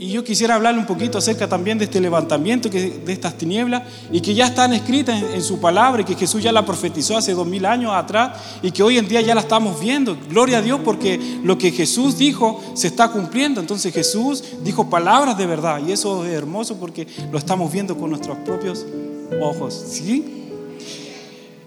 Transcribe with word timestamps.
Y 0.00 0.12
yo 0.12 0.22
quisiera 0.22 0.54
hablarle 0.54 0.78
un 0.78 0.86
poquito 0.86 1.18
acerca 1.18 1.48
también 1.48 1.76
de 1.76 1.86
este 1.86 2.00
levantamiento, 2.00 2.68
de 2.68 3.12
estas 3.12 3.36
tinieblas, 3.36 3.82
y 4.12 4.20
que 4.20 4.32
ya 4.32 4.46
están 4.46 4.72
escritas 4.72 5.20
en, 5.20 5.42
su 5.42 5.58
palabra, 5.58 6.02
y 6.02 6.04
que 6.04 6.14
Jesús 6.14 6.40
ya 6.40 6.52
la 6.52 6.64
profetizó 6.64 7.16
hace 7.16 7.32
dos 7.32 7.48
mil 7.48 7.66
años 7.66 7.90
atrás, 7.92 8.38
y 8.62 8.70
que 8.70 8.84
hoy 8.84 8.96
en 8.96 9.08
día 9.08 9.20
ya 9.22 9.34
la 9.34 9.40
estamos 9.40 9.80
viendo. 9.80 10.16
Gloria 10.30 10.58
a 10.58 10.62
Dios 10.62 10.80
porque 10.84 11.40
lo 11.42 11.58
que 11.58 11.72
Jesús 11.72 12.16
dijo 12.16 12.62
se 12.74 12.86
está 12.86 13.08
cumpliendo. 13.08 13.60
Entonces 13.60 13.92
Jesús 13.92 14.44
dijo 14.62 14.88
palabras 14.88 15.36
de 15.36 15.46
verdad, 15.46 15.80
y 15.84 15.90
eso 15.90 16.24
es 16.24 16.32
hermoso 16.32 16.76
porque 16.76 17.08
lo 17.32 17.38
estamos 17.38 17.72
viendo 17.72 17.98
con 17.98 18.10
nuestros 18.10 18.38
propios 18.38 18.86
ojos. 19.40 19.74
¿Sí? 19.90 20.24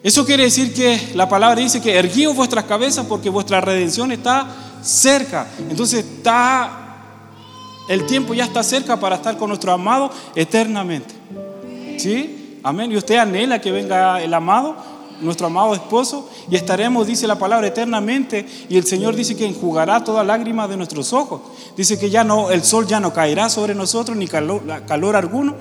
Eso 0.04 0.26
quiere 0.26 0.44
decir 0.44 0.74
que 0.74 1.10
la 1.16 1.28
palabra 1.28 1.60
dice 1.60 1.82
que 1.82 1.98
erguíos 1.98 2.34
vuestras 2.34 2.64
cabezas 2.64 3.06
porque 3.08 3.30
vuestra 3.30 3.60
redención 3.60 4.10
está 4.14 4.48
cerca. 4.82 5.48
Entonces 5.70 6.06
está 6.06 6.81
el 7.88 8.06
tiempo 8.06 8.34
ya 8.34 8.46
está 8.46 8.64
cerca 8.64 9.00
para 9.00 9.16
estar 9.16 9.38
con 9.38 9.50
nuestro 9.50 9.72
amado 9.72 10.12
eternamente. 10.36 11.14
¿Sí? 11.98 12.60
Amén. 12.64 12.92
Y 12.92 12.98
usted 12.98 13.18
anhela 13.18 13.60
que 13.60 13.72
venga 13.72 14.22
el 14.22 14.34
amado, 14.34 14.76
nuestro 15.22 15.48
amado 15.48 15.74
esposo, 15.74 16.30
y 16.50 16.56
estaremos, 16.56 17.08
dice 17.08 17.28
la 17.28 17.38
palabra, 17.38 17.68
eternamente. 17.68 18.46
Y 18.70 18.78
el 18.78 18.86
Señor 18.86 19.16
dice 19.16 19.36
que 19.36 19.46
enjugará 19.46 20.04
toda 20.04 20.24
lágrima 20.24 20.68
de 20.68 20.78
nuestros 20.78 21.14
ojos. 21.14 21.42
Dice 21.76 22.00
que 22.00 22.10
ya 22.10 22.24
no, 22.24 22.52
el 22.52 22.64
sol 22.64 22.88
ya 22.88 23.00
no 23.00 23.14
caerá 23.14 23.50
sobre 23.50 23.76
nosotros, 23.76 24.16
ni 24.16 24.28
calor, 24.28 24.62
calor 24.88 25.16
alguno, 25.16 25.56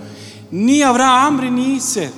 ni 0.50 0.82
habrá 0.82 1.24
hambre 1.24 1.50
ni 1.50 1.80
sed. 1.80 2.10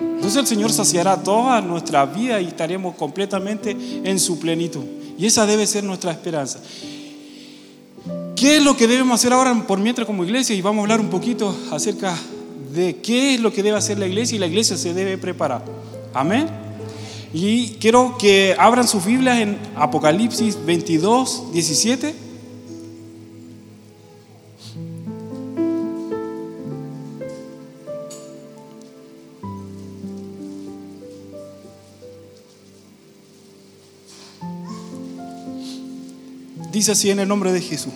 Entonces 0.00 0.36
el 0.36 0.46
Señor 0.46 0.72
saciará 0.72 1.22
toda 1.22 1.60
nuestra 1.60 2.04
vida 2.04 2.40
y 2.40 2.48
estaremos 2.48 2.96
completamente 2.96 3.70
en 3.70 4.18
su 4.18 4.38
plenitud. 4.38 4.84
Y 5.16 5.26
esa 5.26 5.46
debe 5.46 5.66
ser 5.66 5.84
nuestra 5.84 6.12
esperanza. 6.12 6.60
¿Qué 8.38 8.58
es 8.58 8.62
lo 8.62 8.76
que 8.76 8.86
debemos 8.86 9.18
hacer 9.18 9.32
ahora 9.32 9.52
por 9.66 9.80
mientras 9.80 10.06
como 10.06 10.22
iglesia? 10.22 10.54
Y 10.54 10.62
vamos 10.62 10.78
a 10.78 10.82
hablar 10.82 11.00
un 11.00 11.10
poquito 11.10 11.56
acerca 11.72 12.16
de 12.72 12.98
qué 12.98 13.34
es 13.34 13.40
lo 13.40 13.52
que 13.52 13.64
debe 13.64 13.76
hacer 13.76 13.98
la 13.98 14.06
iglesia 14.06 14.36
y 14.36 14.38
la 14.38 14.46
iglesia 14.46 14.76
se 14.76 14.94
debe 14.94 15.18
preparar. 15.18 15.64
Amén. 16.14 16.46
Y 17.32 17.70
quiero 17.80 18.16
que 18.16 18.54
abran 18.56 18.86
sus 18.86 19.04
Biblias 19.04 19.40
en 19.40 19.58
Apocalipsis 19.74 20.56
22, 20.64 21.52
17. 21.52 22.14
Dice 36.70 36.92
así 36.92 37.10
en 37.10 37.18
el 37.18 37.26
nombre 37.26 37.50
de 37.50 37.60
Jesús. 37.60 37.92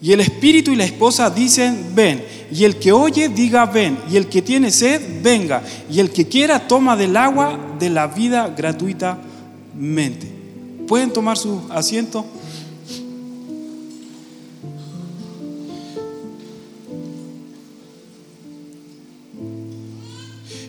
Y 0.00 0.12
el 0.12 0.20
espíritu 0.20 0.72
y 0.72 0.76
la 0.76 0.84
esposa 0.84 1.30
dicen, 1.30 1.92
ven. 1.94 2.22
Y 2.52 2.64
el 2.64 2.76
que 2.76 2.92
oye, 2.92 3.28
diga, 3.28 3.66
ven. 3.66 3.98
Y 4.10 4.16
el 4.16 4.26
que 4.28 4.42
tiene 4.42 4.70
sed, 4.70 5.00
venga. 5.22 5.62
Y 5.90 6.00
el 6.00 6.10
que 6.10 6.26
quiera, 6.26 6.68
toma 6.68 6.96
del 6.96 7.16
agua 7.16 7.58
de 7.78 7.90
la 7.90 8.06
vida 8.06 8.52
gratuitamente. 8.56 10.26
¿Pueden 10.86 11.12
tomar 11.12 11.36
su 11.36 11.62
asiento? 11.70 12.24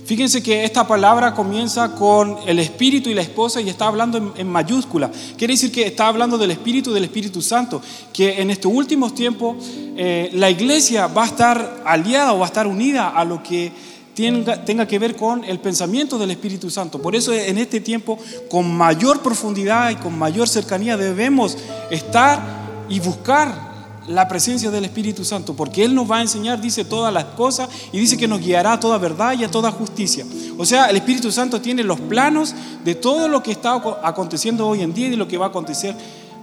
Fíjense 0.08 0.42
que 0.42 0.64
esta 0.64 0.88
palabra 0.88 1.34
comienza 1.34 1.94
con 1.94 2.38
el 2.48 2.60
Espíritu 2.60 3.10
y 3.10 3.14
la 3.14 3.22
esposa 3.22 3.60
y 3.60 3.68
está 3.68 3.88
hablando 3.88 4.34
en, 4.38 4.48
mayúscula. 4.48 5.12
Quiere 5.38 5.56
decir 5.56 5.70
que 5.70 5.86
está 5.86 6.08
hablando 6.08 6.38
del 6.38 6.52
Espíritu 6.52 6.94
del 6.94 7.04
Espíritu 7.04 7.42
Santo, 7.42 7.82
que 8.14 8.42
en 8.42 8.50
estos 8.50 8.72
últimos 8.74 9.14
tiempos 9.14 9.58
eh, 9.98 10.30
la 10.32 10.50
iglesia 10.50 11.08
va 11.08 11.24
a 11.24 11.28
estar 11.28 11.84
aliada 11.86 12.32
o 12.32 12.40
va 12.40 12.46
a 12.46 12.48
estar 12.48 12.68
unida 12.68 13.10
a 13.10 13.26
lo 13.26 13.44
que 13.44 13.70
tenga, 14.16 14.64
tenga 14.64 14.88
que 14.88 14.98
ver 14.98 15.18
con 15.18 15.44
el 15.44 15.60
pensamiento 15.60 16.18
del 16.18 16.32
Espíritu 16.32 16.70
Santo. 16.70 17.02
Por 17.02 17.14
eso 17.14 17.34
en 17.34 17.58
este 17.58 17.82
tiempo, 17.82 18.18
con 18.50 18.74
mayor 18.74 19.22
profundidad 19.22 19.90
y 19.90 19.96
con 19.96 20.18
mayor 20.18 20.48
cercanía, 20.48 20.96
debemos 20.96 21.58
estar 21.92 22.42
y 22.88 23.02
buscar 23.02 23.67
la 24.08 24.28
presencia 24.28 24.72
del 24.72 24.86
Espíritu 24.86 25.26
Santo, 25.26 25.54
porque 25.54 25.84
Él 25.84 25.94
nos 25.94 26.10
va 26.10 26.18
a 26.18 26.22
enseñar, 26.22 26.62
dice, 26.62 26.86
todas 26.86 27.14
las 27.14 27.26
cosas 27.26 27.70
y 27.92 28.00
dice 28.00 28.18
que 28.18 28.28
nos 28.28 28.40
guiará 28.40 28.74
a 28.74 28.80
toda 28.80 28.98
verdad 28.98 29.34
y 29.38 29.44
a 29.44 29.52
toda 29.52 29.72
justicia. 29.72 30.26
O 30.58 30.66
sea, 30.66 30.88
el 30.88 30.96
Espíritu 30.96 31.32
Santo 31.32 31.62
tiene 31.62 31.84
los 31.84 32.00
planos 32.00 32.56
de 32.84 32.96
todo 32.96 33.28
lo 33.28 33.44
que 33.44 33.52
está 33.52 33.82
aconteciendo 34.04 34.68
hoy 34.68 34.82
en 34.82 34.94
día 34.94 35.08
y 35.08 35.12
de 35.12 35.18
lo 35.18 35.28
que 35.28 35.38
va 35.38 35.48
a 35.48 35.50
acontecer 35.50 35.96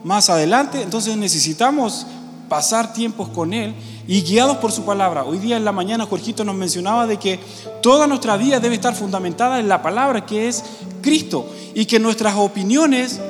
más 0.05 0.29
adelante. 0.29 0.83
Entonces 0.83 1.17
necesitamos 1.17 2.07
pasar 2.49 2.93
tiempos 2.93 3.31
con 3.31 3.55
Él 3.55 3.75
y 4.07 4.23
guiados 4.23 4.59
por 4.59 4.71
su 4.71 4.85
palabra. 4.85 5.25
Hoy 5.25 5.39
día 5.39 5.57
en 5.57 5.65
la 5.65 5.73
mañana 5.73 6.07
Jorgito 6.07 6.45
nos 6.45 6.55
mencionaba 6.55 7.07
de 7.07 7.17
que 7.17 7.41
toda 7.83 8.07
nuestra 8.07 8.37
vida 8.37 8.61
debe 8.61 8.75
estar 8.75 8.95
fundamentada 8.95 9.59
en 9.59 9.69
la 9.69 9.83
palabra 9.83 10.27
que 10.27 10.49
es 10.49 10.63
Cristo 11.01 11.49
y 11.75 11.87
que 11.87 11.99
nuestras 11.99 12.37
opiniones, 12.37 13.21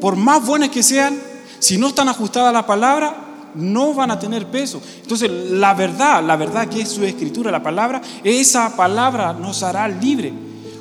por 0.00 0.16
más 0.16 0.44
buenas 0.44 0.68
que 0.68 0.82
sean, 0.82 1.18
si 1.58 1.78
no 1.78 1.88
están 1.88 2.08
ajustadas 2.08 2.50
a 2.50 2.52
la 2.52 2.66
palabra, 2.66 3.27
no 3.54 3.94
van 3.94 4.10
a 4.10 4.18
tener 4.18 4.46
peso. 4.46 4.80
Entonces, 5.02 5.30
la 5.30 5.74
verdad, 5.74 6.22
la 6.24 6.36
verdad 6.36 6.68
que 6.68 6.80
es 6.82 6.88
su 6.88 7.04
escritura, 7.04 7.50
la 7.50 7.62
palabra, 7.62 8.00
esa 8.24 8.74
palabra 8.76 9.32
nos 9.32 9.62
hará 9.62 9.88
libre. 9.88 10.32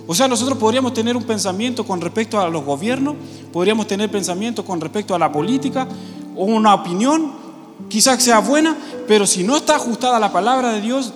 O 0.07 0.15
sea, 0.15 0.27
nosotros 0.27 0.57
podríamos 0.57 0.93
tener 0.93 1.17
un 1.17 1.23
pensamiento 1.23 1.85
con 1.85 1.99
respecto 1.99 2.39
a 2.39 2.49
los 2.49 2.63
gobiernos, 2.63 3.15
podríamos 3.51 3.87
tener 3.87 4.09
pensamiento 4.09 4.63
con 4.63 4.79
respecto 4.79 5.13
a 5.13 5.19
la 5.19 5.31
política, 5.31 5.87
o 6.35 6.45
una 6.45 6.73
opinión, 6.73 7.33
quizás 7.89 8.23
sea 8.23 8.39
buena, 8.39 8.77
pero 9.07 9.27
si 9.27 9.43
no 9.43 9.57
está 9.57 9.75
ajustada 9.75 10.17
a 10.17 10.19
la 10.19 10.31
palabra 10.31 10.71
de 10.71 10.81
Dios, 10.81 11.13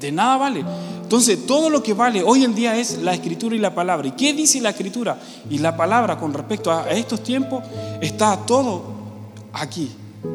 de 0.00 0.10
nada 0.10 0.38
vale. 0.38 0.64
Entonces, 1.02 1.44
todo 1.44 1.68
lo 1.68 1.82
que 1.82 1.92
vale 1.92 2.22
hoy 2.22 2.44
en 2.44 2.54
día 2.54 2.76
es 2.76 2.98
la 2.98 3.12
escritura 3.12 3.56
y 3.56 3.58
la 3.58 3.74
palabra. 3.74 4.06
¿Y 4.06 4.12
qué 4.12 4.32
dice 4.32 4.60
la 4.60 4.70
escritura 4.70 5.18
y 5.50 5.58
la 5.58 5.76
palabra 5.76 6.16
con 6.16 6.32
respecto 6.32 6.70
a 6.70 6.88
estos 6.90 7.22
tiempos? 7.22 7.64
Está 8.00 8.36
todo 8.46 8.84
aquí. 9.52 9.90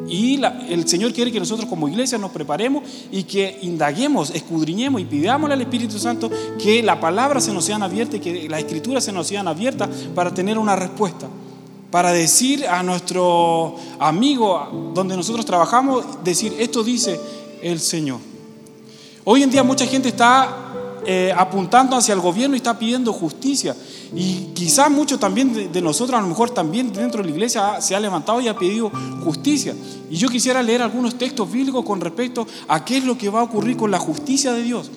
Y 0.07 0.41
el 0.69 0.87
Señor 0.87 1.13
quiere 1.13 1.31
que 1.31 1.39
nosotros 1.39 1.69
como 1.69 1.87
iglesia 1.87 2.17
nos 2.17 2.31
preparemos 2.31 2.83
y 3.11 3.23
que 3.23 3.59
indaguemos, 3.61 4.31
escudriñemos 4.31 5.01
y 5.01 5.05
pidamos 5.05 5.49
al 5.51 5.61
Espíritu 5.61 5.99
Santo 5.99 6.29
que 6.59 6.81
la 6.81 6.99
palabra 6.99 7.39
se 7.39 7.53
nos 7.53 7.65
sean 7.65 7.83
abierta 7.83 8.17
y 8.17 8.19
que 8.19 8.49
las 8.49 8.59
escrituras 8.61 9.03
se 9.03 9.11
nos 9.11 9.27
sean 9.27 9.47
abiertas 9.47 9.89
para 10.15 10.33
tener 10.33 10.57
una 10.57 10.75
respuesta. 10.75 11.27
Para 11.91 12.11
decir 12.11 12.67
a 12.67 12.81
nuestro 12.81 13.75
amigo 13.99 14.91
donde 14.93 15.15
nosotros 15.15 15.45
trabajamos, 15.45 16.23
decir, 16.23 16.55
esto 16.59 16.83
dice 16.83 17.19
el 17.61 17.79
Señor. 17.79 18.19
Hoy 19.23 19.43
en 19.43 19.51
día 19.51 19.63
mucha 19.63 19.85
gente 19.85 20.09
está 20.09 21.01
eh, 21.05 21.31
apuntando 21.35 21.95
hacia 21.95 22.13
el 22.13 22.19
gobierno 22.19 22.55
y 22.55 22.57
está 22.57 22.77
pidiendo 22.77 23.13
justicia. 23.13 23.75
Y 24.13 24.47
quizás 24.53 24.91
muchos 24.91 25.19
también 25.19 25.71
de, 25.71 25.81
nosotros, 25.81 26.17
a 26.17 26.21
lo 26.21 26.27
mejor 26.27 26.49
también 26.49 26.91
dentro 26.91 27.21
de 27.21 27.29
la 27.29 27.33
iglesia, 27.33 27.81
se 27.81 27.95
ha 27.95 27.99
levantado 27.99 28.41
y 28.41 28.47
ha 28.47 28.55
pedido 28.55 28.91
justicia. 29.23 29.73
Y 30.09 30.17
yo 30.17 30.29
quisiera 30.29 30.61
leer 30.61 30.81
algunos 30.81 31.17
textos 31.17 31.51
bíblicos 31.51 31.83
con 31.85 32.01
respecto 32.01 32.45
a 32.67 32.83
qué 32.83 32.97
es 32.97 33.05
lo 33.05 33.17
que 33.17 33.29
va 33.29 33.39
a 33.39 33.43
ocurrir 33.43 33.77
con 33.77 33.91
la 33.91 33.99
justicia 33.99 34.53
de 34.53 34.63
Dios. 34.63 34.91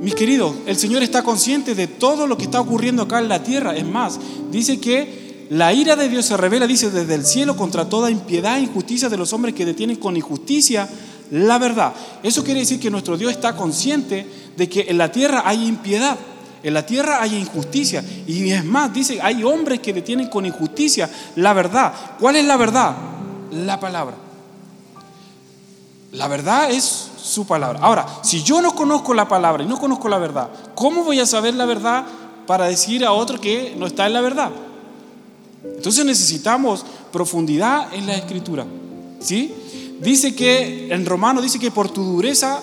Mis 0.00 0.14
queridos, 0.14 0.54
el 0.66 0.76
Señor 0.76 1.02
está 1.02 1.22
consciente 1.22 1.74
de 1.74 1.86
todo 1.86 2.26
lo 2.26 2.36
que 2.36 2.44
está 2.44 2.60
ocurriendo 2.60 3.02
acá 3.02 3.18
en 3.18 3.28
la 3.28 3.42
tierra. 3.42 3.76
Es 3.76 3.86
más, 3.86 4.18
dice 4.50 4.80
que 4.80 5.46
la 5.50 5.72
ira 5.74 5.96
de 5.96 6.08
Dios 6.08 6.24
se 6.24 6.36
revela, 6.36 6.66
dice, 6.66 6.90
desde 6.90 7.14
el 7.14 7.26
cielo 7.26 7.56
contra 7.56 7.88
toda 7.88 8.10
impiedad 8.10 8.58
e 8.58 8.62
injusticia 8.62 9.08
de 9.08 9.16
los 9.16 9.32
hombres 9.32 9.54
que 9.54 9.64
detienen 9.64 9.96
con 9.96 10.16
injusticia 10.16 10.88
la 11.32 11.58
verdad. 11.58 11.94
Eso 12.22 12.44
quiere 12.44 12.60
decir 12.60 12.78
que 12.78 12.90
nuestro 12.90 13.16
Dios 13.16 13.32
está 13.32 13.56
consciente 13.56 14.26
de 14.56 14.68
que 14.68 14.86
en 14.88 14.98
la 14.98 15.10
tierra 15.10 15.42
hay 15.46 15.66
impiedad, 15.66 16.18
en 16.62 16.74
la 16.74 16.86
tierra 16.86 17.22
hay 17.22 17.36
injusticia. 17.36 18.04
Y 18.26 18.50
es 18.50 18.64
más, 18.64 18.92
dice, 18.92 19.20
hay 19.20 19.42
hombres 19.42 19.80
que 19.80 19.92
detienen 19.92 20.28
con 20.28 20.46
injusticia 20.46 21.10
la 21.36 21.52
verdad. 21.52 21.92
¿Cuál 22.18 22.36
es 22.36 22.44
la 22.44 22.56
verdad? 22.56 22.96
La 23.50 23.80
palabra. 23.80 24.16
La 26.12 26.28
verdad 26.28 26.70
es 26.70 27.08
su 27.16 27.46
palabra. 27.46 27.78
Ahora, 27.82 28.06
si 28.22 28.42
yo 28.42 28.60
no 28.60 28.74
conozco 28.74 29.14
la 29.14 29.28
palabra 29.28 29.62
y 29.62 29.66
no 29.66 29.78
conozco 29.78 30.08
la 30.08 30.18
verdad, 30.18 30.48
¿cómo 30.74 31.04
voy 31.04 31.20
a 31.20 31.26
saber 31.26 31.54
la 31.54 31.64
verdad 31.64 32.04
para 32.46 32.66
decir 32.66 33.04
a 33.04 33.12
otro 33.12 33.40
que 33.40 33.74
no 33.76 33.86
está 33.86 34.06
en 34.06 34.12
la 34.12 34.20
verdad? 34.20 34.50
Entonces 35.64 36.04
necesitamos 36.04 36.84
profundidad 37.12 37.92
en 37.94 38.06
la 38.06 38.14
escritura. 38.14 38.66
¿Sí? 39.20 39.54
Dice 40.00 40.34
que 40.34 40.92
en 40.92 41.06
Romano 41.06 41.40
dice 41.40 41.58
que 41.58 41.70
por 41.70 41.88
tu 41.88 42.02
dureza 42.02 42.60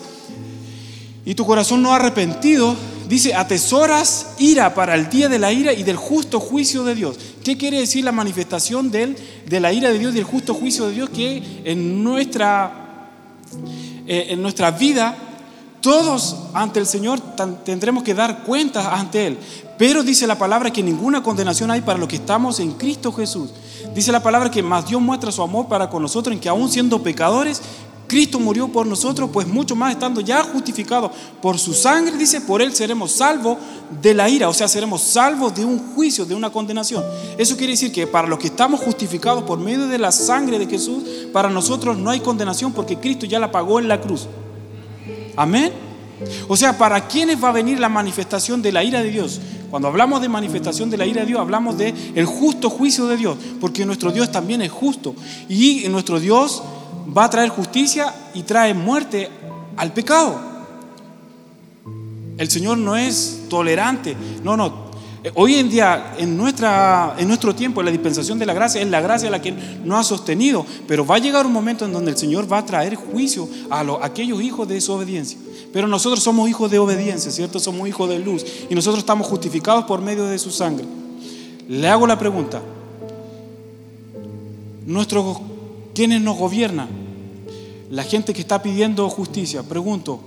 y 1.24 1.36
tu 1.36 1.46
corazón 1.46 1.82
no 1.82 1.94
arrepentido, 1.94 2.76
dice, 3.10 3.34
atesoras 3.34 4.28
ira 4.38 4.74
para 4.74 4.96
el 4.96 5.10
día 5.10 5.28
de 5.28 5.40
la 5.40 5.52
ira 5.52 5.74
y 5.74 5.84
del 5.84 5.98
justo 5.98 6.40
juicio 6.40 6.84
de 6.84 6.96
Dios. 6.96 7.18
¿Qué 7.44 7.58
quiere 7.58 7.80
decir 7.80 8.06
la 8.06 8.12
manifestación 8.12 8.92
de, 8.92 9.16
la 9.50 9.74
ira 9.74 9.90
de 9.90 10.00
Dios 10.00 10.14
y 10.14 10.16
del 10.16 10.24
justo 10.24 10.54
juicio 10.54 10.86
de 10.86 10.94
Dios? 10.94 11.10
Que 11.10 11.62
en 11.66 12.04
nuestra, 12.04 13.10
eh, 14.08 14.28
en 14.30 14.78
vida 14.78 15.18
todos 15.82 16.36
ante 16.54 16.80
el 16.80 16.86
Señor 16.86 17.20
tendremos 17.64 18.04
que 18.04 18.14
dar 18.14 18.44
cuentas 18.44 18.86
ante 18.86 19.28
Él. 19.28 19.38
Pero 19.78 20.04
dice 20.04 20.28
la 20.28 20.38
palabra 20.38 20.72
que 20.72 20.84
ninguna 20.84 21.24
condenación 21.24 21.72
hay 21.72 21.82
para 21.82 21.98
los 21.98 22.10
que 22.10 22.18
estamos 22.18 22.60
en 22.60 22.74
Cristo 22.74 23.14
Jesús. 23.14 23.52
Dice 23.96 24.12
la 24.12 24.22
palabra 24.22 24.52
que 24.52 24.62
más 24.62 24.88
Dios 24.88 25.02
muestra 25.02 25.32
su 25.32 25.42
amor 25.42 25.68
para 25.68 25.90
con 25.90 26.02
nosotros 26.02 26.34
en 26.34 26.42
que 26.42 26.50
aún 26.50 26.70
siendo 26.70 27.02
pecadores, 27.02 27.62
Cristo 28.10 28.40
murió 28.40 28.68
por 28.68 28.88
nosotros, 28.88 29.30
pues 29.32 29.48
mucho 29.48 29.76
más 29.76 29.94
estando 29.94 30.20
ya 30.20 30.44
justificados 30.44 31.12
por 31.40 31.60
su 31.60 31.76
sangre, 31.76 32.18
dice, 32.18 32.42
por 32.42 32.60
él 32.60 32.74
seremos 32.74 33.12
salvos 33.12 33.60
de 34.02 34.16
la 34.16 34.28
ira, 34.28 34.50
o 34.50 34.54
sea, 34.54 34.68
seremos 34.68 35.02
salvos 35.02 35.54
de 35.54 35.64
un 35.64 35.94
juicio, 35.94 36.26
de 36.26 36.34
una 36.34 36.50
condenación. 36.50 37.04
Eso 37.38 37.56
quiere 37.56 37.74
decir 37.74 37.92
que 37.92 38.08
para 38.08 38.28
los 38.28 38.40
que 38.40 38.48
estamos 38.48 38.80
justificados 38.80 39.44
por 39.44 39.60
medio 39.60 39.88
de 39.88 40.00
la 40.00 40.12
sangre 40.12 40.58
de 40.58 40.66
Jesús, 40.66 41.04
para 41.32 41.52
nosotros 41.52 41.98
no 42.00 42.10
hay 42.10 42.20
condenación 42.20 42.74
porque 42.74 42.98
Cristo 42.98 43.28
ya 43.28 43.38
la 43.38 43.52
pagó 43.52 43.80
en 43.80 43.88
la 43.88 44.02
cruz. 44.02 44.28
Amén. 45.36 45.72
O 46.48 46.58
sea, 46.58 46.78
¿para 46.78 47.08
quiénes 47.08 47.42
va 47.42 47.50
a 47.50 47.54
venir 47.54 47.80
la 47.80 47.90
manifestación 47.90 48.62
de 48.64 48.72
la 48.72 48.84
ira 48.84 49.04
de 49.04 49.12
Dios? 49.12 49.40
Cuando 49.70 49.88
hablamos 49.88 50.20
de 50.20 50.30
manifestación 50.30 50.90
de 50.90 50.98
la 50.98 51.06
ira 51.06 51.22
de 51.22 51.28
Dios, 51.28 51.40
hablamos 51.40 51.78
de 51.78 51.94
el 52.16 52.26
justo 52.26 52.72
juicio 52.72 53.06
de 53.06 53.18
Dios, 53.18 53.38
porque 53.62 53.86
nuestro 53.86 54.12
Dios 54.12 54.32
también 54.32 54.64
es 54.64 54.72
justo 54.72 55.14
y 55.48 55.84
nuestro 55.90 56.20
Dios 56.20 56.64
va 57.16 57.26
a 57.26 57.30
traer 57.30 57.50
justicia 57.50 58.14
y 58.34 58.44
trae 58.44 58.74
muerte 58.74 59.30
al 59.78 59.94
pecado. 59.94 60.40
El 62.38 62.50
Señor 62.50 62.78
no 62.78 62.96
es 62.96 63.46
tolerante, 63.50 64.16
no, 64.44 64.56
no. 64.56 64.90
Hoy 65.36 65.56
en 65.56 65.70
día, 65.70 66.14
en, 66.18 66.38
nuestra, 66.38 67.16
en 67.18 67.28
nuestro 67.28 67.54
tiempo, 67.54 67.84
la 67.84 67.92
dispensación 67.92 68.40
de 68.40 68.46
la 68.46 68.54
gracia 68.54 68.82
es 68.82 68.88
la 68.88 69.02
gracia 69.02 69.30
la 69.30 69.42
que 69.42 69.52
nos 69.84 70.00
ha 70.00 70.04
sostenido, 70.04 70.66
pero 70.88 71.06
va 71.06 71.16
a 71.16 71.20
llegar 71.20 71.46
un 71.46 71.52
momento 71.52 71.84
en 71.84 71.92
donde 71.92 72.12
el 72.12 72.18
Señor 72.18 72.52
va 72.52 72.60
a 72.60 72.66
traer 72.66 72.96
juicio 72.96 73.50
a, 73.70 73.82
a 73.82 74.06
aquellos 74.06 74.42
hijos 74.42 74.68
de 74.70 74.76
desobediencia. 74.76 75.38
Pero 75.74 75.88
nosotros 75.88 76.24
somos 76.24 76.50
hijos 76.50 76.72
de 76.72 76.80
obediencia, 76.80 77.32
¿cierto? 77.32 77.60
Somos 77.60 77.88
hijos 77.90 78.10
de 78.10 78.20
luz 78.20 78.46
y 78.70 78.76
nosotros 78.76 79.00
estamos 79.00 79.28
justificados 79.28 79.84
por 79.84 80.02
medio 80.02 80.26
de 80.26 80.40
su 80.40 80.52
sangre. 80.52 80.86
Le 81.68 81.88
hago 81.90 82.08
la 82.08 82.18
pregunta. 82.18 82.62
Nuestros 84.86 85.42
quienes 86.00 86.22
nos 86.22 86.38
gobiernan, 86.38 86.88
la 87.90 88.04
gente 88.04 88.34
que 88.34 88.40
está 88.40 88.64
pidiendo 88.64 89.10
justicia, 89.10 89.64
pregunto, 89.64 90.22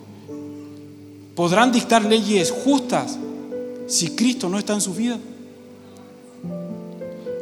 ¿podrán 1.34 1.72
dictar 1.72 2.04
leyes 2.04 2.50
justas 2.50 3.18
si 3.86 4.10
Cristo 4.10 4.50
no 4.50 4.58
está 4.58 4.74
en 4.74 4.82
su 4.82 4.92
vida? 4.92 5.18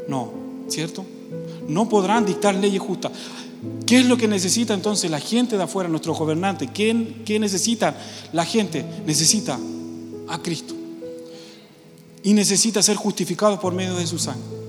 No, 0.07 0.31
¿cierto? 0.69 1.05
No 1.67 1.89
podrán 1.89 2.25
dictar 2.25 2.55
leyes 2.55 2.81
justas. 2.81 3.11
¿Qué 3.85 3.99
es 3.99 4.07
lo 4.07 4.17
que 4.17 4.29
necesita 4.29 4.75
entonces 4.75 5.11
la 5.11 5.19
gente 5.19 5.57
de 5.57 5.65
afuera, 5.65 5.89
nuestros 5.89 6.17
gobernantes? 6.17 6.71
¿Qué, 6.73 7.17
¿Qué, 7.25 7.41
necesita 7.41 7.97
la 8.33 8.45
gente? 8.45 8.85
Necesita 9.07 9.59
a 10.29 10.41
Cristo. 10.41 10.77
Y 12.23 12.33
necesita 12.33 12.81
ser 12.81 12.95
justificado 12.95 13.59
por 13.59 13.75
medio 13.75 13.97
de 13.97 14.07
su 14.07 14.21
sangre. 14.21 14.60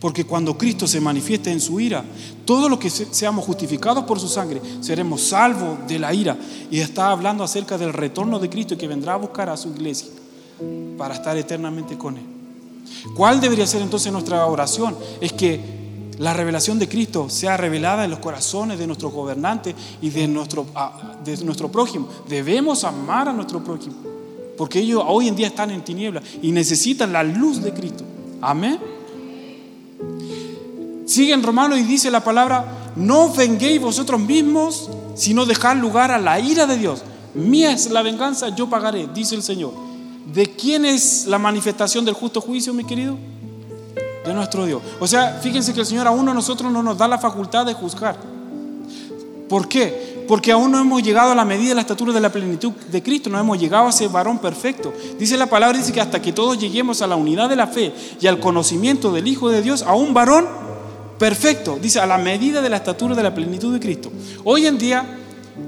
Porque 0.00 0.24
cuando 0.24 0.56
Cristo 0.56 0.86
se 0.86 1.00
manifieste 1.00 1.50
en 1.50 1.60
su 1.60 1.80
ira, 1.80 2.04
todos 2.44 2.70
los 2.70 2.78
que 2.78 2.88
seamos 2.88 3.44
justificados 3.44 4.04
por 4.04 4.20
su 4.20 4.28
sangre, 4.28 4.60
seremos 4.80 5.22
salvos 5.22 5.78
de 5.88 5.98
la 5.98 6.14
ira. 6.14 6.36
Y 6.70 6.78
está 6.78 7.10
hablando 7.10 7.42
acerca 7.42 7.76
del 7.76 7.92
retorno 7.92 8.38
de 8.38 8.48
Cristo 8.48 8.78
que 8.78 8.86
vendrá 8.86 9.14
a 9.14 9.16
buscar 9.16 9.48
a 9.48 9.56
su 9.56 9.70
iglesia 9.70 10.08
para 10.96 11.14
estar 11.14 11.36
eternamente 11.36 11.98
con 11.98 12.16
Él. 12.16 12.24
¿Cuál 13.16 13.40
debería 13.40 13.66
ser 13.66 13.82
entonces 13.82 14.12
nuestra 14.12 14.46
oración? 14.46 14.96
Es 15.20 15.32
que 15.32 15.60
la 16.18 16.34
revelación 16.34 16.78
de 16.78 16.88
Cristo 16.88 17.28
sea 17.28 17.56
revelada 17.56 18.04
en 18.04 18.10
los 18.10 18.18
corazones 18.20 18.78
de 18.78 18.86
nuestros 18.86 19.12
gobernantes 19.12 19.74
y 20.00 20.10
de 20.10 20.26
nuestro, 20.26 20.66
de 21.24 21.36
nuestro 21.44 21.70
prójimo. 21.70 22.08
Debemos 22.28 22.84
amar 22.84 23.28
a 23.28 23.32
nuestro 23.32 23.62
prójimo, 23.62 23.96
porque 24.56 24.80
ellos 24.80 25.02
hoy 25.06 25.28
en 25.28 25.36
día 25.36 25.48
están 25.48 25.70
en 25.70 25.84
tinieblas 25.84 26.24
y 26.42 26.50
necesitan 26.50 27.12
la 27.12 27.22
luz 27.22 27.62
de 27.62 27.72
Cristo. 27.72 28.04
Amén. 28.40 28.97
Sigue 31.08 31.32
en 31.32 31.42
Romano 31.42 31.74
y 31.74 31.82
dice 31.82 32.10
la 32.10 32.22
palabra, 32.22 32.92
no 32.94 33.32
venguéis 33.32 33.80
vosotros 33.80 34.20
mismos, 34.20 34.90
sino 35.14 35.46
dejad 35.46 35.76
lugar 35.76 36.10
a 36.10 36.18
la 36.18 36.38
ira 36.38 36.66
de 36.66 36.76
Dios. 36.76 37.02
Mía 37.34 37.72
es 37.72 37.90
la 37.90 38.02
venganza, 38.02 38.54
yo 38.54 38.68
pagaré, 38.68 39.08
dice 39.14 39.34
el 39.34 39.42
Señor. 39.42 39.72
¿De 40.32 40.54
quién 40.54 40.84
es 40.84 41.26
la 41.26 41.38
manifestación 41.38 42.04
del 42.04 42.12
justo 42.14 42.42
juicio, 42.42 42.74
mi 42.74 42.84
querido? 42.84 43.16
de 44.28 44.34
nuestro 44.34 44.66
Dios. 44.66 44.82
O 45.00 45.06
sea, 45.06 45.40
fíjense 45.42 45.72
que 45.72 45.80
el 45.80 45.86
Señor 45.86 46.06
aún 46.06 46.28
a 46.28 46.34
nosotros 46.34 46.70
no 46.70 46.82
nos 46.82 46.98
da 46.98 47.08
la 47.08 47.18
facultad 47.18 47.64
de 47.64 47.72
juzgar. 47.72 48.16
¿Por 49.48 49.66
qué? 49.66 50.24
Porque 50.28 50.52
aún 50.52 50.70
no 50.70 50.78
hemos 50.78 51.02
llegado 51.02 51.32
a 51.32 51.34
la 51.34 51.46
medida 51.46 51.70
de 51.70 51.76
la 51.76 51.80
estatura 51.80 52.12
de 52.12 52.20
la 52.20 52.30
plenitud 52.30 52.72
de 52.72 53.02
Cristo, 53.02 53.30
no 53.30 53.40
hemos 53.40 53.58
llegado 53.58 53.86
a 53.86 53.90
ese 53.90 54.06
varón 54.08 54.38
perfecto. 54.38 54.92
Dice 55.18 55.38
la 55.38 55.46
palabra, 55.46 55.78
dice 55.78 55.92
que 55.92 56.02
hasta 56.02 56.20
que 56.20 56.34
todos 56.34 56.58
lleguemos 56.58 57.00
a 57.00 57.06
la 57.06 57.16
unidad 57.16 57.48
de 57.48 57.56
la 57.56 57.66
fe 57.66 57.94
y 58.20 58.26
al 58.26 58.38
conocimiento 58.38 59.10
del 59.10 59.26
Hijo 59.26 59.48
de 59.48 59.62
Dios, 59.62 59.82
a 59.82 59.94
un 59.94 60.12
varón 60.12 60.67
perfecto, 61.18 61.78
dice 61.80 62.00
a 62.00 62.06
la 62.06 62.18
medida 62.18 62.62
de 62.62 62.70
la 62.70 62.76
estatura 62.76 63.14
de 63.14 63.22
la 63.22 63.34
plenitud 63.34 63.72
de 63.72 63.80
Cristo. 63.80 64.10
Hoy 64.44 64.66
en 64.66 64.78
día 64.78 65.04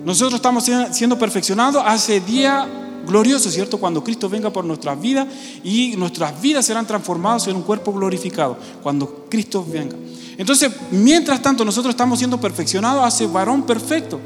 nosotros 0.05 0.35
estamos 0.35 0.69
siendo 0.93 1.19
perfeccionados 1.19 1.83
hace 1.85 2.21
día 2.21 2.67
glorioso, 3.07 3.51
¿cierto? 3.51 3.79
Cuando 3.79 4.05
Cristo 4.05 4.29
venga 4.29 4.51
por 4.51 4.65
nuestras 4.65 5.01
vidas 5.01 5.27
y 5.65 5.97
nuestras 5.97 6.41
vidas 6.41 6.65
serán 6.65 6.87
transformadas 6.87 7.47
en 7.49 7.57
un 7.57 7.63
cuerpo 7.63 7.93
glorificado, 7.93 8.57
cuando 8.83 9.27
Cristo 9.29 9.67
venga. 9.67 9.97
Entonces, 10.39 10.71
mientras 10.91 11.43
tanto, 11.43 11.65
nosotros 11.65 11.93
estamos 11.93 12.19
siendo 12.19 12.41
perfeccionados 12.41 13.05
hace 13.05 13.27
varón 13.27 13.65
perfecto. 13.65 14.21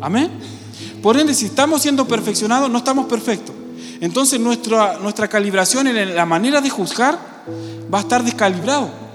Amén. 0.00 0.30
Por 1.02 1.18
ende, 1.18 1.34
si 1.34 1.46
estamos 1.46 1.82
siendo 1.82 2.06
perfeccionados, 2.06 2.70
no 2.70 2.78
estamos 2.78 3.06
perfectos. 3.06 3.54
Entonces, 4.00 4.40
nuestra, 4.40 4.98
nuestra 4.98 5.28
calibración 5.28 5.86
en 5.88 6.14
la 6.14 6.24
manera 6.24 6.60
de 6.60 6.70
juzgar 6.70 7.18
va 7.92 7.98
a 7.98 8.00
estar 8.02 8.24
descalibrado. 8.24 9.09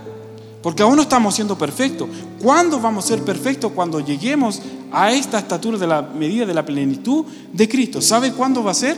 Porque 0.65 0.81
aún 0.81 0.95
no 0.95 1.03
estamos 1.03 1.35
siendo 1.35 1.55
perfectos. 1.55 2.09
¿Cuándo 2.41 2.79
vamos 2.79 3.05
a 3.05 3.09
ser 3.09 3.21
perfectos? 3.21 3.71
Cuando 3.71 3.99
lleguemos 3.99 4.63
a 4.91 5.11
esta 5.11 5.37
estatura 5.37 5.77
de 5.77 5.85
la 5.85 6.01
medida 6.01 6.43
de 6.43 6.55
la 6.55 6.65
plenitud 6.65 7.23
de 7.53 7.69
Cristo. 7.69 8.01
¿Sabe 8.01 8.31
cuándo 8.31 8.63
va 8.63 8.71
a 8.71 8.73
ser? 8.73 8.97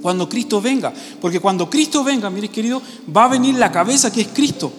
Cuando 0.00 0.28
Cristo 0.28 0.60
venga. 0.60 0.92
Porque 1.20 1.40
cuando 1.40 1.68
Cristo 1.68 2.04
venga, 2.04 2.30
mire 2.30 2.46
querido, 2.48 2.80
va 3.12 3.24
a 3.24 3.28
venir 3.30 3.56
la 3.56 3.72
cabeza 3.72 4.12
que 4.12 4.20
es 4.20 4.28
Cristo. 4.28 4.72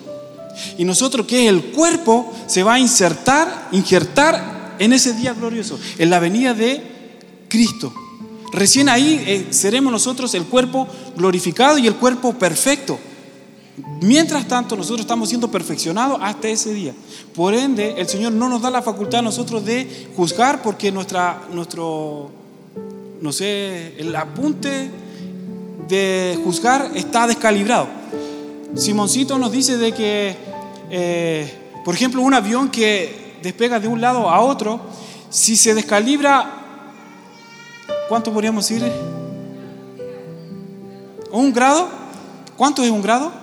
Y 0.78 0.86
nosotros 0.86 1.28
que 1.28 1.44
es 1.44 1.50
el 1.50 1.62
cuerpo 1.74 2.32
se 2.48 2.64
va 2.64 2.76
a 2.76 2.80
insertar, 2.80 3.68
injertar 3.74 4.78
en 4.80 4.94
ese 4.94 5.12
día 5.12 5.34
glorioso, 5.34 5.78
en 5.98 6.10
la 6.10 6.20
venida 6.20 6.54
de 6.54 6.82
Cristo. 7.50 7.94
Recién 8.54 8.88
ahí 8.88 9.22
eh, 9.28 9.48
seremos 9.50 9.92
nosotros 9.92 10.34
el 10.34 10.46
cuerpo 10.46 10.88
glorificado 11.18 11.78
y 11.78 11.88
el 11.88 11.96
cuerpo 11.96 12.32
perfecto. 12.36 12.98
Mientras 14.02 14.48
tanto, 14.48 14.76
nosotros 14.76 15.02
estamos 15.02 15.30
siendo 15.30 15.50
perfeccionados 15.50 16.20
hasta 16.22 16.48
ese 16.48 16.74
día. 16.74 16.94
Por 17.34 17.56
ende, 17.56 17.96
el 17.98 18.08
Señor 18.08 18.34
no 18.34 18.48
nos 18.48 18.62
da 18.62 18.70
la 18.70 18.84
facultad 18.84 19.22
a 19.22 19.24
nosotros 19.24 19.66
de 19.66 20.10
juzgar 20.16 20.62
porque 20.62 20.92
nuestra, 20.92 21.42
nuestro, 21.52 22.30
no 23.20 23.32
sé, 23.32 23.96
el 23.98 24.16
apunte 24.16 24.92
de 25.88 26.40
juzgar 26.44 26.92
está 26.94 27.26
descalibrado. 27.26 27.88
Simoncito 28.76 29.40
nos 29.40 29.52
dice 29.52 29.78
de 29.78 29.92
que, 29.92 30.36
eh, 30.92 31.52
por 31.84 31.96
ejemplo, 31.96 32.22
un 32.22 32.34
avión 32.36 32.70
que 32.70 33.38
despega 33.42 33.80
de 33.80 33.88
un 33.88 34.02
lado 34.02 34.30
a 34.30 34.40
otro, 34.42 34.82
si 35.32 35.56
se 35.56 35.74
descalibra, 35.74 37.00
¿cuánto 38.08 38.32
podríamos 38.32 38.68
decir? 38.68 38.92
¿Un 41.32 41.52
grado? 41.52 41.88
¿Cuánto 42.56 42.84
es 42.84 42.92
un 42.92 43.02
grado? 43.02 43.43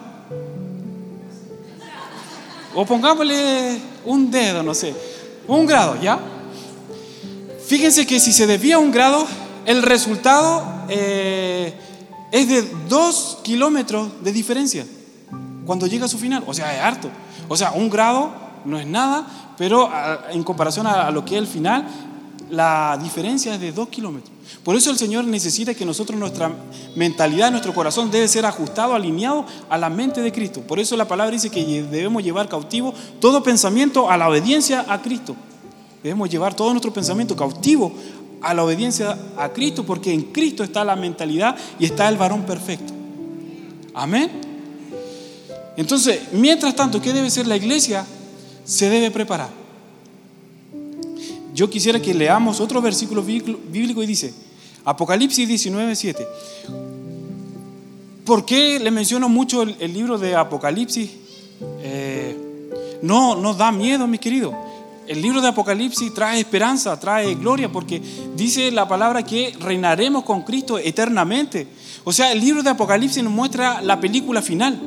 O 2.75 2.85
pongámosle 2.85 3.79
un 4.05 4.31
dedo, 4.31 4.63
no 4.63 4.75
sé, 4.75 4.95
un 5.49 5.67
grado, 5.67 6.01
¿ya? 6.01 6.19
Fíjense 7.67 8.07
que 8.07 8.21
si 8.21 8.33
se 8.33 8.47
desvía 8.47 8.79
un 8.79 8.91
grado, 8.91 9.27
el 9.67 9.83
resultado 9.83 10.85
eh, 10.89 11.73
es 12.33 12.49
de 12.49 12.63
dos 12.89 13.39
kilómetros 13.43 14.23
de 14.23 14.33
diferencia 14.33 14.87
cuando 15.67 15.87
llega 15.87 16.07
a 16.07 16.09
su 16.09 16.19
final. 16.19 16.43
O 16.47 16.55
sea, 16.55 16.75
es 16.75 16.81
harto. 16.81 17.11
O 17.49 17.57
sea, 17.57 17.73
un 17.73 17.91
grado 17.91 18.33
no 18.65 18.79
es 18.79 18.87
nada, 18.87 19.55
pero 19.57 19.91
en 20.31 20.43
comparación 20.43 20.87
a, 20.87 21.11
lo 21.11 21.25
que 21.25 21.37
es 21.37 21.41
el 21.41 21.47
final, 21.47 21.87
la 22.51 22.99
diferencia 23.03 23.55
es 23.55 23.61
de 23.61 23.73
dos 23.73 23.89
kilómetros. 23.89 24.33
Por 24.65 24.77
eso 24.77 24.91
el 24.91 24.99
Señor 24.99 25.25
necesita 25.25 25.75
que 25.75 25.85
nosotros, 25.85 26.19
nuestra 26.19 26.53
mentalidad, 26.97 27.51
nuestro 27.51 27.73
corazón 27.73 28.11
debe 28.11 28.29
ser 28.29 28.45
ajustado, 28.45 28.95
alineado 28.95 29.47
a 29.69 29.79
la 29.79 29.89
mente 29.89 30.21
de 30.21 30.33
Cristo. 30.33 30.61
Por 30.61 30.79
eso 30.79 30.97
la 30.97 31.07
palabra 31.07 31.33
dice 31.33 31.51
que 31.51 31.83
debemos 31.85 32.23
llevar 32.23 32.49
cautivo 32.49 32.93
todo 33.21 33.43
pensamiento 33.43 34.11
a 34.11 34.17
la 34.17 34.29
obediencia 34.29 34.85
a 34.89 35.01
Cristo. 35.01 35.37
Debemos 36.03 36.29
llevar 36.31 36.55
todo 36.55 36.71
nuestro 36.71 36.93
pensamiento 36.93 37.37
cautivo 37.37 37.93
a 38.43 38.55
la 38.55 38.65
obediencia 38.65 39.17
a 39.37 39.51
Cristo, 39.51 39.85
porque 39.85 40.13
en 40.13 40.23
Cristo 40.33 40.65
está 40.65 40.85
la 40.85 40.97
mentalidad 40.97 41.57
y 41.79 41.85
está 41.85 42.09
el 42.09 42.17
varón 42.17 42.43
perfecto. 42.45 42.93
Amén. 43.95 44.31
Entonces, 45.77 46.21
mientras 46.33 46.75
tanto, 46.75 47.01
¿qué 47.01 47.13
debe 47.13 47.31
ser 47.31 47.47
la 47.47 47.57
iglesia? 47.57 48.05
Se 48.65 48.89
debe 48.89 49.11
preparar 49.11 49.60
yo 51.61 51.69
quisiera 51.69 52.01
que 52.01 52.15
leamos 52.15 52.59
otro 52.59 52.81
versículo 52.81 53.23
bíblico 53.23 54.03
y 54.03 54.07
dice, 54.07 54.33
Apocalipsis 54.83 55.47
19, 55.47 55.95
7. 55.95 56.27
¿Por 58.25 58.47
qué 58.47 58.79
le 58.81 58.91
menciono 58.91 59.29
mucho 59.29 59.61
el, 59.61 59.93
libro 59.93 60.17
de 60.17 60.35
Apocalipsis? 60.35 61.11
Eh, 61.83 62.35
no, 63.03 63.37
no 63.37 63.53
da 63.53 63.71
miedo, 63.73 64.07
mi 64.07 64.17
querido. 64.17 64.55
el 65.07 65.21
libro 65.21 65.43
de 65.43 65.49
Apocalipsis 65.49 66.15
trae 66.15 66.41
esperanza, 66.41 66.99
trae 66.99 67.35
gloria, 67.35 67.71
porque 67.71 68.01
dice 68.35 68.71
la 68.71 68.89
palabra 68.89 69.23
que 69.23 69.55
reinaremos 69.61 70.25
con 70.25 70.45
Cristo 70.45 70.79
eternamente. 70.79 71.67
O 72.05 72.13
sea, 72.15 72.33
el 72.33 72.41
libro 72.41 72.63
de 72.63 72.71
Apocalipsis 72.71 73.23
nos 73.23 73.35
muestra 73.35 73.83
la 73.83 74.01
película 74.01 74.41
final. 74.41 74.81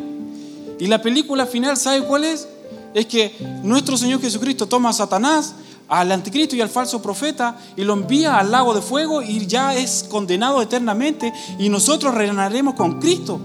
Y 0.80 0.88
la 0.88 1.00
película 1.04 1.46
final, 1.46 1.78
¿sabe 1.78 2.02
cuál 2.02 2.24
es? 2.24 2.48
Es 2.96 3.06
que 3.06 3.32
nuestro 3.62 3.96
Señor 3.96 4.20
Jesucristo 4.22 4.66
toma 4.66 4.90
a 4.90 4.94
Satanás, 4.94 5.54
al 5.88 6.12
anticristo 6.12 6.56
y 6.56 6.62
al 6.62 6.70
falso 6.70 7.02
profeta 7.02 7.58
y 7.76 7.84
lo 7.84 7.94
envía 7.94 8.38
al 8.38 8.52
lago 8.52 8.74
de 8.74 8.82
fuego 8.82 9.22
y 9.22 9.46
ya 9.46 9.76
es 9.76 10.06
condenado 10.10 10.62
eternamente 10.62 11.32
y 11.60 11.70
nosotros 11.70 12.14
reinaremos 12.14 12.76
con 12.76 13.00
Cristo. 13.00 13.40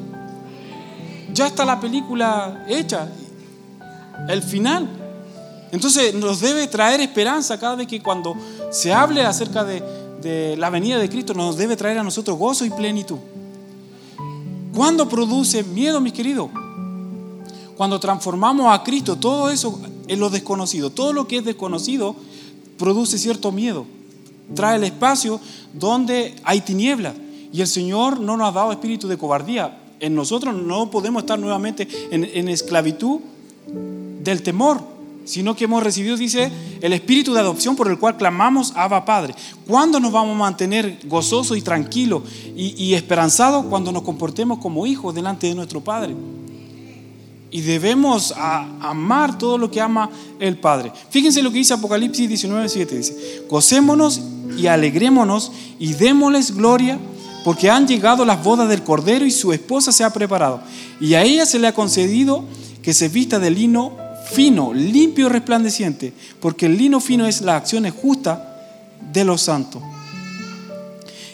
Ya 1.32 1.46
está 1.46 1.64
la 1.64 1.78
película 1.78 2.64
hecha, 2.68 3.08
el 4.28 4.42
final. 4.42 4.88
Entonces 5.70 6.14
nos 6.14 6.40
debe 6.40 6.66
traer 6.66 7.00
esperanza 7.00 7.58
cada 7.58 7.76
vez 7.76 7.86
que 7.86 8.02
cuando 8.02 8.34
se 8.70 8.92
hable 8.92 9.22
acerca 9.22 9.64
de, 9.64 9.82
de 10.22 10.56
la 10.56 10.70
venida 10.70 10.98
de 10.98 11.08
Cristo, 11.08 11.34
nos 11.34 11.56
debe 11.56 11.76
traer 11.76 11.98
a 11.98 12.02
nosotros 12.02 12.38
gozo 12.38 12.64
y 12.64 12.70
plenitud. 12.70 13.18
¿Cuándo 14.74 15.08
produce 15.08 15.62
miedo, 15.64 16.00
mis 16.00 16.12
queridos? 16.12 16.50
Cuando 17.76 18.00
transformamos 18.00 18.72
a 18.72 18.82
Cristo, 18.82 19.16
todo 19.16 19.50
eso 19.50 19.80
en 20.08 20.20
lo 20.20 20.30
desconocido, 20.30 20.90
todo 20.90 21.12
lo 21.12 21.28
que 21.28 21.38
es 21.38 21.44
desconocido 21.44 22.16
produce 22.78 23.18
cierto 23.18 23.52
miedo. 23.52 23.86
Trae 24.54 24.76
el 24.76 24.84
espacio 24.84 25.40
donde 25.74 26.34
hay 26.44 26.62
tinieblas. 26.62 27.14
Y 27.52 27.60
el 27.60 27.66
Señor 27.66 28.20
no 28.20 28.36
nos 28.36 28.48
ha 28.48 28.52
dado 28.52 28.72
espíritu 28.72 29.08
de 29.08 29.18
cobardía. 29.18 29.78
En 30.00 30.14
nosotros 30.14 30.54
no 30.54 30.90
podemos 30.90 31.22
estar 31.22 31.38
nuevamente 31.38 31.88
en, 32.10 32.24
en 32.24 32.48
esclavitud 32.48 33.20
del 34.22 34.42
temor, 34.42 34.80
sino 35.24 35.54
que 35.54 35.64
hemos 35.64 35.82
recibido, 35.82 36.16
dice, 36.16 36.50
el 36.80 36.92
espíritu 36.92 37.34
de 37.34 37.40
adopción 37.40 37.76
por 37.76 37.88
el 37.88 37.98
cual 37.98 38.16
clamamos 38.16 38.72
Abba 38.76 39.04
Padre. 39.04 39.34
¿Cuándo 39.66 40.00
nos 40.00 40.12
vamos 40.12 40.34
a 40.34 40.38
mantener 40.38 41.00
gozosos 41.04 41.56
y 41.56 41.62
tranquilos 41.62 42.22
y, 42.56 42.82
y 42.82 42.94
esperanzados? 42.94 43.66
Cuando 43.66 43.92
nos 43.92 44.02
comportemos 44.02 44.58
como 44.58 44.86
hijos 44.86 45.14
delante 45.14 45.46
de 45.48 45.54
nuestro 45.54 45.80
Padre. 45.80 46.14
Y 47.50 47.62
debemos 47.62 48.34
amar 48.36 49.38
todo 49.38 49.56
lo 49.56 49.70
que 49.70 49.80
ama 49.80 50.10
el 50.38 50.58
Padre. 50.58 50.92
Fíjense 51.10 51.42
lo 51.42 51.50
que 51.50 51.58
dice 51.58 51.74
Apocalipsis 51.74 52.28
19:7. 52.28 52.96
Dice, 52.96 53.42
gocémonos 53.48 54.20
y 54.56 54.66
alegrémonos 54.66 55.52
y 55.78 55.94
démosles 55.94 56.54
gloria 56.54 56.98
porque 57.44 57.70
han 57.70 57.86
llegado 57.86 58.24
las 58.24 58.42
bodas 58.42 58.68
del 58.68 58.82
Cordero 58.82 59.24
y 59.24 59.30
su 59.30 59.52
esposa 59.52 59.92
se 59.92 60.04
ha 60.04 60.12
preparado. 60.12 60.60
Y 61.00 61.14
a 61.14 61.22
ella 61.22 61.46
se 61.46 61.58
le 61.58 61.66
ha 61.66 61.74
concedido 61.74 62.44
que 62.82 62.92
se 62.92 63.08
vista 63.08 63.38
de 63.38 63.50
lino 63.50 63.96
fino, 64.30 64.74
limpio 64.74 65.26
y 65.26 65.28
resplandeciente, 65.30 66.12
porque 66.40 66.66
el 66.66 66.76
lino 66.76 67.00
fino 67.00 67.26
es 67.26 67.40
la 67.40 67.56
acción 67.56 67.88
justa 67.90 68.56
de 69.12 69.24
los 69.24 69.42
santos. 69.42 69.82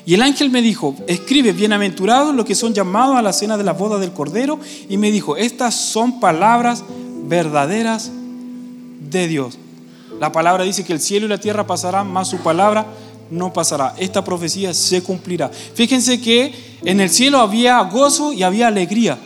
Y 0.06 0.14
el 0.14 0.23
ángel 0.23 0.50
me 0.50 0.61
dijo, 0.61 0.94
escribe, 1.06 1.52
bienaventurados 1.52 2.34
los 2.34 2.44
que 2.44 2.54
son 2.54 2.75
llamados 2.75 3.16
a 3.16 3.23
la 3.23 3.32
cena 3.32 3.56
de 3.56 3.64
la 3.64 3.73
boda 3.73 3.99
del 3.99 4.12
Cordero. 4.12 4.58
Y 4.88 4.99
me 4.99 5.11
dijo, 5.11 5.37
estas 5.37 5.75
son 5.75 6.20
palabras 6.20 6.84
verdaderas 7.26 8.11
de 9.11 9.28
Dios. 9.28 9.58
La 10.20 10.30
palabra 10.30 10.64
dice 10.64 10.84
que 10.84 10.92
el 10.92 11.00
cielo 11.00 11.26
y 11.26 11.30
la 11.30 11.38
tierra 11.38 11.66
pasarán, 11.66 12.12
mas 12.12 12.28
su 12.28 12.38
palabra 12.38 12.87
no 13.30 13.52
pasará. 13.52 13.94
Esta 13.99 14.23
profecía 14.23 14.75
se 14.75 15.02
cumplirá. 15.02 15.49
Fíjense 15.49 16.20
que 16.20 16.52
en 16.84 17.00
el 17.00 17.08
cielo 17.08 17.38
había 17.38 17.80
gozo 17.80 18.32
y 18.32 18.42
había 18.42 18.68
alegría, 18.68 19.18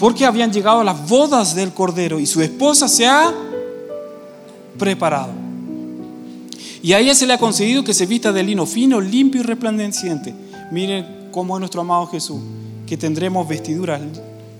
porque 0.00 0.26
habían 0.26 0.52
llegado 0.52 0.82
las 0.82 1.08
bodas 1.08 1.54
del 1.54 1.72
Cordero 1.72 2.18
y 2.18 2.26
su 2.26 2.42
esposa 2.42 2.88
se 2.88 3.06
ha 3.06 3.32
preparado. 4.76 5.49
Y 6.82 6.92
a 6.92 7.00
ella 7.00 7.14
se 7.14 7.26
le 7.26 7.34
ha 7.34 7.38
concedido 7.38 7.84
que 7.84 7.94
se 7.94 8.06
vista 8.06 8.32
de 8.32 8.42
lino 8.42 8.66
fino, 8.66 9.00
limpio 9.00 9.42
y 9.42 9.44
resplandeciente. 9.44 10.34
Miren 10.70 11.28
cómo 11.30 11.56
es 11.56 11.60
nuestro 11.60 11.82
amado 11.82 12.06
Jesús, 12.06 12.40
que 12.86 12.96
tendremos 12.96 13.46
vestiduras 13.46 14.00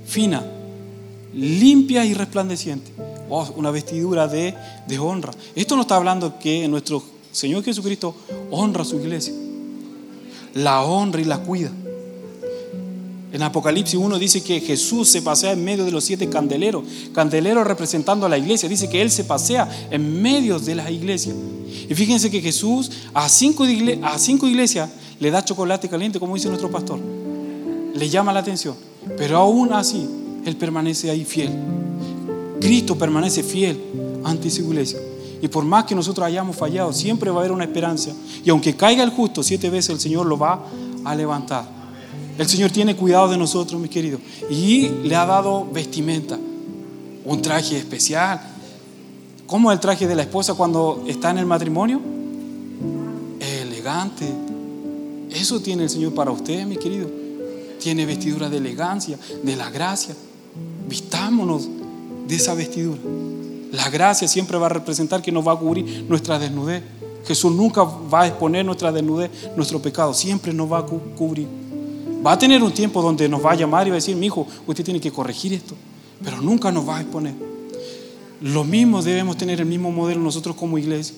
finas, 0.07 0.43
limpias 1.35 2.07
y 2.07 2.15
resplandecientes. 2.15 2.93
Oh, 3.29 3.49
una 3.57 3.71
vestidura 3.71 4.27
de, 4.27 4.55
de 4.87 4.99
honra. 4.99 5.33
Esto 5.55 5.77
no 5.77 5.83
está 5.83 5.97
hablando 5.97 6.39
que 6.39 6.67
nuestro 6.69 7.03
Señor 7.33 7.63
Jesucristo 7.63 8.15
honra 8.51 8.83
a 8.83 8.85
su 8.85 8.97
iglesia. 8.97 9.33
La 10.55 10.83
honra 10.83 11.21
y 11.21 11.25
la 11.25 11.39
cuida. 11.39 11.71
En 13.33 13.43
Apocalipsis 13.43 13.95
1 13.95 14.19
dice 14.19 14.43
que 14.43 14.61
Jesús 14.61 15.09
se 15.09 15.23
pasea 15.23 15.53
en 15.53 15.65
medio 15.65 15.85
de 15.85 15.93
los 15.93 16.05
siete 16.05 16.29
candeleros, 16.29 16.83
candeleros 17.15 17.65
representando 17.67 18.27
a 18.27 18.29
la 18.29 18.39
iglesia. 18.39 18.69
Dice 18.69 18.89
que 18.89 19.01
Él 19.01 19.11
se 19.11 19.25
pasea 19.25 19.69
en 19.91 20.21
medio 20.21 20.59
de 20.59 20.75
las 20.75 20.91
iglesias. 20.91 21.37
Y 21.89 21.95
fíjense 21.95 22.31
que 22.31 22.41
Jesús 22.41 22.91
a 23.15 23.29
cinco, 23.29 23.65
a 24.03 24.19
cinco 24.19 24.49
iglesias 24.49 24.91
le 25.21 25.31
da 25.31 25.45
chocolate 25.45 25.89
caliente, 25.89 26.19
como 26.19 26.35
dice 26.35 26.49
nuestro 26.49 26.71
pastor. 26.71 26.99
Le 27.95 28.09
llama 28.09 28.33
la 28.33 28.41
atención. 28.41 28.75
Pero 29.17 29.39
aún 29.39 29.73
así, 29.73 30.09
Él 30.45 30.57
permanece 30.57 31.11
ahí 31.11 31.25
fiel. 31.25 31.51
Cristo 32.61 32.97
permanece 32.99 33.45
fiel 33.45 33.81
ante 34.25 34.51
su 34.51 34.63
iglesia. 34.63 34.99
Y 35.41 35.49
por 35.49 35.65
más 35.65 35.85
que 35.85 35.95
nosotros 35.95 36.27
hayamos 36.27 36.57
fallado, 36.57 36.93
siempre 36.93 37.31
va 37.31 37.37
a 37.37 37.41
haber 37.41 37.53
una 37.53 37.65
esperanza. 37.65 38.11
Y 38.45 38.51
aunque 38.51 38.75
caiga 38.75 39.05
el 39.05 39.11
justo 39.11 39.43
siete 39.43 39.71
veces, 39.71 39.91
el 39.91 40.01
Señor 40.01 40.27
lo 40.27 40.37
va 40.37 40.67
a 41.05 41.15
levantar. 41.15 41.80
El 42.41 42.49
Señor 42.49 42.71
tiene 42.71 42.97
cuidado 42.97 43.29
de 43.29 43.37
nosotros, 43.37 43.79
mis 43.79 43.91
queridos. 43.91 44.19
Y 44.49 44.89
le 44.89 45.15
ha 45.15 45.27
dado 45.27 45.67
vestimenta, 45.71 46.39
un 47.23 47.43
traje 47.43 47.77
especial. 47.77 48.41
¿Cómo 49.47 49.71
es 49.71 49.75
el 49.75 49.81
traje 49.81 50.07
de 50.07 50.15
la 50.15 50.23
esposa 50.23 50.55
cuando 50.55 51.05
está 51.07 51.33
en 51.33 51.37
el 51.37 51.45
matrimonio? 51.45 52.01
Elegante. 53.41 54.27
Eso 55.31 55.61
tiene 55.61 55.83
el 55.83 55.91
Señor 55.91 56.15
para 56.15 56.31
usted, 56.31 56.65
mi 56.65 56.79
querido. 56.79 57.11
Tiene 57.79 58.07
vestidura 58.07 58.49
de 58.49 58.57
elegancia, 58.57 59.19
de 59.43 59.57
la 59.57 59.69
gracia. 59.69 60.17
Vistámonos 60.89 61.69
de 62.27 62.37
esa 62.37 62.55
vestidura. 62.55 63.01
La 63.71 63.91
gracia 63.91 64.27
siempre 64.27 64.57
va 64.57 64.65
a 64.65 64.71
representar 64.71 65.21
que 65.21 65.31
nos 65.31 65.47
va 65.47 65.53
a 65.53 65.57
cubrir 65.57 66.07
nuestra 66.09 66.39
desnudez. 66.39 66.83
Jesús 67.27 67.53
nunca 67.53 67.83
va 67.83 68.23
a 68.23 68.29
exponer 68.29 68.65
nuestra 68.65 68.91
desnudez, 68.91 69.31
nuestro 69.59 69.83
pecado. 69.83 70.15
Siempre 70.15 70.55
nos 70.55 70.73
va 70.73 70.79
a 70.79 70.87
cubrir. 70.87 71.70
Va 72.25 72.33
a 72.33 72.39
tener 72.39 72.63
un 72.63 72.73
tiempo 72.73 73.01
donde 73.01 73.29
nos 73.29 73.45
va 73.45 73.53
a 73.53 73.55
llamar 73.55 73.87
y 73.87 73.91
va 73.91 73.95
a 73.95 73.99
decir, 73.99 74.17
mi 74.17 74.27
hijo, 74.27 74.47
usted 74.67 74.85
tiene 74.85 75.01
que 75.01 75.11
corregir 75.11 75.55
esto, 75.55 75.75
pero 76.23 76.41
nunca 76.41 76.71
nos 76.71 76.87
va 76.87 76.99
a 76.99 77.01
exponer. 77.01 77.35
Lo 78.43 78.65
mismo 78.65 79.03
debemos 79.03 79.37
tener 79.37 79.61
el 79.61 79.67
mismo 79.67 79.91
modelo 79.91 80.21
nosotros 80.21 80.57
como 80.57 80.79
iglesia. 80.79 81.15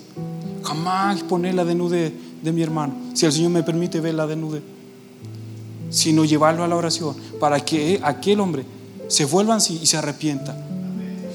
Jamás 0.62 1.18
exponer 1.18 1.54
la 1.54 1.64
desnudez 1.64 2.12
de 2.42 2.52
mi 2.52 2.62
hermano, 2.62 2.94
si 3.14 3.26
el 3.26 3.32
Señor 3.32 3.50
me 3.50 3.62
permite 3.62 4.00
ver 4.00 4.14
la 4.14 4.26
desnudez, 4.26 4.62
sino 5.90 6.24
llevarlo 6.24 6.64
a 6.64 6.68
la 6.68 6.76
oración 6.76 7.16
para 7.38 7.60
que 7.60 8.00
aquel 8.02 8.40
hombre 8.40 8.64
se 9.08 9.24
vuelva 9.24 9.56
así 9.56 9.78
y 9.82 9.86
se 9.86 9.96
arrepienta 9.96 10.56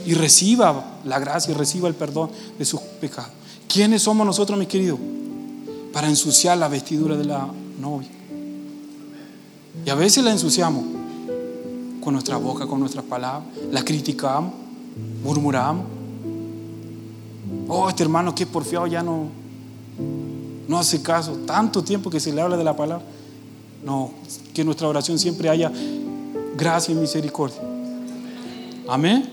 y 0.06 0.14
reciba 0.14 1.00
la 1.04 1.20
gracia 1.20 1.52
y 1.52 1.54
reciba 1.54 1.90
el 1.90 1.94
perdón 1.94 2.32
de 2.58 2.64
sus 2.64 2.80
pecados. 2.80 3.32
¿Quiénes 3.68 4.02
somos 4.02 4.26
nosotros, 4.26 4.58
mis 4.58 4.70
queridos? 4.70 4.98
Para 5.92 6.08
ensuciar 6.08 6.58
la 6.58 6.70
vestidura 6.70 7.18
de 7.18 7.26
la 7.26 7.48
novia. 7.80 8.17
Y 9.88 9.90
a 9.90 9.96
veces 9.96 10.22
la 10.22 10.32
ensuciamos 10.32 10.84
con 12.04 12.12
nuestra 12.12 12.36
boca, 12.36 12.68
con 12.68 12.78
nuestras 12.78 13.06
palabras, 13.06 13.44
la 13.72 13.86
criticamos, 13.86 14.52
murmuramos. 15.24 15.86
Oh, 17.70 17.88
este 17.88 18.04
hermano 18.04 18.36
que 18.36 18.44
es 18.44 18.50
porfiado 18.50 18.86
ya 18.86 19.02
no, 19.02 19.30
no 20.68 20.78
hace 20.78 21.02
caso. 21.02 21.38
Tanto 21.46 21.86
tiempo 21.86 22.10
que 22.10 22.20
se 22.20 22.34
le 22.34 22.42
habla 22.42 22.58
de 22.58 22.66
la 22.66 22.76
palabra. 22.76 23.06
No, 23.82 24.12
que 24.54 24.66
nuestra 24.66 24.90
oración 24.90 25.18
siempre 25.18 25.48
haya 25.48 25.72
gracia 26.58 26.92
y 26.92 26.96
misericordia. 26.96 27.62
Amén. 28.90 29.30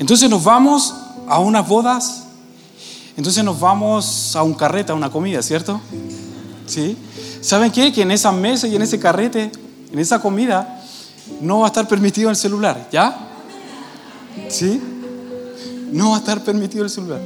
Entonces 0.00 0.28
nos 0.28 0.42
vamos 0.42 0.92
a 1.28 1.38
unas 1.38 1.68
bodas. 1.68 2.24
Entonces 3.16 3.44
nos 3.44 3.60
vamos 3.60 4.34
a 4.34 4.42
un 4.42 4.54
carrete, 4.54 4.90
a 4.90 4.96
una 4.96 5.12
comida, 5.12 5.40
¿cierto? 5.42 5.80
¿Sí? 6.66 6.96
¿Saben 7.44 7.70
qué? 7.70 7.92
Que 7.92 8.00
en 8.00 8.10
esa 8.10 8.32
mesa 8.32 8.66
y 8.66 8.74
en 8.74 8.80
ese 8.80 8.98
carrete, 8.98 9.52
en 9.92 9.98
esa 9.98 10.18
comida, 10.18 10.82
no 11.42 11.58
va 11.58 11.66
a 11.66 11.68
estar 11.68 11.86
permitido 11.86 12.30
el 12.30 12.36
celular, 12.36 12.88
¿ya? 12.90 13.14
¿Sí? 14.48 14.80
No 15.92 16.12
va 16.12 16.16
a 16.16 16.18
estar 16.20 16.42
permitido 16.42 16.84
el 16.84 16.88
celular. 16.88 17.20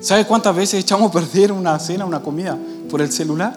¿Sabe 0.00 0.24
cuántas 0.24 0.56
veces 0.56 0.80
echamos 0.80 1.10
a 1.10 1.12
perder 1.12 1.52
una 1.52 1.78
cena, 1.78 2.06
una 2.06 2.22
comida 2.22 2.56
por 2.88 3.02
el 3.02 3.12
celular? 3.12 3.54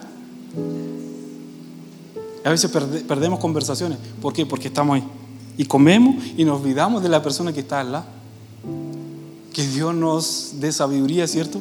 A 2.44 2.50
veces 2.50 2.70
perdemos 3.08 3.38
conversaciones. 3.38 3.96
¿Por 4.20 4.34
qué? 4.34 4.44
Porque 4.44 4.68
estamos 4.68 4.96
ahí. 4.96 5.04
Y 5.56 5.64
comemos 5.64 6.16
y 6.36 6.44
nos 6.44 6.60
olvidamos 6.60 7.02
de 7.02 7.08
la 7.08 7.22
persona 7.22 7.54
que 7.54 7.60
está 7.60 7.80
al 7.80 7.92
lado. 7.92 8.04
Que 9.50 9.66
Dios 9.66 9.94
nos 9.94 10.60
dé 10.60 10.72
sabiduría, 10.72 11.26
¿cierto? 11.26 11.58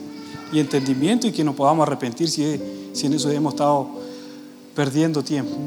Y 0.52 0.60
entendimiento 0.60 1.26
y 1.26 1.32
que 1.32 1.46
nos 1.46 1.56
podamos 1.56 1.84
arrepentir 1.84 2.30
si, 2.30 2.60
si 2.92 3.06
en 3.06 3.14
eso 3.14 3.32
hemos 3.32 3.54
estado 3.54 4.09
perdiendo 4.80 5.22
tiempo. 5.22 5.58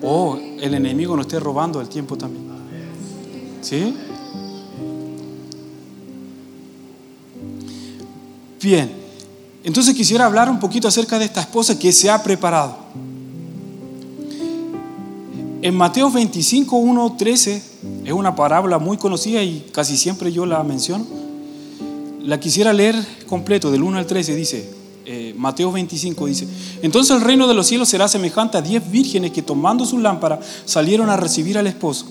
O 0.00 0.38
el 0.60 0.74
enemigo 0.74 1.16
nos 1.16 1.26
esté 1.26 1.40
robando 1.40 1.80
el 1.80 1.88
tiempo 1.88 2.16
también. 2.16 2.44
¿Sí? 3.62 3.96
Bien, 8.62 8.92
entonces 9.64 9.92
quisiera 9.92 10.24
hablar 10.24 10.48
un 10.48 10.60
poquito 10.60 10.86
acerca 10.86 11.18
de 11.18 11.24
esta 11.24 11.40
esposa 11.40 11.76
que 11.80 11.90
se 11.90 12.10
ha 12.10 12.22
preparado. 12.22 12.76
En 15.62 15.74
Mateo 15.74 16.08
25, 16.08 16.76
1, 16.76 17.16
13, 17.18 17.62
es 18.04 18.12
una 18.12 18.36
parábola 18.36 18.78
muy 18.78 18.98
conocida 18.98 19.42
y 19.42 19.66
casi 19.72 19.96
siempre 19.96 20.30
yo 20.30 20.46
la 20.46 20.62
menciono. 20.62 21.06
La 22.22 22.38
quisiera 22.38 22.72
leer 22.72 22.94
completo, 23.26 23.72
del 23.72 23.82
1 23.82 23.98
al 23.98 24.06
13, 24.06 24.36
dice, 24.36 24.79
eh, 25.12 25.34
Mateo 25.36 25.72
25 25.72 26.26
dice, 26.26 26.46
entonces 26.82 27.16
el 27.16 27.22
reino 27.22 27.48
de 27.48 27.54
los 27.54 27.66
cielos 27.66 27.88
será 27.88 28.06
semejante 28.06 28.56
a 28.58 28.62
diez 28.62 28.88
vírgenes 28.88 29.32
que 29.32 29.42
tomando 29.42 29.84
su 29.84 29.98
lámpara 29.98 30.38
salieron 30.64 31.10
a 31.10 31.16
recibir 31.16 31.58
al 31.58 31.66
esposo. 31.66 32.06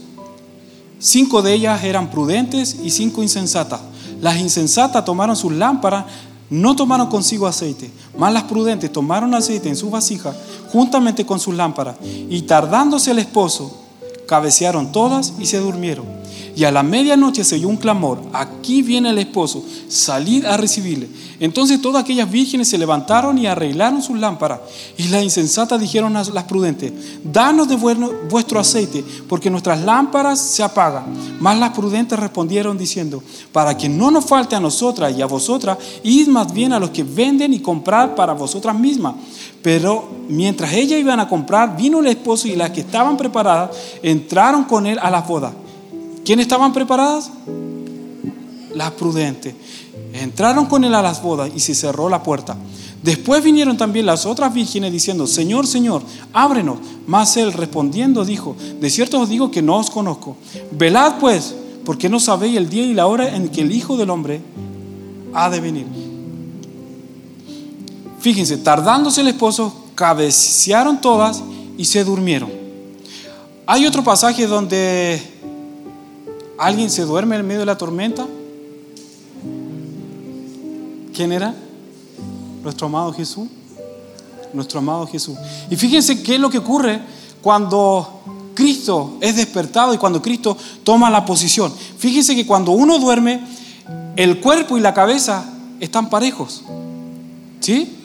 Cinco 1.00 1.42
de 1.42 1.54
ellas 1.54 1.82
eran 1.86 2.12
prudentes 2.12 2.76
y 2.84 2.90
cinco 2.90 3.24
insensatas. 3.24 3.80
Las 4.20 4.38
insensatas 4.38 5.06
tomaron 5.06 5.38
sus 5.38 5.54
lámparas, 5.54 6.08
no 6.50 6.76
tomaron 6.76 7.08
consigo 7.08 7.48
aceite, 7.48 7.90
mas 8.18 8.34
las 8.34 8.44
prudentes 8.44 8.92
tomaron 8.92 9.34
aceite 9.34 9.70
en 9.70 9.78
su 9.78 9.90
vasija 9.90 10.36
juntamente 10.70 11.26
con 11.26 11.40
sus 11.40 11.56
lámparas. 11.56 11.96
Y 12.04 12.42
tardándose 12.42 13.12
el 13.12 13.20
esposo, 13.20 13.82
cabecearon 14.28 14.92
todas 14.92 15.36
y 15.40 15.46
se 15.46 15.60
durmieron. 15.60 16.06
Y 16.60 16.66
a 16.66 16.72
la 16.74 16.84
medianoche 16.84 17.46
se 17.46 17.56
oyó 17.56 17.70
un 17.70 17.78
clamor, 17.78 18.22
aquí 18.34 18.82
viene 18.82 19.12
el 19.12 19.18
esposo, 19.18 19.64
salid 19.88 20.44
a 20.44 20.58
recibirle. 20.58 21.08
Entonces 21.40 21.82
todas 21.82 22.04
aquellas 22.04 22.30
vírgenes 22.30 22.68
se 22.68 22.78
levantaron 22.78 23.38
y 23.38 23.48
arreglaron 23.48 24.02
sus 24.02 24.20
lámparas. 24.20 24.60
Y 24.98 25.08
las 25.08 25.24
insensatas 25.24 25.80
dijeron 25.80 26.18
a 26.18 26.24
las 26.26 26.44
prudentes, 26.44 26.92
danos 27.24 27.70
de 27.70 27.78
vuestro 27.78 28.60
aceite, 28.60 29.06
porque 29.30 29.50
nuestras 29.50 29.80
lámparas 29.80 30.38
se 30.38 30.62
apagan. 30.62 31.06
Mas 31.40 31.58
las 31.58 31.70
prudentes 31.70 32.20
respondieron 32.20 32.78
diciendo, 32.78 33.24
para 33.54 33.78
que 33.78 33.88
no 33.88 34.12
nos 34.12 34.26
falte 34.26 34.58
a 34.58 34.60
nosotras 34.60 35.18
y 35.18 35.22
a 35.22 35.28
vosotras, 35.28 35.78
id 36.04 36.28
más 36.28 36.54
bien 36.54 36.74
a 36.74 36.80
los 36.82 36.90
que 36.90 37.04
venden 37.04 37.54
y 37.54 37.62
comprar 37.62 38.16
para 38.16 38.34
vosotras 38.34 38.78
mismas. 38.78 39.16
Pero 39.62 40.10
mientras 40.28 40.74
ellas 40.74 41.00
iban 41.00 41.22
a 41.22 41.30
comprar, 41.30 41.78
vino 41.78 42.02
el 42.02 42.08
esposo 42.08 42.50
y 42.50 42.58
las 42.58 42.72
que 42.72 42.82
estaban 42.82 43.16
preparadas 43.16 43.70
entraron 44.04 44.66
con 44.66 44.86
él 44.88 45.00
a 45.02 45.10
las 45.10 45.26
bodas. 45.26 45.54
¿Quiénes 46.30 46.44
estaban 46.44 46.72
preparadas? 46.72 47.32
Las 48.76 48.92
prudentes. 48.92 49.56
Entraron 50.14 50.68
con 50.68 50.84
él 50.84 50.94
a 50.94 51.02
las 51.02 51.24
bodas 51.24 51.50
y 51.56 51.60
se 51.60 51.74
cerró 51.74 52.08
la 52.08 52.22
puerta. 52.22 52.56
Después 53.02 53.44
vinieron 53.44 53.78
también 53.78 54.06
las 54.06 54.28
otras 54.28 54.54
vírgenes 54.54 54.92
diciendo, 54.92 55.26
Señor, 55.26 55.66
Señor, 55.66 56.04
ábrenos. 56.32 56.78
Mas 57.08 57.36
él 57.38 57.52
respondiendo 57.52 58.24
dijo, 58.26 58.56
de 58.80 58.92
cierto 58.92 59.20
os 59.20 59.30
digo 59.30 59.50
que 59.50 59.64
no 59.64 59.78
os 59.78 59.90
conozco. 59.90 60.38
Velad 60.70 61.18
pues, 61.20 61.56
porque 61.84 62.10
no 62.10 62.20
sabéis 62.20 62.58
el 62.58 62.70
día 62.70 62.84
y 62.84 62.94
la 62.94 63.08
hora 63.08 63.36
en 63.36 63.50
que 63.50 63.62
el 63.62 63.72
Hijo 63.72 63.98
del 63.98 64.12
Hombre 64.12 64.40
ha 65.34 65.50
de 65.50 65.60
venir. 65.60 65.88
Fíjense, 68.20 68.58
tardándose 68.58 69.22
el 69.22 69.30
esposo, 69.30 69.74
cabecearon 69.96 71.02
todas 71.02 71.42
y 71.76 71.86
se 71.86 72.04
durmieron. 72.04 72.52
Hay 73.66 73.88
otro 73.88 74.04
pasaje 74.04 74.46
donde 74.46 75.39
¿Alguien 76.60 76.90
se 76.90 77.04
duerme 77.04 77.38
en 77.38 77.48
medio 77.48 77.62
de 77.62 77.66
la 77.66 77.78
tormenta? 77.78 78.28
¿Quién 81.16 81.32
era? 81.32 81.56
Nuestro 82.62 82.88
amado 82.88 83.14
Jesús. 83.14 83.48
Nuestro 84.54 84.80
amado 84.80 85.08
Jesús. 85.08 85.38
Y 85.70 85.78
fíjense 85.78 86.22
qué 86.22 86.36
es 86.36 86.42
lo 86.42 86.50
que 86.50 86.58
ocurre 86.58 87.00
cuando 87.42 88.22
Cristo 88.54 89.18
es 89.22 89.38
despertado 89.38 89.94
y 89.94 89.98
cuando 89.98 90.22
Cristo 90.22 90.58
toma 90.84 91.10
la 91.10 91.26
posición. 91.26 91.74
Fíjense 91.98 92.36
que 92.36 92.46
cuando 92.46 92.72
uno 92.72 93.00
duerme, 93.00 93.40
el 94.18 94.42
cuerpo 94.42 94.78
y 94.78 94.82
la 94.82 94.94
cabeza 94.94 95.46
están 95.80 96.10
parejos. 96.10 96.64
¿Sí? 97.62 97.96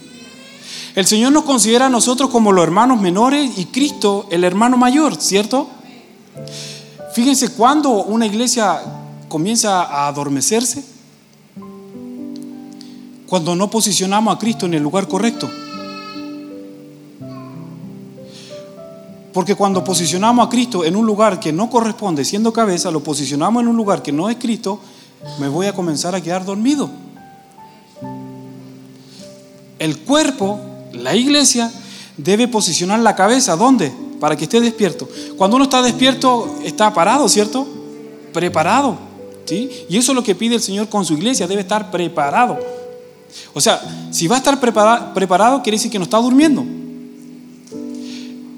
El 0.94 1.06
Señor 1.06 1.32
nos 1.32 1.42
considera 1.42 1.86
a 1.86 1.90
nosotros 1.90 2.30
como 2.30 2.52
los 2.52 2.62
hermanos 2.62 3.00
menores 3.00 3.58
y 3.58 3.64
Cristo 3.64 4.28
el 4.30 4.44
hermano 4.44 4.76
mayor, 4.76 5.16
¿cierto? 5.16 5.68
Fíjense 7.14 7.50
cuando 7.50 8.02
una 8.02 8.26
iglesia 8.26 8.82
comienza 9.28 9.84
a 9.84 10.08
adormecerse, 10.08 10.84
cuando 13.28 13.54
no 13.54 13.70
posicionamos 13.70 14.34
a 14.34 14.38
Cristo 14.38 14.66
en 14.66 14.74
el 14.74 14.82
lugar 14.82 15.06
correcto. 15.06 15.48
Porque 19.32 19.54
cuando 19.54 19.84
posicionamos 19.84 20.44
a 20.44 20.50
Cristo 20.50 20.84
en 20.84 20.96
un 20.96 21.06
lugar 21.06 21.38
que 21.38 21.52
no 21.52 21.70
corresponde, 21.70 22.24
siendo 22.24 22.52
cabeza, 22.52 22.90
lo 22.90 23.04
posicionamos 23.04 23.62
en 23.62 23.68
un 23.68 23.76
lugar 23.76 24.02
que 24.02 24.10
no 24.10 24.28
es 24.28 24.36
Cristo, 24.36 24.80
me 25.38 25.46
voy 25.46 25.68
a 25.68 25.72
comenzar 25.72 26.16
a 26.16 26.20
quedar 26.20 26.44
dormido. 26.44 26.90
El 29.78 30.00
cuerpo, 30.00 30.58
la 30.92 31.14
iglesia, 31.14 31.70
debe 32.16 32.48
posicionar 32.48 32.98
la 32.98 33.14
cabeza. 33.14 33.54
¿Dónde? 33.54 34.03
Para 34.24 34.36
que 34.36 34.44
esté 34.44 34.58
despierto. 34.58 35.06
Cuando 35.36 35.56
uno 35.56 35.64
está 35.64 35.82
despierto, 35.82 36.56
está 36.64 36.94
parado, 36.94 37.28
¿cierto? 37.28 37.66
Preparado. 38.32 38.96
¿sí? 39.44 39.68
Y 39.86 39.98
eso 39.98 40.12
es 40.12 40.16
lo 40.16 40.24
que 40.24 40.34
pide 40.34 40.54
el 40.54 40.62
Señor 40.62 40.88
con 40.88 41.04
su 41.04 41.12
iglesia, 41.12 41.46
debe 41.46 41.60
estar 41.60 41.90
preparado. 41.90 42.58
O 43.52 43.60
sea, 43.60 43.82
si 44.10 44.26
va 44.26 44.36
a 44.36 44.38
estar 44.38 44.58
preparado, 44.58 45.62
quiere 45.62 45.76
decir 45.76 45.90
que 45.90 45.98
no 45.98 46.04
está 46.04 46.16
durmiendo. 46.16 46.64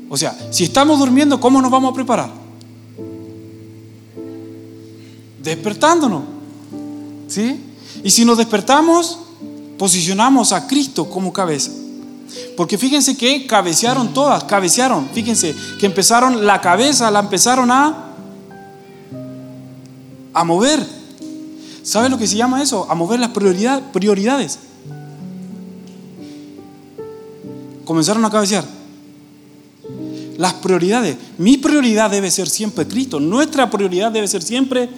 O 0.08 0.16
sea, 0.16 0.38
si 0.52 0.62
estamos 0.62 1.00
durmiendo, 1.00 1.40
¿cómo 1.40 1.60
nos 1.60 1.72
vamos 1.72 1.90
a 1.90 1.94
preparar? 1.94 2.30
Despertándonos. 5.42 6.22
¿Sí? 7.26 7.60
Y 8.04 8.10
si 8.10 8.24
nos 8.24 8.38
despertamos, 8.38 9.18
posicionamos 9.76 10.52
a 10.52 10.68
Cristo 10.68 11.10
como 11.10 11.32
cabeza. 11.32 11.72
Porque 12.56 12.78
fíjense 12.78 13.16
que 13.16 13.46
cabecearon 13.46 14.12
todas, 14.14 14.44
cabecearon. 14.44 15.08
Fíjense 15.12 15.54
que 15.78 15.86
empezaron, 15.86 16.46
la 16.46 16.60
cabeza 16.60 17.10
la 17.10 17.20
empezaron 17.20 17.70
a, 17.70 18.14
a 20.32 20.44
mover. 20.44 20.86
¿Saben 21.82 22.10
lo 22.10 22.18
que 22.18 22.26
se 22.26 22.36
llama 22.36 22.62
eso? 22.62 22.86
A 22.90 22.94
mover 22.94 23.20
las 23.20 23.30
prioridades. 23.30 24.58
Comenzaron 27.84 28.24
a 28.24 28.30
cabecear. 28.30 28.64
Las 30.36 30.54
prioridades. 30.54 31.16
Mi 31.38 31.56
prioridad 31.56 32.10
debe 32.10 32.30
ser 32.30 32.48
siempre 32.48 32.86
Cristo. 32.86 33.20
Nuestra 33.20 33.70
prioridad 33.70 34.10
debe 34.10 34.26
ser 34.26 34.42
siempre 34.42 34.88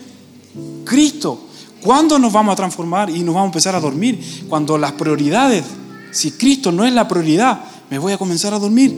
Cristo. 0.85 1.41
¿Cuándo 1.83 2.19
nos 2.19 2.33
vamos 2.33 2.55
a 2.55 2.57
transformar 2.57 3.11
y 3.11 3.21
nos 3.21 3.35
vamos 3.35 3.49
a 3.49 3.51
empezar 3.51 3.75
a 3.75 3.81
dormir? 3.81 4.47
Cuando 4.49 4.79
las 4.79 4.93
prioridades 4.93 5.65
si 6.11 6.33
Cristo 6.33 6.73
no 6.73 6.85
es 6.85 6.93
la 6.93 7.07
prioridad, 7.07 7.61
me 7.91 7.99
voy 7.99 8.13
a 8.13 8.19
comenzar 8.19 8.55
a 8.55 8.59
dormir. 8.59 8.95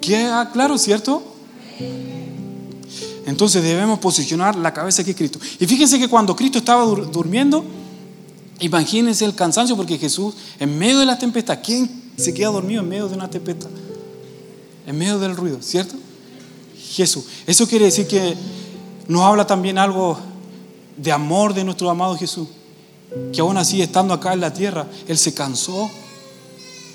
¿Queda 0.00 0.50
claro, 0.50 0.78
cierto? 0.78 1.22
Entonces 3.24 3.62
debemos 3.62 3.98
posicionar 4.00 4.56
la 4.56 4.74
cabeza 4.74 5.04
que 5.04 5.12
es 5.12 5.16
Cristo. 5.16 5.38
Y 5.60 5.66
fíjense 5.66 5.98
que 5.98 6.08
cuando 6.08 6.34
Cristo 6.34 6.58
estaba 6.58 6.84
durmiendo, 6.84 7.64
imagínense 8.60 9.24
el 9.24 9.34
cansancio, 9.34 9.76
porque 9.76 9.98
Jesús, 9.98 10.34
en 10.58 10.76
medio 10.76 10.98
de 10.98 11.06
la 11.06 11.18
tempestad, 11.18 11.60
¿quién 11.64 12.12
se 12.16 12.34
queda 12.34 12.48
dormido 12.48 12.82
en 12.82 12.88
medio 12.88 13.08
de 13.08 13.14
una 13.14 13.30
tempestad? 13.30 13.70
En 14.86 14.98
medio 14.98 15.18
del 15.18 15.36
ruido, 15.36 15.62
¿cierto? 15.62 15.94
Jesús. 16.76 17.24
Eso 17.46 17.66
quiere 17.68 17.84
decir 17.86 18.08
que 18.08 18.34
nos 19.06 19.22
habla 19.22 19.46
también 19.46 19.78
algo 19.78 20.18
de 20.96 21.12
amor 21.12 21.54
de 21.54 21.64
nuestro 21.64 21.88
amado 21.88 22.16
Jesús 22.16 22.48
que 23.32 23.40
aún 23.40 23.56
así 23.56 23.82
estando 23.82 24.14
acá 24.14 24.32
en 24.32 24.40
la 24.40 24.52
tierra, 24.52 24.86
Él 25.06 25.18
se 25.18 25.34
cansó 25.34 25.90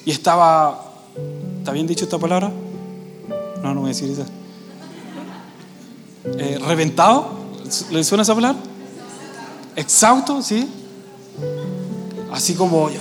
y 0.05 0.11
estaba, 0.11 0.93
¿está 1.59 1.71
bien 1.71 1.87
dicho 1.87 2.05
esta 2.05 2.17
palabra? 2.17 2.51
No, 3.61 3.73
no 3.73 3.81
voy 3.81 3.89
a 3.89 3.93
decir 3.93 4.09
esa. 4.09 4.25
Eh, 6.37 6.59
¿Reventado? 6.65 7.37
¿Le 7.91 8.03
suena 8.03 8.23
esa 8.23 8.35
palabra? 8.35 8.59
Exhausto, 9.75 10.41
¿sí? 10.41 10.67
Así 12.31 12.53
como 12.55 12.89
yo. 12.89 12.99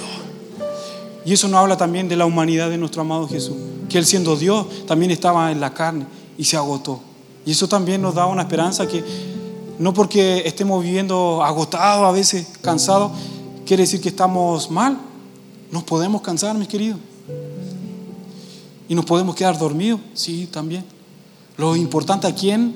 Y 1.24 1.32
eso 1.32 1.48
nos 1.48 1.60
habla 1.60 1.76
también 1.76 2.08
de 2.08 2.16
la 2.16 2.26
humanidad 2.26 2.70
de 2.70 2.78
nuestro 2.78 3.02
amado 3.02 3.28
Jesús, 3.28 3.56
que 3.88 3.98
Él 3.98 4.06
siendo 4.06 4.36
Dios 4.36 4.86
también 4.86 5.10
estaba 5.10 5.50
en 5.50 5.60
la 5.60 5.74
carne 5.74 6.06
y 6.38 6.44
se 6.44 6.56
agotó. 6.56 7.00
Y 7.44 7.52
eso 7.52 7.68
también 7.68 8.02
nos 8.02 8.14
da 8.14 8.26
una 8.26 8.42
esperanza 8.42 8.86
que 8.86 9.02
no 9.78 9.92
porque 9.92 10.42
estemos 10.46 10.82
viviendo 10.82 11.42
agotados, 11.42 12.06
a 12.06 12.12
veces 12.12 12.46
cansados, 12.62 13.12
quiere 13.66 13.82
decir 13.82 14.00
que 14.00 14.08
estamos 14.08 14.70
mal. 14.70 14.98
Nos 15.70 15.84
podemos 15.84 16.22
cansar, 16.22 16.56
mis 16.56 16.68
queridos. 16.68 16.98
Y 18.88 18.94
nos 18.94 19.04
podemos 19.04 19.34
quedar 19.34 19.58
dormidos, 19.58 20.00
sí, 20.14 20.48
también. 20.50 20.84
Lo 21.56 21.74
importante 21.74 22.26
a 22.26 22.34
quién, 22.34 22.74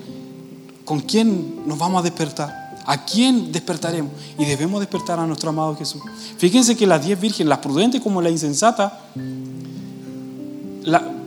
con 0.85 1.01
quién 1.01 1.67
nos 1.67 1.79
vamos 1.79 2.01
a 2.01 2.03
despertar. 2.03 2.61
¿A 2.87 3.05
quién 3.05 3.53
despertaremos? 3.53 4.11
Y 4.39 4.45
debemos 4.45 4.81
despertar 4.81 5.19
a 5.21 5.27
nuestro 5.27 5.51
amado 5.51 5.77
Jesús. 5.77 6.03
Fíjense 6.39 6.77
que 6.77 6.87
las 6.87 7.05
diez 7.05 7.21
vírgenes, 7.21 7.49
las 7.49 7.59
prudentes 7.59 8.01
como 8.01 8.21
la 8.21 8.31
insensata, 8.31 8.99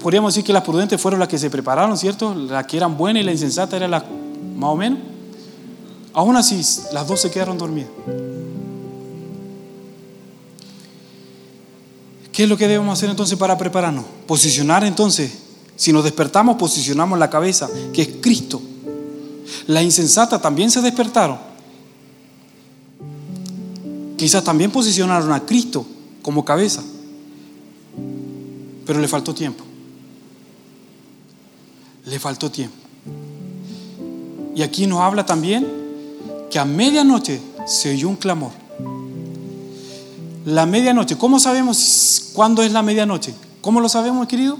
podríamos 0.02 0.34
decir 0.34 0.44
que 0.44 0.52
las 0.52 0.64
prudentes 0.64 1.00
fueron 1.00 1.20
las 1.20 1.30
que 1.30 1.38
se 1.38 1.50
prepararon, 1.50 1.98
¿cierto? 1.98 2.36
Las 2.36 2.66
que 2.66 2.76
eran 2.76 2.98
buenas 2.98 3.24
y 3.24 3.26
la 3.26 3.32
insensata 3.32 3.78
era 3.78 3.88
la 3.88 4.04
más 4.58 4.70
o 4.70 4.76
menos. 4.76 5.13
Aún 6.14 6.36
así, 6.36 6.62
las 6.94 7.08
dos 7.08 7.22
se 7.22 7.32
quedaron 7.32 7.58
dormidas. 7.58 7.90
¿Qué 12.32 12.44
es 12.44 12.50
lo 12.50 12.58
que 12.58 12.68
debemos 12.68 12.98
hacer 12.98 13.10
entonces 13.10 13.38
para 13.38 13.58
prepararnos? 13.58 14.06
Posicionar 14.28 14.84
entonces. 14.84 15.32
Si 15.76 15.92
nos 15.92 16.04
despertamos, 16.04 16.58
posicionamos 16.58 17.18
la 17.18 17.30
cabeza, 17.30 17.70
que 17.94 18.04
es 18.04 18.10
Cristo. 18.22 18.62
La 19.68 19.82
insensata 19.82 20.42
también 20.42 20.72
se 20.72 20.82
despertaron. 20.82 21.38
Quizás 24.18 24.44
también 24.44 24.72
posicionaron 24.72 25.32
a 25.32 25.46
Cristo 25.46 25.86
como 26.22 26.46
cabeza, 26.46 26.82
pero 28.86 29.00
le 29.00 29.08
faltó 29.08 29.34
tiempo. 29.34 29.64
Le 32.06 32.20
faltó 32.20 32.50
tiempo. 32.50 32.76
Y 34.56 34.62
aquí 34.62 34.88
nos 34.88 35.02
habla 35.02 35.26
también 35.26 35.83
que 36.54 36.60
a 36.60 36.66
medianoche 36.66 37.42
se 37.66 37.90
oyó 37.90 38.10
un 38.10 38.16
clamor. 38.16 38.52
La 40.46 40.68
medianoche, 40.68 41.18
¿cómo 41.18 41.40
sabemos 41.40 42.30
cuándo 42.32 42.62
es 42.62 42.72
la 42.72 42.84
medianoche? 42.84 43.34
¿Cómo 43.60 43.82
lo 43.82 43.90
sabemos, 43.90 44.28
querido? 44.28 44.60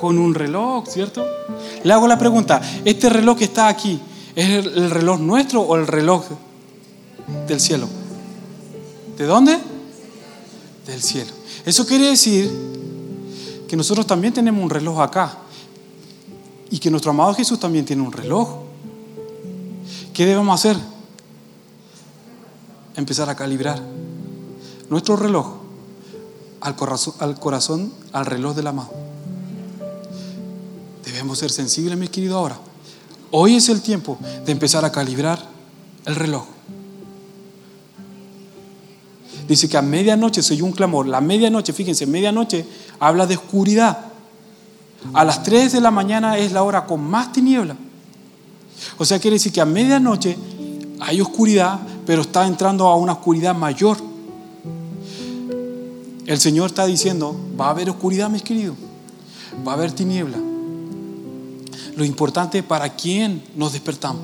Con 0.00 0.18
un 0.18 0.34
reloj, 0.34 0.88
¿cierto? 0.88 1.24
Le 1.84 1.92
hago 1.92 2.08
la 2.08 2.18
pregunta, 2.18 2.60
¿este 2.84 3.08
reloj 3.08 3.38
que 3.38 3.44
está 3.44 3.68
aquí 3.68 4.00
es 4.34 4.66
el 4.66 4.90
reloj 4.90 5.20
nuestro 5.20 5.60
o 5.60 5.76
el 5.76 5.86
reloj 5.86 6.24
del 7.46 7.60
cielo? 7.60 7.88
¿De 9.16 9.24
dónde? 9.24 9.56
Del 10.84 11.00
cielo. 11.00 11.30
Eso 11.64 11.86
quiere 11.86 12.06
decir 12.06 12.50
que 13.68 13.76
nosotros 13.76 14.04
también 14.04 14.34
tenemos 14.34 14.64
un 14.64 14.70
reloj 14.70 15.00
acá 15.00 15.45
y 16.70 16.78
que 16.78 16.90
nuestro 16.90 17.10
amado 17.10 17.34
Jesús 17.34 17.60
también 17.60 17.84
tiene 17.84 18.02
un 18.02 18.12
reloj. 18.12 18.60
¿Qué 20.12 20.26
debemos 20.26 20.58
hacer? 20.58 20.76
empezar 22.96 23.28
a 23.28 23.34
calibrar 23.34 23.80
nuestro 24.88 25.16
reloj 25.16 25.46
al 26.60 26.74
corazón, 26.74 27.14
al, 27.20 27.38
corazón, 27.38 27.92
al 28.12 28.26
reloj 28.26 28.56
del 28.56 28.66
amado. 28.66 28.90
Debemos 31.04 31.38
ser 31.38 31.50
sensibles, 31.50 31.96
mi 31.96 32.08
querido, 32.08 32.38
ahora. 32.38 32.58
Hoy 33.30 33.56
es 33.56 33.68
el 33.68 33.82
tiempo 33.82 34.18
de 34.44 34.52
empezar 34.52 34.84
a 34.84 34.90
calibrar 34.90 35.38
el 36.06 36.14
reloj. 36.14 36.46
Dice 39.46 39.68
que 39.68 39.76
a 39.76 39.82
medianoche 39.82 40.42
se 40.42 40.54
oyó 40.54 40.64
un 40.64 40.72
clamor. 40.72 41.06
La 41.06 41.20
medianoche, 41.20 41.72
fíjense, 41.72 42.06
medianoche 42.06 42.66
habla 42.98 43.26
de 43.26 43.36
oscuridad. 43.36 44.05
A 45.12 45.24
las 45.24 45.42
3 45.42 45.72
de 45.72 45.80
la 45.80 45.90
mañana 45.90 46.38
es 46.38 46.52
la 46.52 46.62
hora 46.62 46.86
con 46.86 47.02
más 47.02 47.32
tiniebla. 47.32 47.76
O 48.98 49.04
sea, 49.04 49.18
quiere 49.18 49.36
decir 49.36 49.52
que 49.52 49.60
a 49.60 49.64
medianoche 49.64 50.36
hay 51.00 51.20
oscuridad, 51.20 51.80
pero 52.04 52.22
está 52.22 52.46
entrando 52.46 52.86
a 52.88 52.96
una 52.96 53.12
oscuridad 53.12 53.54
mayor. 53.54 53.96
El 56.26 56.40
Señor 56.40 56.70
está 56.70 56.86
diciendo, 56.86 57.36
va 57.58 57.66
a 57.66 57.70
haber 57.70 57.88
oscuridad, 57.88 58.28
mis 58.28 58.42
queridos, 58.42 58.76
va 59.66 59.72
a 59.72 59.74
haber 59.76 59.92
tiniebla. 59.92 60.38
Lo 61.96 62.04
importante 62.04 62.58
es 62.58 62.64
para 62.64 62.94
quién 62.94 63.42
nos 63.54 63.72
despertamos. 63.72 64.22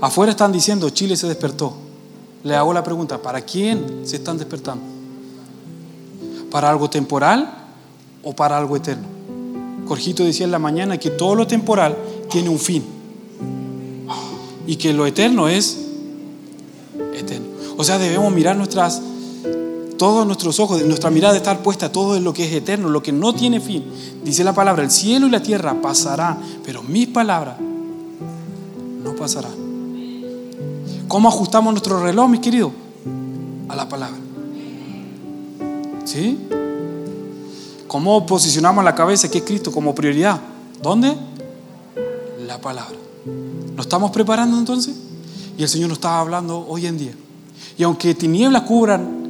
Afuera 0.00 0.32
están 0.32 0.52
diciendo, 0.52 0.90
Chile 0.90 1.16
se 1.16 1.26
despertó. 1.26 1.74
Le 2.42 2.54
hago 2.56 2.74
la 2.74 2.84
pregunta, 2.84 3.22
¿para 3.22 3.40
quién 3.40 4.02
se 4.04 4.16
están 4.16 4.36
despertando? 4.36 4.84
¿Para 6.50 6.68
algo 6.68 6.90
temporal 6.90 7.50
o 8.22 8.34
para 8.34 8.58
algo 8.58 8.76
eterno? 8.76 9.13
Jorgito 9.86 10.24
decía 10.24 10.44
en 10.44 10.52
la 10.52 10.58
mañana 10.58 10.98
que 10.98 11.10
todo 11.10 11.34
lo 11.34 11.46
temporal 11.46 11.96
tiene 12.30 12.48
un 12.48 12.58
fin 12.58 12.84
y 14.66 14.76
que 14.76 14.92
lo 14.92 15.06
eterno 15.06 15.48
es 15.48 15.84
o 17.76 17.82
sea, 17.84 17.98
debemos 17.98 18.32
mirar 18.32 18.56
nuestras, 18.56 19.02
todos 19.98 20.26
nuestros 20.26 20.60
ojos, 20.60 20.82
nuestra 20.84 21.10
mirada 21.10 21.36
estar 21.36 21.60
puesta 21.60 21.90
todo 21.90 22.16
en 22.16 22.24
lo 22.24 22.32
que 22.32 22.44
es 22.44 22.52
eterno, 22.52 22.88
lo 22.88 23.02
que 23.02 23.12
no 23.12 23.34
tiene 23.34 23.60
fin. 23.60 23.84
Dice 24.22 24.44
la 24.44 24.54
palabra, 24.54 24.82
el 24.82 24.90
cielo 24.90 25.26
y 25.26 25.30
la 25.30 25.42
tierra 25.42 25.80
pasarán, 25.80 26.38
pero 26.64 26.82
mis 26.82 27.08
palabras 27.08 27.56
no 27.60 29.14
pasarán. 29.16 29.52
¿Cómo 31.08 31.28
ajustamos 31.28 31.72
nuestro 31.72 32.00
reloj, 32.00 32.28
mis 32.28 32.40
queridos? 32.40 32.72
A 33.68 33.76
la 33.76 33.88
palabra. 33.88 34.18
¿Sí? 36.04 36.38
¿Cómo 37.86 38.26
posicionamos 38.26 38.84
la 38.84 38.94
cabeza, 38.94 39.30
que 39.30 39.38
es 39.38 39.44
Cristo, 39.44 39.70
como 39.70 39.94
prioridad? 39.94 40.40
¿Dónde? 40.82 41.16
La 42.46 42.60
palabra. 42.60 42.96
¿Nos 43.76 43.86
estamos 43.86 44.10
preparando 44.10 44.58
entonces? 44.58 44.94
Y 45.56 45.62
el 45.62 45.68
Señor 45.68 45.88
nos 45.88 45.98
está 45.98 46.18
hablando 46.18 46.66
hoy 46.68 46.86
en 46.86 46.98
día. 46.98 47.14
Y 47.78 47.82
aunque 47.82 48.14
tinieblas 48.14 48.62
cubran 48.62 49.24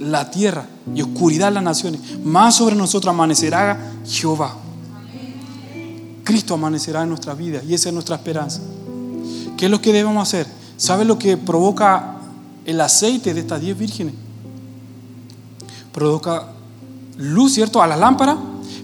la 0.00 0.30
tierra 0.30 0.66
y 0.94 1.02
oscuridad 1.02 1.52
las 1.52 1.62
naciones, 1.62 2.00
más 2.22 2.54
sobre 2.56 2.76
nosotros 2.76 3.12
amanecerá 3.12 3.92
Jehová. 4.06 4.56
Cristo 6.24 6.54
amanecerá 6.54 7.02
en 7.02 7.08
nuestra 7.08 7.34
vida 7.34 7.62
y 7.66 7.74
esa 7.74 7.88
es 7.88 7.92
nuestra 7.94 8.16
esperanza. 8.16 8.60
¿Qué 9.56 9.66
es 9.66 9.70
lo 9.70 9.80
que 9.80 9.92
debemos 9.92 10.26
hacer? 10.26 10.46
¿Sabe 10.76 11.04
lo 11.04 11.18
que 11.18 11.36
provoca 11.36 12.16
el 12.64 12.80
aceite 12.80 13.32
de 13.32 13.40
estas 13.40 13.60
diez 13.60 13.78
vírgenes? 13.78 14.14
Provoca 15.92 16.48
luz, 17.18 17.54
¿cierto? 17.54 17.82
A 17.82 17.86
la 17.86 17.96
lámpara, 17.96 18.36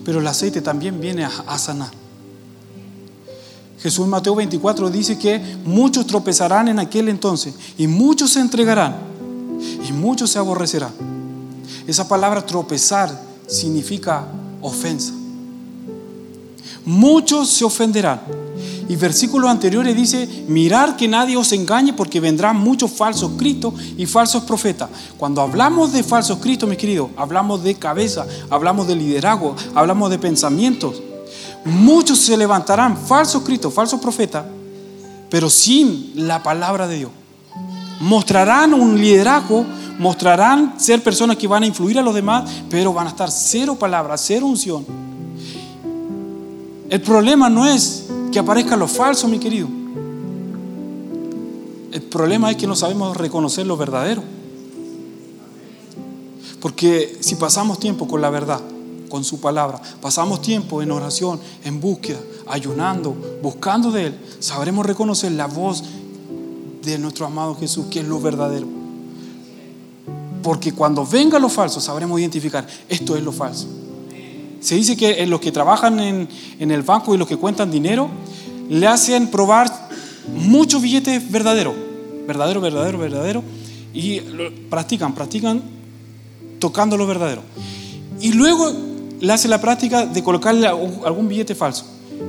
pero 0.05 0.21
el 0.21 0.27
aceite 0.27 0.61
también 0.61 1.01
viene 1.01 1.25
a 1.25 1.59
sanar. 1.59 2.03
Jesús 3.83 4.05
en 4.05 4.11
Mateo 4.11 4.37
24 4.37 4.91
dice 4.91 5.19
que 5.19 5.41
muchos 5.65 6.07
tropezarán 6.07 6.69
en 6.69 6.79
aquel 6.79 7.09
entonces 7.09 7.53
y 7.77 7.89
muchos 7.89 8.31
se 8.31 8.41
entregarán 8.41 8.95
y 9.89 9.93
muchos 9.93 10.31
se 10.31 10.39
aborrecerán. 10.39 10.93
Esa 11.89 12.07
palabra 12.07 12.47
tropezar 12.47 13.11
significa 13.49 14.25
ofensa. 14.61 15.13
Muchos 16.85 17.49
se 17.49 17.65
ofenderán. 17.65 18.21
Y 18.89 18.97
versículos 18.97 19.51
anteriores 19.51 19.97
dice, 19.97 20.45
mirar 20.49 20.97
que 20.97 21.09
nadie 21.09 21.37
os 21.37 21.53
engañe 21.53 21.93
porque 21.93 22.21
vendrán 22.21 22.57
muchos 22.57 22.91
falsos 22.91 23.33
cristos 23.37 23.75
y 23.97 24.07
falsos 24.07 24.43
profetas. 24.45 24.89
Cuando 25.17 25.41
hablamos 25.41 25.93
de 25.93 26.03
falsos 26.03 26.39
cristos, 26.39 26.69
mis 26.69 26.79
queridos, 26.79 27.11
hablamos 27.17 27.63
de 27.63 27.75
cabeza, 27.77 28.27
hablamos 28.51 28.87
de 28.87 28.97
liderazgo, 28.97 29.55
hablamos 29.75 30.11
de 30.11 30.19
pensamientos. 30.19 31.01
Muchos 31.65 32.19
se 32.19 32.37
levantarán, 32.37 32.97
falsos 32.97 33.43
cristos, 33.43 33.73
falsos 33.73 34.01
profetas, 34.01 34.45
pero 35.31 35.49
sin 35.49 36.13
la 36.15 36.43
palabra 36.43 36.89
de 36.89 36.99
Dios. 36.99 37.11
Mostrarán 38.01 38.75
un 38.75 39.01
liderazgo, 39.01 39.65
mostrarán 39.99 40.75
ser 40.79 41.03
personas 41.03 41.37
que 41.37 41.47
van 41.47 41.63
a 41.63 41.67
influir 41.67 41.99
a 41.99 42.03
los 42.03 42.15
demás, 42.15 42.51
pero 42.69 42.93
van 42.93 43.07
a 43.07 43.11
estar 43.11 43.31
cero 43.31 43.77
palabras, 43.77 44.23
cero 44.27 44.47
unción. 44.47 44.85
El 46.91 47.01
problema 47.01 47.49
no 47.49 47.65
es 47.65 48.07
que 48.33 48.39
aparezcan 48.39 48.81
los 48.81 48.91
falsos, 48.91 49.31
mi 49.31 49.39
querido. 49.39 49.69
El 51.93 52.03
problema 52.03 52.51
es 52.51 52.57
que 52.57 52.67
no 52.67 52.75
sabemos 52.75 53.17
reconocer 53.17 53.67
lo 53.67 53.77
verdadero. 53.77 54.23
Porque 56.61 57.19
si 57.21 57.35
pasamos 57.35 57.79
tiempo 57.79 58.09
con 58.09 58.21
la 58.21 58.31
verdad, 58.31 58.61
con 59.09 59.25
su 59.25 59.41
palabra, 59.41 59.81
pasamos 60.01 60.41
tiempo 60.41 60.81
en 60.81 60.91
oración, 60.91 61.39
en 61.65 61.81
búsqueda, 61.81 62.21
ayunando, 62.47 63.15
buscando 63.43 63.91
de 63.91 64.07
Él, 64.07 64.19
sabremos 64.39 64.87
reconocer 64.87 65.33
la 65.33 65.47
voz 65.47 65.85
de 66.83 66.99
nuestro 66.99 67.27
amado 67.27 67.55
Jesús, 67.57 67.87
que 67.91 68.01
es 68.01 68.07
lo 68.07 68.21
verdadero. 68.21 68.67
Porque 70.43 70.73
cuando 70.73 71.07
venga 71.07 71.39
lo 71.39 71.49
falso, 71.49 71.81
sabremos 71.81 72.19
identificar, 72.19 72.67
esto 72.89 73.17
es 73.17 73.23
lo 73.23 73.33
falso. 73.33 73.67
Se 74.63 74.77
dice 74.77 74.97
que 74.97 75.27
los 75.27 75.41
que 75.41 75.51
trabajan 75.51 75.99
en, 76.01 76.29
el 76.59 76.83
banco 76.83 77.15
y 77.15 77.19
los 77.19 77.27
que 77.27 77.37
cuentan 77.37 77.71
dinero, 77.71 78.09
le 78.69 78.87
hacen 78.87 79.27
probar 79.27 79.71
muchos 80.35 80.81
billetes 80.81 81.31
verdaderos, 81.31 81.75
verdadero, 82.27 82.61
verdadero, 82.61 82.99
verdadero, 82.99 83.43
y 83.93 84.21
practican, 84.71 85.15
practican 85.15 85.61
tocando 86.61 86.97
lo 86.97 87.07
verdadero. 87.07 87.43
Y 88.21 88.33
luego 88.33 88.73
le 89.21 89.33
hace 89.33 89.49
la 89.49 89.61
práctica 89.61 90.07
de 90.07 90.23
colocarle 90.23 90.67
algún 90.69 91.29
billete 91.29 91.57
falso. 91.57 91.85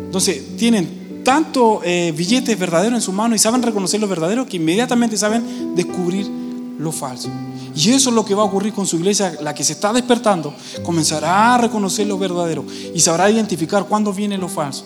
Entonces, 0.05 0.57
tienen 0.57 1.21
tanto 1.23 1.81
eh, 1.83 2.13
billetes 2.17 2.57
verdaderos 2.57 2.95
en 2.95 3.01
su 3.01 3.13
mano 3.13 3.35
y 3.35 3.39
saben 3.39 3.61
reconocer 3.61 4.01
lo 4.01 4.07
verdadero 4.07 4.45
que 4.45 4.57
inmediatamente 4.57 5.17
saben 5.17 5.75
descubrir 5.75 6.42
lo 6.77 6.91
falso. 6.91 7.29
Y 7.75 7.91
eso 7.91 8.09
es 8.09 8.15
lo 8.15 8.25
que 8.25 8.35
va 8.35 8.43
a 8.43 8.45
ocurrir 8.45 8.73
con 8.73 8.85
su 8.85 8.97
iglesia, 8.97 9.37
la 9.41 9.53
que 9.53 9.63
se 9.63 9.73
está 9.73 9.93
despertando, 9.93 10.53
comenzará 10.83 11.55
a 11.55 11.57
reconocer 11.57 12.07
lo 12.07 12.17
verdadero 12.17 12.65
y 12.93 12.99
sabrá 12.99 13.29
identificar 13.29 13.85
cuándo 13.85 14.13
viene 14.13 14.37
lo 14.37 14.47
falso. 14.47 14.85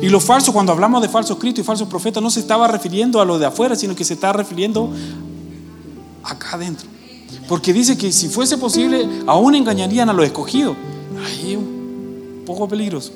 Y 0.00 0.08
lo 0.08 0.20
falso, 0.20 0.52
cuando 0.52 0.72
hablamos 0.72 1.00
de 1.02 1.08
falsos 1.08 1.38
cristos 1.38 1.62
y 1.62 1.66
falsos 1.66 1.88
profetas, 1.88 2.22
no 2.22 2.30
se 2.30 2.40
estaba 2.40 2.66
refiriendo 2.68 3.20
a 3.20 3.24
lo 3.24 3.38
de 3.38 3.46
afuera, 3.46 3.76
sino 3.76 3.94
que 3.94 4.04
se 4.04 4.14
está 4.14 4.32
refiriendo 4.32 4.92
acá 6.24 6.56
adentro. 6.56 6.88
Porque 7.48 7.72
dice 7.72 7.96
que 7.96 8.12
si 8.12 8.28
fuese 8.28 8.58
posible, 8.58 9.08
aún 9.26 9.54
engañarían 9.54 10.08
a 10.10 10.12
los 10.12 10.24
escogidos 10.24 10.76
ahí 11.24 11.58
poco 12.46 12.68
peligroso. 12.68 13.12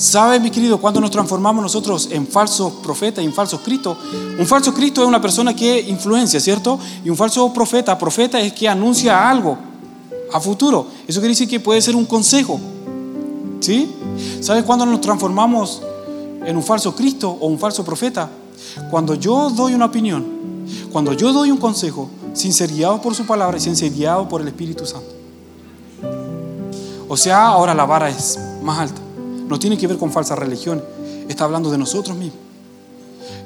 ¿Sabe, 0.00 0.40
mi 0.40 0.50
querido, 0.50 0.80
cuando 0.80 0.98
nos 0.98 1.10
transformamos 1.10 1.62
nosotros 1.62 2.08
en 2.10 2.26
falsos 2.26 2.72
profetas 2.82 3.22
y 3.22 3.26
en 3.26 3.34
falsos 3.34 3.60
Cristos? 3.60 3.98
Un 4.38 4.46
falso 4.46 4.72
Cristo 4.72 5.02
es 5.02 5.06
una 5.06 5.20
persona 5.20 5.54
que 5.54 5.78
influencia, 5.78 6.40
¿cierto? 6.40 6.78
Y 7.04 7.10
un 7.10 7.16
falso 7.18 7.52
profeta, 7.52 7.98
profeta 7.98 8.40
es 8.40 8.54
que 8.54 8.66
anuncia 8.66 9.28
algo 9.28 9.58
a 10.32 10.40
futuro. 10.40 10.86
Eso 11.06 11.20
quiere 11.20 11.32
decir 11.32 11.46
que 11.46 11.60
puede 11.60 11.82
ser 11.82 11.94
un 11.96 12.06
consejo. 12.06 12.58
¿Sí? 13.60 13.94
¿Sabes 14.40 14.64
cuándo 14.64 14.86
nos 14.86 15.02
transformamos 15.02 15.82
en 16.46 16.56
un 16.56 16.62
falso 16.62 16.96
Cristo 16.96 17.36
o 17.38 17.48
un 17.48 17.58
falso 17.58 17.84
profeta? 17.84 18.30
Cuando 18.90 19.16
yo 19.16 19.50
doy 19.50 19.74
una 19.74 19.84
opinión, 19.84 20.24
cuando 20.90 21.12
yo 21.12 21.30
doy 21.30 21.50
un 21.50 21.58
consejo, 21.58 22.08
sin 22.32 22.54
ser 22.54 22.72
guiado 22.72 23.02
por 23.02 23.14
su 23.14 23.26
palabra 23.26 23.58
y 23.58 23.60
sin 23.60 23.76
ser 23.76 23.92
guiado 23.92 24.26
por 24.30 24.40
el 24.40 24.48
Espíritu 24.48 24.86
Santo. 24.86 25.10
O 27.06 27.18
sea, 27.18 27.48
ahora 27.48 27.74
la 27.74 27.84
vara 27.84 28.08
es 28.08 28.38
más 28.62 28.78
alta. 28.78 29.09
No 29.50 29.58
tiene 29.58 29.76
que 29.76 29.88
ver 29.88 29.98
con 29.98 30.12
falsa 30.12 30.36
religión. 30.36 30.82
Está 31.28 31.44
hablando 31.44 31.70
de 31.70 31.76
nosotros 31.76 32.16
mismos. 32.16 32.38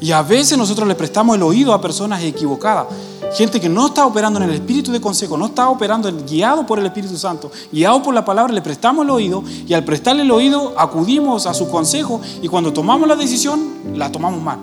Y 0.01 0.13
a 0.13 0.21
veces 0.21 0.59
nosotros 0.59 0.87
le 0.87 0.95
prestamos 0.95 1.35
el 1.35 1.43
oído 1.43 1.73
a 1.73 1.81
personas 1.81 2.23
equivocadas. 2.23 2.89
Gente 3.35 3.59
que 3.59 3.71
no 3.71 3.87
está 3.87 4.05
operando 4.05 4.39
en 4.39 4.51
el 4.51 4.55
espíritu 4.55 4.93
de 4.93 5.01
consejo, 5.01 5.39
no 5.39 5.47
está 5.47 5.71
operando 5.71 6.13
guiado 6.27 6.67
por 6.67 6.79
el 6.79 6.85
Espíritu 6.85 7.17
Santo, 7.17 7.51
guiado 7.73 8.03
por 8.03 8.15
la 8.15 8.25
palabra, 8.25 8.53
le 8.53 8.61
prestamos 8.61 9.05
el 9.05 9.11
oído 9.11 9.43
y 9.67 9.73
al 9.73 9.83
prestarle 9.85 10.23
el 10.23 10.31
oído 10.31 10.75
acudimos 10.77 11.47
a 11.47 11.55
su 11.55 11.71
consejo 11.71 12.21
y 12.43 12.49
cuando 12.49 12.73
tomamos 12.73 13.09
la 13.09 13.17
decisión, 13.17 13.97
la 13.97 14.13
tomamos 14.13 14.43
mal. 14.43 14.59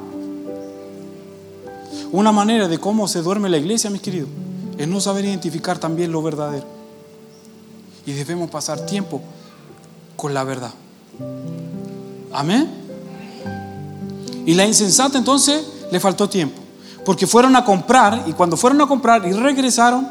Una 2.12 2.32
manera 2.32 2.68
de 2.68 2.78
cómo 2.78 3.08
se 3.08 3.22
duerme 3.24 3.50
la 3.50 3.58
iglesia, 3.58 3.90
mis 3.90 4.02
queridos, 4.02 4.30
es 4.78 4.88
no 4.88 5.02
saber 5.02 5.26
identificar 5.26 5.80
también 5.80 6.12
lo 6.12 6.22
verdadero. 6.22 6.68
Y 8.06 8.12
debemos 8.12 8.50
pasar 8.50 8.86
tiempo 8.86 9.22
con 10.16 10.34
la 10.34 10.44
verdad. 10.44 10.72
Amén. 12.34 12.70
Y 14.46 14.54
la 14.54 14.66
insensata 14.66 15.18
entonces 15.18 15.64
le 15.92 16.00
faltó 16.00 16.30
tiempo. 16.30 16.60
Porque 17.06 17.28
fueron 17.28 17.56
a 17.56 17.66
comprar 17.66 18.26
y 18.28 18.34
cuando 18.34 18.58
fueron 18.58 18.82
a 18.82 18.88
comprar 18.88 19.28
y 19.28 19.34
regresaron, 19.34 20.08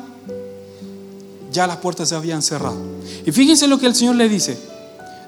ya 1.52 1.66
las 1.66 1.78
puertas 1.78 2.08
se 2.08 2.14
habían 2.14 2.42
cerrado. 2.42 2.76
Y 3.24 3.32
fíjense 3.32 3.66
lo 3.66 3.78
que 3.78 3.86
el 3.86 3.94
Señor 3.94 4.16
le 4.16 4.28
dice. 4.28 4.58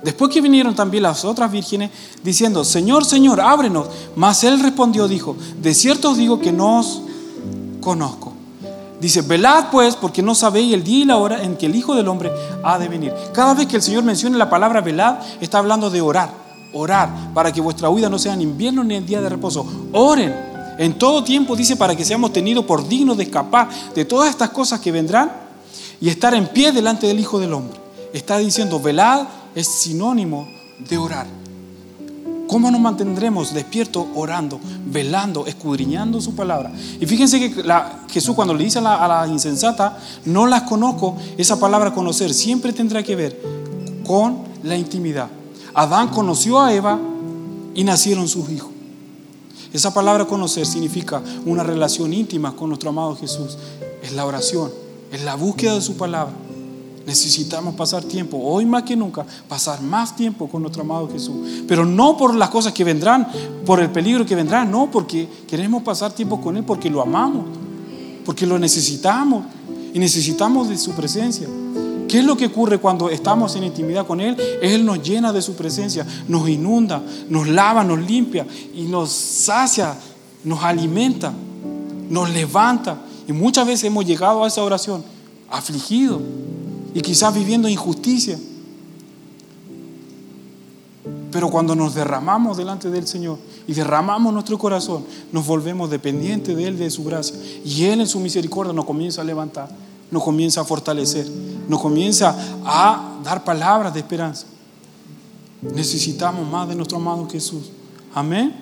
Después 0.03 0.33
que 0.33 0.41
vinieron 0.41 0.75
también 0.75 1.05
las 1.05 1.25
otras 1.25 1.51
vírgenes 1.51 1.91
diciendo, 2.23 2.65
Señor, 2.65 3.05
Señor, 3.05 3.41
ábrenos. 3.41 3.87
Mas 4.17 4.43
él 4.45 4.61
respondió, 4.61 5.07
dijo, 5.07 5.37
de 5.61 5.75
cierto 5.75 6.11
os 6.11 6.17
digo 6.17 6.41
que 6.41 6.53
no 6.53 6.81
os 6.81 7.03
conozco. 7.81 8.32
Dice, 9.03 9.21
velad 9.23 9.65
pues, 9.73 9.97
porque 9.97 10.23
no 10.23 10.33
sabéis 10.33 10.73
el 10.73 10.85
día 10.85 10.99
y 11.01 11.05
la 11.05 11.17
hora 11.17 11.43
en 11.43 11.57
que 11.57 11.67
el 11.67 11.75
Hijo 11.75 11.97
del 11.97 12.07
Hombre 12.07 12.31
ha 12.63 12.79
de 12.79 12.87
venir. 12.87 13.13
Cada 13.35 13.53
vez 13.53 13.67
que 13.67 13.75
el 13.75 13.83
Señor 13.83 14.05
menciona 14.05 14.39
la 14.39 14.49
palabra 14.49 14.81
velad, 14.81 15.17
está 15.41 15.59
hablando 15.59 15.91
de 15.91 16.01
orar, 16.01 16.31
orar, 16.73 17.11
para 17.35 17.51
que 17.51 17.61
vuestra 17.61 17.91
huida 17.91 18.09
no 18.09 18.17
sea 18.17 18.35
en 18.35 18.43
invierno 18.43 18.85
ni 18.85 18.95
en 18.95 19.05
día 19.05 19.21
de 19.21 19.29
reposo. 19.29 19.67
Oren. 19.93 20.53
En 20.79 20.99
todo 21.01 21.25
tiempo 21.25 21.57
dice 21.57 21.75
para 21.75 21.97
que 21.97 22.05
seamos 22.05 22.33
tenidos 22.33 22.65
por 22.65 22.87
dignos 22.87 23.17
de 23.17 23.25
escapar 23.25 23.69
de 23.93 24.05
todas 24.05 24.31
estas 24.31 24.51
cosas 24.51 24.79
que 24.79 24.93
vendrán 24.93 25.33
y 26.01 26.09
estar 26.09 26.33
en 26.33 26.47
pie 26.47 26.71
delante 26.71 27.09
del 27.09 27.19
Hijo 27.19 27.41
del 27.41 27.53
Hombre. 27.55 27.81
Está 28.13 28.39
diciendo, 28.39 28.79
velad 28.79 29.27
es 29.57 29.67
sinónimo 29.67 30.49
de 30.79 30.97
orar. 30.97 31.42
¿Cómo 32.53 32.71
nos 32.71 32.83
mantendremos 32.83 33.55
despiertos 33.55 34.05
orando, 34.15 34.61
velando, 34.85 35.47
escudriñando 35.47 36.21
su 36.21 36.35
palabra? 36.35 36.71
Y 37.01 37.07
fíjense 37.07 37.41
que 37.41 37.65
Jesús 38.11 38.35
cuando 38.35 38.53
le 38.53 38.63
dice 38.63 38.79
a 38.79 38.83
la, 38.83 39.03
a 39.03 39.09
la 39.09 39.27
insensata, 39.27 39.99
no 40.27 40.47
las 40.47 40.65
conozco, 40.65 41.17
esa 41.39 41.59
palabra 41.59 41.95
conocer 41.95 42.35
siempre 42.35 42.75
tendrá 42.75 43.03
que 43.03 43.17
ver 43.17 43.41
con 44.07 44.41
la 44.63 44.77
intimidad. 44.77 45.29
Adán 45.73 46.09
conoció 46.09 46.61
a 46.61 46.75
Eva 46.75 47.01
y 47.75 47.85
nacieron 47.85 48.29
sus 48.29 48.51
hijos. 48.51 48.69
Esa 49.73 49.95
palabra 49.95 50.27
conocer 50.27 50.67
significa 50.67 51.23
una 51.47 51.63
relación 51.63 52.13
íntima 52.13 52.55
con 52.55 52.69
nuestro 52.69 52.91
amado 52.91 53.17
Jesús. 53.17 53.57
Es 54.03 54.13
la 54.13 54.27
oración, 54.27 54.71
es 55.11 55.25
la 55.25 55.37
búsqueda 55.37 55.77
de 55.77 55.81
su 55.81 55.97
palabra. 55.97 56.35
Necesitamos 57.07 57.75
pasar 57.75 58.05
tiempo, 58.05 58.39
hoy 58.39 58.65
más 58.65 58.85
que 58.85 58.95
nunca, 58.95 59.27
pasar 59.49 59.83
más 59.83 60.15
tiempo 60.15 60.49
con 60.49 60.63
nuestro 60.63 60.83
amado 60.83 61.09
Jesús. 61.11 61.65
Pero 61.67 61.85
no 61.85 62.17
por 62.17 62.35
las 62.35 62.51
cosas 62.51 62.73
que 62.73 62.85
vendrán, 62.85 63.29
por 63.67 63.81
el 63.81 63.91
peligro 63.91 64.25
que 64.25 64.37
vendrá, 64.37 64.65
no, 64.65 64.91
porque 64.91 65.29
queremos 65.49 65.83
pasar 65.83 66.13
tiempo 66.13 66.41
con 66.41 66.57
Él, 66.57 66.65
porque 66.65 66.89
lo 66.89 67.03
amamos, 67.03 67.47
porque 68.25 68.47
lo 68.47 68.59
necesitamos 68.59 69.45
y 69.93 69.99
necesitamos 69.99 70.69
de 70.69 70.79
su 70.79 70.93
presencia. 70.93 71.49
¿Qué 72.09 72.19
es 72.19 72.25
lo 72.25 72.37
que 72.37 72.47
ocurre 72.47 72.79
cuando 72.79 73.11
estamos 73.11 73.57
en 73.57 73.65
intimidad 73.65 74.07
con 74.07 74.21
Él? 74.21 74.37
Él 74.61 74.85
nos 74.85 75.03
llena 75.03 75.33
de 75.33 75.43
su 75.43 75.55
presencia, 75.55 76.07
nos 76.29 76.49
inunda, 76.49 77.03
nos 77.29 77.49
lava, 77.49 77.83
nos 77.83 77.99
limpia 77.99 78.47
y 78.75 78.83
nos 78.83 79.11
sacia, 79.11 79.97
nos 80.45 80.63
alimenta, 80.63 81.33
nos 82.11 82.31
levanta. 82.31 82.99
Y 83.27 83.33
muchas 83.33 83.67
veces 83.67 83.85
hemos 83.85 84.05
llegado 84.05 84.45
a 84.45 84.49
esa 84.49 84.63
oración 84.63 85.03
afligidos 85.51 86.21
y 86.95 87.01
quizás 87.01 87.35
viviendo 87.35 87.69
injusticia. 87.69 88.39
Pero 91.31 91.51
cuando 91.51 91.75
nos 91.75 91.95
derramamos 91.95 92.59
delante 92.59 92.91
del 92.91 93.07
Señor 93.07 93.39
y 93.67 93.73
derramamos 93.73 94.33
nuestro 94.35 94.59
corazón, 94.59 95.05
nos 95.33 95.47
volvemos 95.47 95.89
dependientes 95.91 96.55
de 96.55 96.69
Él, 96.69 96.79
de 96.79 96.91
su 96.91 97.05
gracia. 97.05 97.37
Y 97.65 97.85
Él 97.85 98.01
en 98.01 98.07
su 98.07 98.21
misericordia 98.21 98.73
nos 98.75 98.85
comienza 98.85 99.23
a 99.23 99.25
levantar, 99.25 99.69
nos 100.11 100.23
comienza 100.23 100.61
a 100.61 100.65
fortalecer, 100.65 101.27
nos 101.69 101.81
comienza 101.81 102.37
a 102.65 103.19
dar 103.25 103.45
palabras 103.45 103.95
de 103.95 104.01
esperanza. 104.01 104.47
Necesitamos 105.63 106.47
más 106.49 106.69
de 106.69 106.75
nuestro 106.75 106.99
amado 106.99 107.27
Jesús. 107.31 107.71
Amén. 108.13 108.55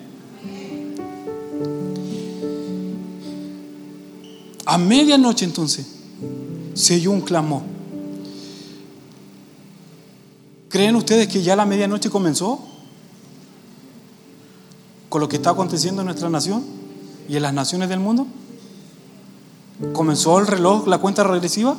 A 4.65 4.77
medianoche 4.77 5.43
entonces 5.43 5.85
se 6.73 6.95
oyó 6.95 7.11
un 7.11 7.21
clamor. 7.21 7.70
¿Creen 10.71 10.95
ustedes 10.95 11.27
que 11.27 11.43
ya 11.43 11.57
la 11.57 11.65
medianoche 11.65 12.09
comenzó? 12.09 12.59
Con 15.09 15.19
lo 15.19 15.27
que 15.27 15.35
está 15.35 15.49
aconteciendo 15.49 16.01
en 16.01 16.05
nuestra 16.05 16.29
nación 16.29 16.63
y 17.27 17.35
en 17.35 17.43
las 17.43 17.53
naciones 17.53 17.89
del 17.89 17.99
mundo. 17.99 18.25
¿Comenzó 19.91 20.39
el 20.39 20.47
reloj, 20.47 20.87
la 20.87 20.99
cuenta 20.99 21.25
regresiva? 21.25 21.75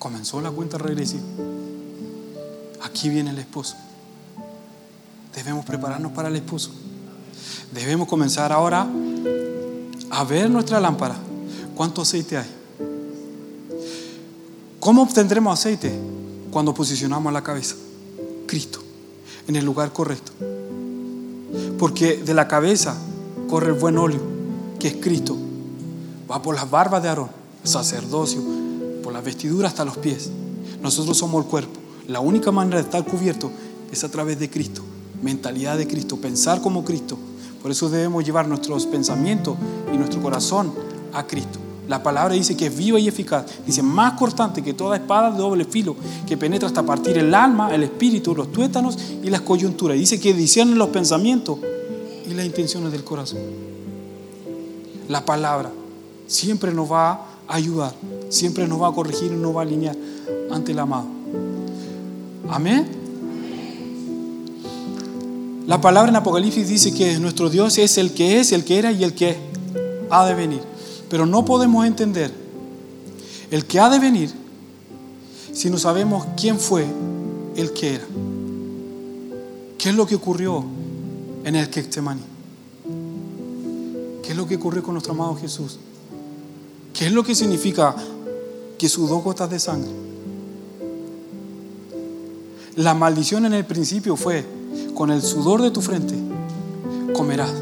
Comenzó 0.00 0.40
la 0.40 0.50
cuenta 0.50 0.76
regresiva. 0.76 1.22
Aquí 2.82 3.08
viene 3.08 3.30
el 3.30 3.38
esposo. 3.38 3.76
Debemos 5.36 5.64
prepararnos 5.64 6.10
para 6.10 6.28
el 6.28 6.36
esposo. 6.36 6.72
Debemos 7.72 8.08
comenzar 8.08 8.50
ahora 8.50 8.88
a 10.10 10.24
ver 10.24 10.50
nuestra 10.50 10.80
lámpara. 10.80 11.14
¿Cuánto 11.76 12.02
aceite 12.02 12.38
hay? 12.38 12.61
¿Cómo 14.82 15.02
obtendremos 15.02 15.56
aceite? 15.56 15.96
Cuando 16.50 16.74
posicionamos 16.74 17.32
la 17.32 17.44
cabeza. 17.44 17.76
Cristo, 18.48 18.80
en 19.46 19.54
el 19.54 19.64
lugar 19.64 19.92
correcto. 19.92 20.32
Porque 21.78 22.16
de 22.16 22.34
la 22.34 22.48
cabeza 22.48 22.96
corre 23.48 23.68
el 23.68 23.74
buen 23.74 23.96
óleo, 23.96 24.20
que 24.80 24.88
es 24.88 24.94
Cristo. 24.96 25.36
Va 26.28 26.42
por 26.42 26.56
las 26.56 26.68
barbas 26.68 27.00
de 27.00 27.10
Aarón, 27.10 27.28
sacerdocio, 27.62 28.42
por 29.04 29.12
las 29.12 29.22
vestiduras 29.22 29.70
hasta 29.70 29.84
los 29.84 29.98
pies. 29.98 30.30
Nosotros 30.82 31.16
somos 31.16 31.44
el 31.44 31.48
cuerpo. 31.48 31.78
La 32.08 32.18
única 32.18 32.50
manera 32.50 32.78
de 32.78 32.82
estar 32.82 33.04
cubierto 33.04 33.52
es 33.92 34.02
a 34.02 34.10
través 34.10 34.40
de 34.40 34.50
Cristo. 34.50 34.82
Mentalidad 35.22 35.78
de 35.78 35.86
Cristo, 35.86 36.16
pensar 36.16 36.60
como 36.60 36.84
Cristo. 36.84 37.16
Por 37.62 37.70
eso 37.70 37.88
debemos 37.88 38.24
llevar 38.24 38.48
nuestros 38.48 38.86
pensamientos 38.86 39.56
y 39.94 39.96
nuestro 39.96 40.20
corazón 40.20 40.74
a 41.12 41.24
Cristo. 41.24 41.60
La 41.92 42.02
palabra 42.02 42.32
dice 42.32 42.56
que 42.56 42.68
es 42.68 42.74
viva 42.74 42.98
y 42.98 43.06
eficaz. 43.06 43.44
Dice, 43.66 43.82
más 43.82 44.14
cortante 44.14 44.62
que 44.62 44.72
toda 44.72 44.96
espada 44.96 45.30
de 45.30 45.36
doble 45.36 45.66
filo, 45.66 45.94
que 46.26 46.38
penetra 46.38 46.66
hasta 46.66 46.82
partir 46.82 47.18
el 47.18 47.34
alma, 47.34 47.74
el 47.74 47.82
espíritu, 47.82 48.34
los 48.34 48.50
tuétanos 48.50 48.96
y 49.22 49.28
las 49.28 49.42
coyunturas. 49.42 49.98
Dice 49.98 50.18
que 50.18 50.32
discierne 50.32 50.74
los 50.74 50.88
pensamientos 50.88 51.58
y 52.26 52.32
las 52.32 52.46
intenciones 52.46 52.92
del 52.92 53.04
corazón. 53.04 53.40
La 55.10 55.26
palabra 55.26 55.70
siempre 56.26 56.72
nos 56.72 56.90
va 56.90 57.26
a 57.46 57.56
ayudar, 57.56 57.92
siempre 58.30 58.66
nos 58.66 58.80
va 58.80 58.88
a 58.88 58.92
corregir 58.92 59.30
y 59.30 59.36
nos 59.36 59.54
va 59.54 59.60
a 59.60 59.64
alinear 59.64 59.94
ante 60.50 60.72
el 60.72 60.78
amado. 60.78 61.04
Amén. 62.48 62.88
La 65.66 65.78
palabra 65.78 66.08
en 66.08 66.16
Apocalipsis 66.16 66.68
dice 66.68 66.94
que 66.94 67.18
nuestro 67.18 67.50
Dios 67.50 67.76
es 67.76 67.98
el 67.98 68.14
que 68.14 68.40
es, 68.40 68.52
el 68.52 68.64
que 68.64 68.78
era 68.78 68.92
y 68.92 69.04
el 69.04 69.12
que 69.12 69.36
ha 70.08 70.24
de 70.24 70.32
venir. 70.32 70.71
Pero 71.12 71.26
no 71.26 71.44
podemos 71.44 71.84
entender 71.84 72.32
el 73.50 73.66
que 73.66 73.78
ha 73.78 73.90
de 73.90 73.98
venir 73.98 74.30
si 75.52 75.68
no 75.68 75.76
sabemos 75.76 76.26
quién 76.40 76.58
fue 76.58 76.86
el 77.54 77.74
que 77.74 77.96
era. 77.96 78.06
¿Qué 79.76 79.90
es 79.90 79.94
lo 79.94 80.06
que 80.06 80.14
ocurrió 80.14 80.64
en 81.44 81.54
el 81.54 81.66
Getsemaní? 81.66 82.22
¿Qué 84.22 84.30
es 84.30 84.36
lo 84.38 84.46
que 84.46 84.56
ocurrió 84.56 84.82
con 84.82 84.94
nuestro 84.94 85.12
amado 85.12 85.36
Jesús? 85.36 85.78
¿Qué 86.94 87.08
es 87.08 87.12
lo 87.12 87.22
que 87.22 87.34
significa 87.34 87.94
que 88.78 88.88
sus 88.88 89.10
dos 89.10 89.22
gotas 89.22 89.50
de 89.50 89.58
sangre 89.58 89.90
la 92.76 92.94
maldición 92.94 93.44
en 93.44 93.52
el 93.52 93.66
principio 93.66 94.16
fue, 94.16 94.46
con 94.94 95.10
el 95.10 95.20
sudor 95.20 95.60
de 95.60 95.70
tu 95.70 95.82
frente 95.82 96.14
comerás. 97.12 97.52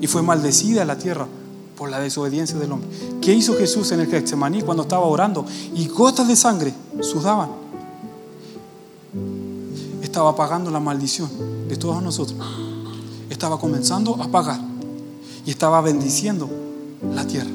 Y 0.00 0.08
fue 0.08 0.22
maldecida 0.22 0.84
la 0.84 0.98
tierra 0.98 1.28
por 1.76 1.90
la 1.90 1.98
desobediencia 2.00 2.58
del 2.58 2.72
hombre. 2.72 2.88
¿Qué 3.20 3.32
hizo 3.32 3.56
Jesús 3.56 3.90
en 3.92 4.00
el 4.00 4.06
Getsemaní 4.06 4.62
cuando 4.62 4.84
estaba 4.84 5.06
orando? 5.06 5.44
Y 5.74 5.88
gotas 5.88 6.28
de 6.28 6.36
sangre 6.36 6.74
sudaban. 7.00 7.50
Estaba 10.02 10.30
apagando 10.30 10.70
la 10.70 10.80
maldición 10.80 11.30
de 11.68 11.76
todos 11.76 12.02
nosotros. 12.02 12.38
Estaba 13.28 13.58
comenzando 13.58 14.22
a 14.22 14.28
pagar 14.28 14.60
y 15.44 15.50
estaba 15.50 15.80
bendiciendo 15.80 16.48
la 17.12 17.26
tierra. 17.26 17.50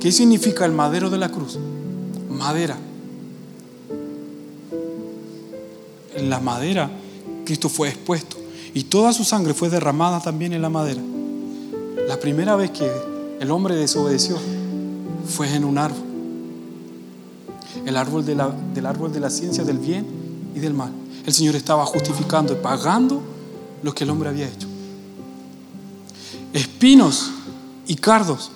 ¿Qué 0.00 0.12
significa 0.12 0.64
el 0.64 0.72
madero 0.72 1.10
de 1.10 1.18
la 1.18 1.30
cruz? 1.30 1.58
Madera. 2.30 2.76
En 6.14 6.30
la 6.30 6.40
madera 6.40 6.90
Cristo 7.44 7.68
fue 7.68 7.88
expuesto 7.88 8.37
y 8.78 8.84
toda 8.84 9.12
su 9.12 9.24
sangre 9.24 9.54
fue 9.54 9.70
derramada 9.70 10.20
también 10.20 10.52
en 10.52 10.62
la 10.62 10.70
madera. 10.70 11.02
La 12.06 12.20
primera 12.20 12.54
vez 12.54 12.70
que 12.70 12.88
el 13.40 13.50
hombre 13.50 13.74
desobedeció 13.74 14.38
fue 15.26 15.52
en 15.52 15.64
un 15.64 15.78
árbol. 15.78 16.04
El 17.84 17.96
árbol 17.96 18.24
de 18.24 18.36
la, 18.36 18.54
del 18.74 18.86
árbol 18.86 19.12
de 19.12 19.18
la 19.18 19.30
ciencia 19.30 19.64
del 19.64 19.78
bien 19.78 20.06
y 20.54 20.60
del 20.60 20.74
mal. 20.74 20.92
El 21.26 21.32
Señor 21.32 21.56
estaba 21.56 21.84
justificando 21.86 22.52
y 22.52 22.56
pagando 22.56 23.20
lo 23.82 23.92
que 23.92 24.04
el 24.04 24.10
hombre 24.10 24.28
había 24.28 24.46
hecho. 24.46 24.68
Espinos 26.52 27.32
y 27.88 27.96
cardos 27.96 28.52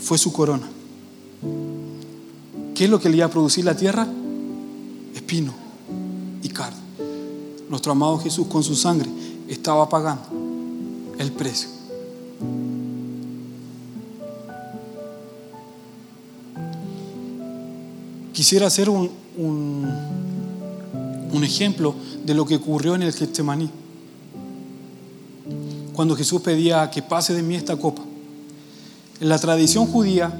fue 0.00 0.18
su 0.18 0.32
corona. 0.32 0.68
¿Qué 2.74 2.82
es 2.82 2.90
lo 2.90 2.98
que 2.98 3.08
le 3.08 3.18
iba 3.18 3.26
a 3.26 3.30
producir 3.30 3.64
la 3.64 3.76
tierra? 3.76 4.08
Espino 5.14 5.54
y 6.42 6.48
cardo. 6.48 6.79
Nuestro 7.70 7.92
amado 7.92 8.18
Jesús 8.18 8.48
con 8.48 8.64
su 8.64 8.74
sangre 8.74 9.08
estaba 9.48 9.88
pagando 9.88 10.24
el 11.18 11.30
precio. 11.30 11.68
Quisiera 18.32 18.66
hacer 18.66 18.90
un, 18.90 19.08
un, 19.38 21.44
ejemplo 21.44 21.94
de 22.26 22.34
lo 22.34 22.44
que 22.44 22.56
ocurrió 22.56 22.96
en 22.96 23.02
el 23.02 23.12
Getsemaní. 23.12 23.70
Cuando 25.92 26.16
Jesús 26.16 26.42
pedía 26.42 26.90
que 26.90 27.02
pase 27.02 27.34
de 27.34 27.44
mí 27.44 27.54
esta 27.54 27.76
copa. 27.76 28.02
En 29.20 29.28
la 29.28 29.38
tradición 29.38 29.86
judía, 29.86 30.32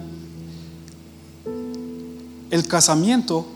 el 2.51 2.67
casamiento 2.67 3.47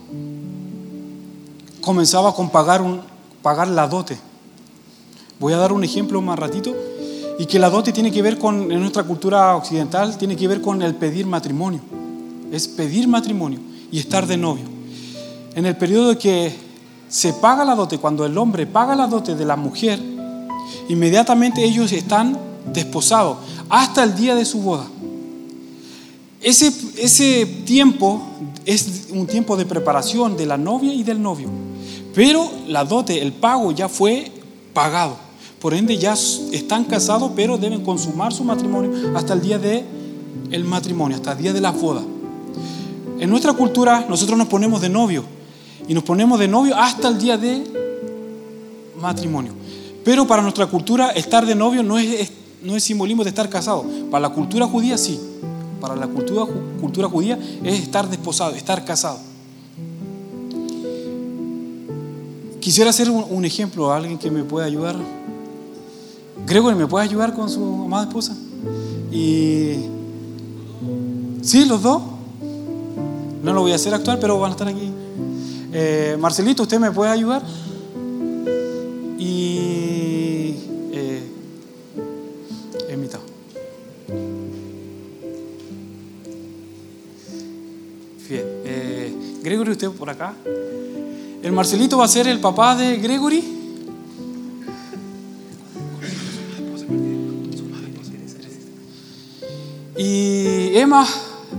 comenzaba 1.81 2.33
con 2.33 2.49
pagar, 2.49 2.81
un, 2.81 3.01
pagar 3.45 3.67
la 3.67 3.87
dote. 3.87 4.17
Voy 5.39 5.53
a 5.53 5.57
dar 5.57 5.71
un 5.71 5.83
ejemplo 5.83 6.19
más 6.19 6.39
ratito. 6.39 6.73
Y 7.37 7.45
que 7.45 7.59
la 7.59 7.69
dote 7.69 7.91
tiene 7.91 8.11
que 8.11 8.23
ver 8.23 8.39
con, 8.39 8.71
en 8.71 8.79
nuestra 8.79 9.03
cultura 9.03 9.55
occidental, 9.55 10.17
tiene 10.17 10.35
que 10.35 10.47
ver 10.47 10.61
con 10.61 10.81
el 10.81 10.95
pedir 10.95 11.27
matrimonio. 11.27 11.79
Es 12.51 12.67
pedir 12.67 13.07
matrimonio 13.07 13.59
y 13.91 13.99
estar 13.99 14.25
de 14.25 14.35
novio. 14.35 14.65
En 15.53 15.67
el 15.67 15.77
periodo 15.77 16.17
que 16.17 16.55
se 17.07 17.33
paga 17.33 17.63
la 17.63 17.75
dote, 17.75 17.99
cuando 17.99 18.25
el 18.25 18.35
hombre 18.35 18.65
paga 18.65 18.95
la 18.95 19.05
dote 19.05 19.35
de 19.35 19.45
la 19.45 19.55
mujer, 19.55 19.99
inmediatamente 20.89 21.63
ellos 21.63 21.91
están 21.91 22.39
desposados 22.73 23.37
hasta 23.69 24.03
el 24.03 24.15
día 24.15 24.33
de 24.33 24.45
su 24.45 24.63
boda. 24.63 24.87
Ese, 26.41 26.73
ese 26.97 27.45
tiempo 27.63 28.23
es 28.65 29.09
un 29.11 29.27
tiempo 29.27 29.55
de 29.55 29.67
preparación 29.67 30.35
de 30.35 30.47
la 30.47 30.57
novia 30.57 30.91
y 30.95 31.03
del 31.03 31.21
novio. 31.21 31.74
Pero 32.15 32.49
la 32.67 32.83
dote, 32.85 33.21
el 33.21 33.33
pago 33.33 33.71
ya 33.71 33.89
fue 33.89 34.31
pagado. 34.73 35.17
Por 35.59 35.73
ende 35.73 35.97
ya 35.97 36.13
están 36.13 36.85
casados, 36.85 37.31
pero 37.35 37.57
deben 37.57 37.83
consumar 37.83 38.33
su 38.33 38.43
matrimonio 38.43 39.17
hasta 39.17 39.33
el 39.33 39.41
día 39.41 39.59
del 39.59 39.83
el 40.51 40.63
matrimonio, 40.63 41.17
hasta 41.17 41.33
el 41.33 41.37
día 41.39 41.53
de 41.53 41.61
la 41.61 41.71
boda. 41.71 42.01
En 43.19 43.29
nuestra 43.29 43.53
cultura 43.53 44.05
nosotros 44.07 44.37
nos 44.37 44.47
ponemos 44.47 44.81
de 44.81 44.89
novio 44.89 45.23
y 45.87 45.93
nos 45.93 46.03
ponemos 46.03 46.39
de 46.39 46.47
novio 46.47 46.75
hasta 46.75 47.07
el 47.07 47.17
día 47.17 47.37
de 47.37 47.63
matrimonio. 48.99 49.53
Pero 50.03 50.25
para 50.25 50.41
nuestra 50.41 50.67
cultura 50.67 51.09
estar 51.11 51.45
de 51.45 51.55
novio 51.55 51.83
no 51.83 51.97
es, 51.97 52.31
no 52.61 52.75
es 52.75 52.83
simbolismo 52.83 53.23
de 53.23 53.29
estar 53.29 53.49
casado. 53.49 53.85
Para 54.09 54.27
la 54.27 54.29
cultura 54.29 54.67
judía 54.67 54.97
sí 54.97 55.19
para 55.85 55.95
la 55.95 56.07
cultura, 56.07 56.51
cultura 56.79 57.07
judía 57.07 57.37
es 57.63 57.79
estar 57.79 58.09
desposado, 58.09 58.55
estar 58.55 58.83
casado. 58.85 59.19
Quisiera 62.65 62.89
hacer 62.89 63.11
un, 63.11 63.45
ejemplo 63.45 63.91
a 63.91 63.97
alguien 63.97 64.17
que 64.17 64.31
me 64.31 64.43
pueda 64.43 64.65
ayudar. 64.65 64.95
Gregory, 66.47 66.75
¿me 66.75 66.87
puede 66.87 67.05
ayudar 67.05 67.35
con 67.35 67.47
su 67.47 67.83
amada 67.85 68.05
esposa? 68.07 68.35
Y. 69.11 69.75
¿Sí, 71.43 71.65
los 71.65 71.83
dos? 71.83 72.01
No 73.43 73.53
lo 73.53 73.61
voy 73.61 73.71
a 73.71 73.75
hacer 73.75 73.93
actual, 73.93 74.17
pero 74.19 74.39
van 74.39 74.49
a 74.49 74.53
estar 74.53 74.67
aquí. 74.67 74.91
Eh, 75.73 76.17
Marcelito, 76.19 76.63
¿usted 76.63 76.79
me 76.79 76.89
puede 76.89 77.11
ayudar? 77.11 77.43
Y. 79.19 80.55
Eh, 88.31 89.13
Gregory, 89.43 89.69
usted 89.69 89.91
por 89.91 90.09
acá. 90.09 90.33
El 91.45 91.51
Marcelito 91.51 91.99
va 91.99 92.05
a 92.05 92.07
ser 92.07 92.27
el 92.27 92.39
papá 92.39 92.75
de 92.75 92.97
Gregory. 92.97 93.43
Y 99.95 100.75
Emma 100.75 101.05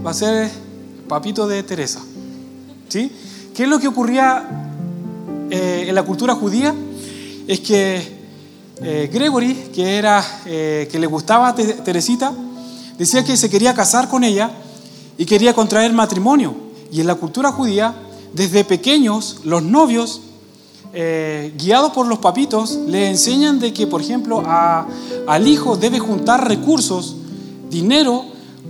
va 0.05 0.11
a 0.11 0.13
ser 0.15 0.51
papito 1.07 1.47
de 1.47 1.63
Teresa. 1.63 2.01
¿Sí? 2.89 3.13
¿Qué 3.55 3.63
es 3.63 3.69
lo 3.69 3.79
que 3.79 3.87
ocurría 3.87 4.73
eh, 5.51 5.85
en 5.87 5.95
la 5.95 6.03
cultura 6.03 6.35
judía? 6.35 6.75
Es 7.47 7.61
que 7.61 8.03
eh, 8.83 9.09
Gregory, 9.13 9.71
que, 9.73 9.99
era, 9.99 10.21
eh, 10.47 10.89
que 10.91 10.99
le 10.99 11.07
gustaba 11.07 11.51
a 11.51 11.55
Teresita, 11.55 12.33
decía 12.99 13.23
que 13.23 13.37
se 13.37 13.49
quería 13.49 13.73
casar 13.73 14.09
con 14.09 14.25
ella 14.25 14.51
y 15.17 15.25
quería 15.25 15.55
contraer 15.55 15.93
matrimonio. 15.93 16.57
Y 16.91 17.01
en 17.03 17.07
la 17.07 17.15
cultura 17.15 17.53
judía, 17.53 17.95
desde 18.33 18.65
pequeños, 18.65 19.39
los 19.45 19.63
novios, 19.63 20.21
eh, 20.93 21.53
guiados 21.59 21.93
por 21.93 22.07
los 22.07 22.21
papitos, 22.21 22.79
le 22.87 23.11
enseñan 23.11 23.59
de 23.59 23.73
que, 23.73 23.87
por 23.87 24.01
ejemplo, 24.01 24.43
al 25.27 25.47
hijo 25.47 25.77
debe 25.77 25.99
juntar 25.99 26.49
recursos, 26.49 27.17
dinero, 27.69 28.25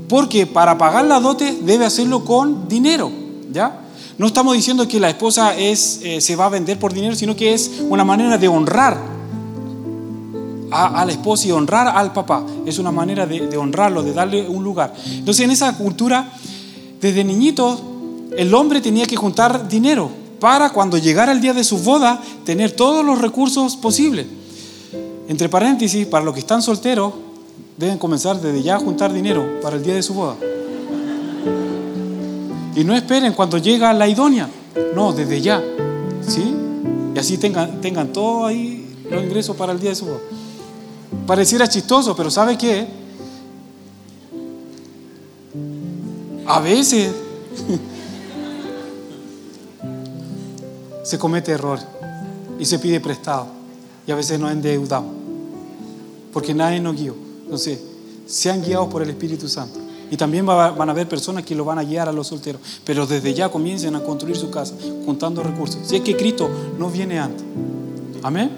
porque 0.08 0.46
para 0.46 0.76
pagar 0.78 1.04
la 1.04 1.20
dote 1.20 1.58
debe 1.62 1.84
hacerlo 1.84 2.24
con 2.24 2.68
dinero, 2.68 3.10
¿ya? 3.52 3.82
No 4.18 4.26
estamos 4.26 4.54
diciendo 4.54 4.88
que 4.88 4.98
la 4.98 5.10
esposa 5.10 5.56
es, 5.56 6.00
eh, 6.02 6.20
se 6.20 6.36
va 6.36 6.46
a 6.46 6.48
vender 6.48 6.78
por 6.78 6.92
dinero, 6.92 7.14
sino 7.14 7.36
que 7.36 7.52
es 7.52 7.70
una 7.88 8.04
manera 8.04 8.38
de 8.38 8.48
honrar 8.48 8.98
a, 10.70 11.04
la 11.04 11.12
esposa 11.12 11.46
y 11.46 11.52
honrar 11.52 11.88
al 11.88 12.12
papá. 12.12 12.44
Es 12.64 12.78
una 12.78 12.90
manera 12.90 13.26
de, 13.26 13.46
de 13.46 13.56
honrarlo, 13.56 14.02
de 14.02 14.12
darle 14.12 14.48
un 14.48 14.64
lugar. 14.64 14.94
Entonces, 15.12 15.44
en 15.44 15.50
esa 15.50 15.76
cultura, 15.76 16.32
desde 17.00 17.24
niñitos, 17.24 17.80
el 18.36 18.54
hombre 18.54 18.80
tenía 18.80 19.06
que 19.06 19.16
juntar 19.16 19.68
dinero 19.68 20.10
para 20.40 20.70
cuando 20.70 20.98
llegara 20.98 21.32
el 21.32 21.40
día 21.40 21.54
de 21.54 21.64
su 21.64 21.78
boda 21.78 22.20
tener 22.44 22.72
todos 22.72 23.04
los 23.04 23.20
recursos 23.20 23.76
posibles. 23.76 24.26
Entre 25.28 25.48
paréntesis, 25.48 26.06
para 26.06 26.24
los 26.24 26.34
que 26.34 26.40
están 26.40 26.62
solteros, 26.62 27.12
deben 27.76 27.98
comenzar 27.98 28.40
desde 28.40 28.62
ya 28.62 28.76
a 28.76 28.78
juntar 28.78 29.12
dinero 29.12 29.60
para 29.60 29.76
el 29.76 29.82
día 29.82 29.94
de 29.94 30.02
su 30.02 30.14
boda. 30.14 30.36
Y 32.74 32.84
no 32.84 32.94
esperen 32.94 33.32
cuando 33.32 33.58
llega 33.58 33.92
la 33.92 34.06
idónea, 34.06 34.48
no, 34.94 35.12
desde 35.12 35.40
ya. 35.40 35.62
¿Sí? 36.26 36.54
Y 37.14 37.18
así 37.18 37.38
tengan, 37.38 37.80
tengan 37.80 38.12
todo 38.12 38.46
ahí 38.46 38.86
los 39.10 39.22
ingresos 39.22 39.56
para 39.56 39.72
el 39.72 39.80
día 39.80 39.90
de 39.90 39.96
su 39.96 40.04
boda. 40.04 40.20
Pareciera 41.26 41.66
chistoso, 41.68 42.14
pero 42.14 42.30
¿sabe 42.30 42.58
qué? 42.58 42.86
A 46.46 46.60
veces 46.60 47.12
se 51.06 51.18
comete 51.18 51.52
error 51.52 51.78
y 52.58 52.64
se 52.64 52.80
pide 52.80 52.98
prestado 52.98 53.46
y 54.06 54.10
a 54.10 54.16
veces 54.16 54.40
nos 54.40 54.50
endeudamos 54.50 55.12
porque 56.32 56.52
nadie 56.52 56.80
nos 56.80 56.96
guió. 56.96 57.14
Entonces, 57.44 57.78
sean 58.26 58.60
guiados 58.60 58.88
por 58.88 59.02
el 59.02 59.08
Espíritu 59.08 59.48
Santo. 59.48 59.78
Y 60.10 60.16
también 60.16 60.44
van 60.44 60.88
a 60.88 60.92
haber 60.92 61.08
personas 61.08 61.44
que 61.44 61.54
lo 61.54 61.64
van 61.64 61.78
a 61.78 61.84
guiar 61.84 62.08
a 62.08 62.12
los 62.12 62.26
solteros, 62.26 62.60
pero 62.84 63.06
desde 63.06 63.32
ya 63.34 63.48
comiencen 63.48 63.94
a 63.96 64.02
construir 64.02 64.36
su 64.36 64.50
casa 64.50 64.74
juntando 65.04 65.42
recursos. 65.42 65.78
Si 65.84 65.96
es 65.96 66.02
que 66.02 66.16
Cristo 66.16 66.50
no 66.78 66.90
viene 66.90 67.18
antes. 67.18 67.44
Amén. 68.22 68.50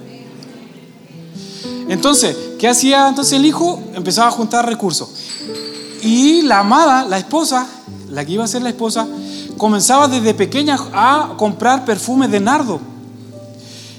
Entonces, 1.88 2.36
¿qué 2.58 2.66
hacía 2.66 3.08
entonces 3.08 3.34
el 3.34 3.44
hijo? 3.44 3.80
Empezaba 3.94 4.28
a 4.28 4.32
juntar 4.32 4.66
recursos. 4.66 5.08
Y 6.02 6.42
la 6.42 6.60
amada, 6.60 7.04
la 7.04 7.18
esposa, 7.18 7.66
la 8.10 8.24
que 8.24 8.32
iba 8.32 8.44
a 8.44 8.48
ser 8.48 8.62
la 8.62 8.70
esposa, 8.70 9.06
comenzaba 9.56 10.08
desde 10.08 10.34
pequeña 10.34 10.78
a 10.92 11.34
comprar 11.36 11.84
perfumes 11.84 12.30
de 12.30 12.40
nardo. 12.40 12.80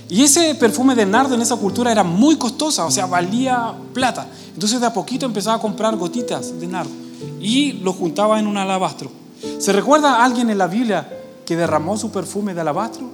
Y 0.09 0.23
ese 0.23 0.55
perfume 0.55 0.95
de 0.95 1.05
nardo 1.05 1.35
en 1.35 1.41
esa 1.41 1.55
cultura 1.55 1.91
era 1.91 2.03
muy 2.03 2.35
costosa, 2.37 2.85
o 2.85 2.91
sea, 2.91 3.05
valía 3.05 3.73
plata. 3.93 4.27
Entonces 4.53 4.79
de 4.79 4.87
a 4.87 4.93
poquito 4.93 5.25
empezaba 5.25 5.57
a 5.57 5.61
comprar 5.61 5.95
gotitas 5.95 6.59
de 6.59 6.67
nardo 6.67 6.91
y 7.39 7.73
lo 7.73 7.93
juntaba 7.93 8.39
en 8.39 8.47
un 8.47 8.57
alabastro. 8.57 9.11
¿Se 9.59 9.71
recuerda 9.71 10.23
alguien 10.23 10.49
en 10.49 10.57
la 10.57 10.67
Biblia 10.67 11.07
que 11.45 11.55
derramó 11.55 11.97
su 11.97 12.11
perfume 12.11 12.53
de 12.53 12.61
alabastro? 12.61 13.07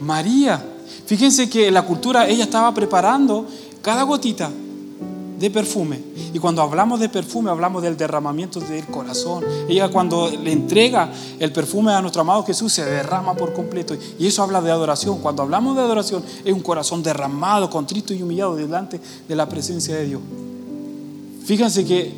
María. 0.00 0.62
Fíjense 1.06 1.48
que 1.48 1.68
en 1.68 1.74
la 1.74 1.82
cultura 1.82 2.28
ella 2.28 2.44
estaba 2.44 2.72
preparando 2.72 3.46
cada 3.82 4.02
gotita 4.02 4.50
de 5.44 5.50
perfume. 5.50 6.00
Y 6.32 6.38
cuando 6.38 6.62
hablamos 6.62 7.00
de 7.00 7.10
perfume, 7.10 7.50
hablamos 7.50 7.82
del 7.82 7.98
derramamiento 7.98 8.60
del 8.60 8.86
corazón. 8.86 9.44
Ella 9.68 9.90
cuando 9.90 10.30
le 10.30 10.50
entrega 10.50 11.12
el 11.38 11.52
perfume 11.52 11.92
a 11.92 12.00
nuestro 12.00 12.22
amado 12.22 12.42
Jesús, 12.44 12.72
se 12.72 12.82
derrama 12.82 13.34
por 13.34 13.52
completo. 13.52 13.94
Y 14.18 14.26
eso 14.26 14.42
habla 14.42 14.62
de 14.62 14.70
adoración. 14.70 15.18
Cuando 15.18 15.42
hablamos 15.42 15.76
de 15.76 15.82
adoración, 15.82 16.24
es 16.42 16.50
un 16.50 16.60
corazón 16.60 17.02
derramado, 17.02 17.68
contrito 17.68 18.14
y 18.14 18.22
humillado 18.22 18.56
delante 18.56 18.98
de 19.28 19.36
la 19.36 19.46
presencia 19.46 19.94
de 19.96 20.06
Dios. 20.06 20.22
Fíjense 21.44 21.84
que 21.84 22.14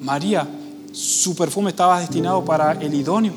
María, 0.00 0.48
su 0.92 1.36
perfume 1.36 1.70
estaba 1.70 2.00
destinado 2.00 2.42
para 2.42 2.72
el 2.72 2.94
idóneo. 2.94 3.34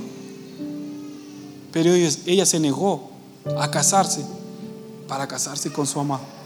Pero 1.73 1.91
ella 1.91 2.45
se 2.45 2.57
negó 2.57 3.09
a 3.57 3.69
casarse 3.69 4.23
para 5.09 5.27
casarse 5.27 5.73
con 5.73 5.85
su 5.85 5.99
amado. 5.99 6.38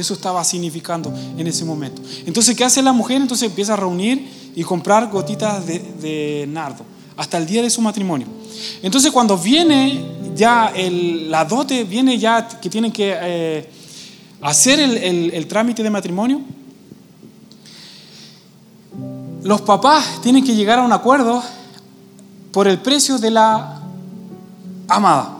Eso 0.00 0.14
estaba 0.14 0.42
significando 0.42 1.12
en 1.36 1.46
ese 1.46 1.64
momento. 1.64 2.02
Entonces, 2.26 2.56
¿qué 2.56 2.64
hace 2.64 2.82
la 2.82 2.92
mujer? 2.92 3.20
Entonces 3.20 3.48
empieza 3.48 3.74
a 3.74 3.76
reunir 3.76 4.28
y 4.54 4.62
comprar 4.64 5.08
gotitas 5.10 5.64
de, 5.66 6.46
nardo 6.48 6.84
hasta 7.16 7.38
el 7.38 7.46
día 7.46 7.62
de 7.62 7.70
su 7.70 7.80
matrimonio. 7.82 8.26
Entonces, 8.82 9.12
cuando 9.12 9.36
viene 9.36 10.02
ya 10.34 10.72
la 10.74 11.44
dote, 11.44 11.84
viene 11.84 12.18
ya 12.18 12.48
que 12.48 12.70
tienen 12.70 12.90
que 12.90 13.14
eh, 13.20 13.70
hacer 14.40 14.80
el, 14.80 15.46
trámite 15.46 15.82
de 15.82 15.90
matrimonio, 15.90 16.40
los 19.42 19.60
papás 19.62 20.20
tienen 20.22 20.44
que 20.44 20.54
llegar 20.54 20.78
a 20.78 20.82
un 20.82 20.92
acuerdo 20.92 21.42
por 22.52 22.68
el 22.68 22.78
precio 22.78 23.18
de 23.18 23.30
la 23.30 23.82
amada. 24.88 25.39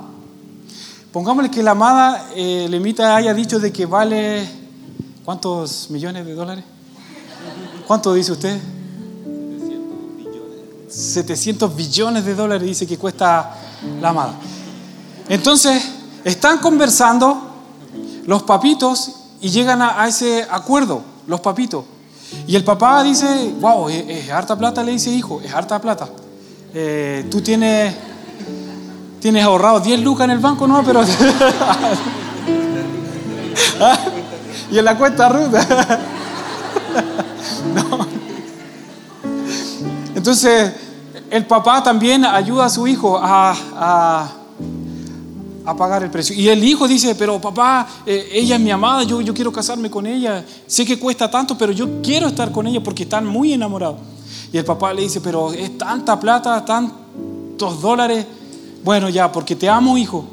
Pongámosle 1.13 1.51
que 1.51 1.61
la 1.61 1.73
amada 1.73 2.29
eh, 2.37 2.69
Lemita 2.71 3.17
haya 3.17 3.35
dicho 3.35 3.59
de 3.59 3.73
que 3.73 3.85
vale 3.85 4.49
¿cuántos 5.25 5.91
millones 5.91 6.25
de 6.25 6.35
dólares? 6.35 6.65
¿Cuánto 7.85 8.15
dice 8.15 8.31
usted? 8.31 8.61
700 10.89 11.75
billones 11.75 12.25
de 12.25 12.35
dólares 12.37 12.67
dice 12.67 12.87
que 12.87 12.97
cuesta 12.97 13.57
la 14.01 14.11
amada. 14.11 14.35
Entonces, 15.29 15.83
están 16.23 16.59
conversando 16.59 17.41
los 18.27 18.45
papitos 18.45 19.11
y 19.41 19.51
llegan 19.51 19.83
a, 19.83 20.07
ese 20.07 20.47
acuerdo, 20.49 21.03
los 21.27 21.41
papitos. 21.41 21.85
Y 22.47 22.55
el 22.55 22.63
papá 22.63 23.03
dice, 23.03 23.53
wow, 23.61 23.89
es, 23.89 24.31
harta 24.31 24.57
plata, 24.57 24.85
le 24.85 24.93
dice 24.93 25.11
hijo, 25.11 25.41
es 25.43 25.53
harta 25.53 25.81
plata. 25.81 26.09
Eh, 26.73 27.27
tú 27.29 27.41
tienes 27.41 27.95
Tienes 29.21 29.45
ahorrado 29.45 29.81
10 29.81 30.01
lucas 30.01 30.25
en 30.25 30.31
el 30.31 30.39
banco, 30.39 30.67
no, 30.67 30.83
pero. 30.83 31.03
y 34.73 34.79
en 34.79 34.85
la 34.85 34.97
cuenta 34.97 35.29
ruta. 35.29 35.67
no. 37.75 38.07
Entonces, 40.15 40.73
el 41.31 41.45
papá 41.47 41.83
también 41.83 42.25
ayuda 42.25 42.65
a 42.65 42.71
su 42.71 42.87
hijo 42.87 43.19
a, 43.23 43.55
a, 45.65 45.77
pagar 45.77 46.03
el 46.03 46.11
precio. 46.11 46.35
Y 46.35 46.49
el 46.49 46.65
hijo 46.65 46.89
dice, 46.89 47.15
pero 47.15 47.41
papá, 47.41 47.87
eh, 48.05 48.29
ella 48.33 48.57
es 48.57 48.61
mi 48.61 48.71
amada, 48.71 49.05
yo, 49.05 49.21
yo 49.21 49.33
quiero 49.33 49.53
casarme 49.53 49.89
con 49.91 50.07
ella. 50.07 50.45
Sé 50.67 50.85
que 50.85 50.99
cuesta 50.99 51.31
tanto, 51.31 51.57
pero 51.57 51.73
yo 51.73 52.03
quiero 52.03 52.27
estar 52.27 52.51
con 52.51 52.67
ella 52.67 52.83
porque 52.83 53.05
están 53.05 53.25
muy 53.25 53.53
enamorados. 53.53 53.99
Y 54.53 54.59
el 54.59 54.65
papá 54.65 54.93
le 54.93 55.03
dice, 55.03 55.21
pero 55.21 55.53
es 55.53 55.79
tanta 55.79 56.19
plata, 56.19 56.65
tantos 56.65 57.81
dólares 57.81 58.27
bueno, 58.85 59.09
ya, 59.09 59.31
porque 59.31 59.55
te 59.55 59.69
amo, 59.69 59.99
hijo, 59.99 60.25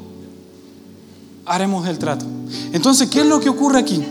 haremos 1.44 1.86
el 1.86 1.98
trato. 1.98 2.24
Entonces, 2.72 3.08
¿qué 3.08 3.20
es 3.20 3.26
lo 3.26 3.40
que 3.40 3.48
ocurre 3.48 3.78
aquí? 3.78 4.04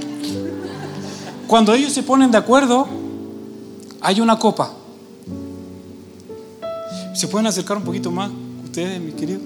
Cuando 1.48 1.74
ellos 1.74 1.94
se 1.94 2.04
ponen 2.04 2.30
de 2.30 2.38
acuerdo, 2.38 2.88
hay 4.02 4.22
una 4.22 4.38
copa. 4.38 4.72
¿Se 7.14 7.28
pueden 7.28 7.48
acercar 7.48 7.78
un 7.78 7.84
poquito 7.84 8.12
más 8.12 8.30
ustedes, 8.64 9.02
mis 9.02 9.16
queridos? 9.16 9.42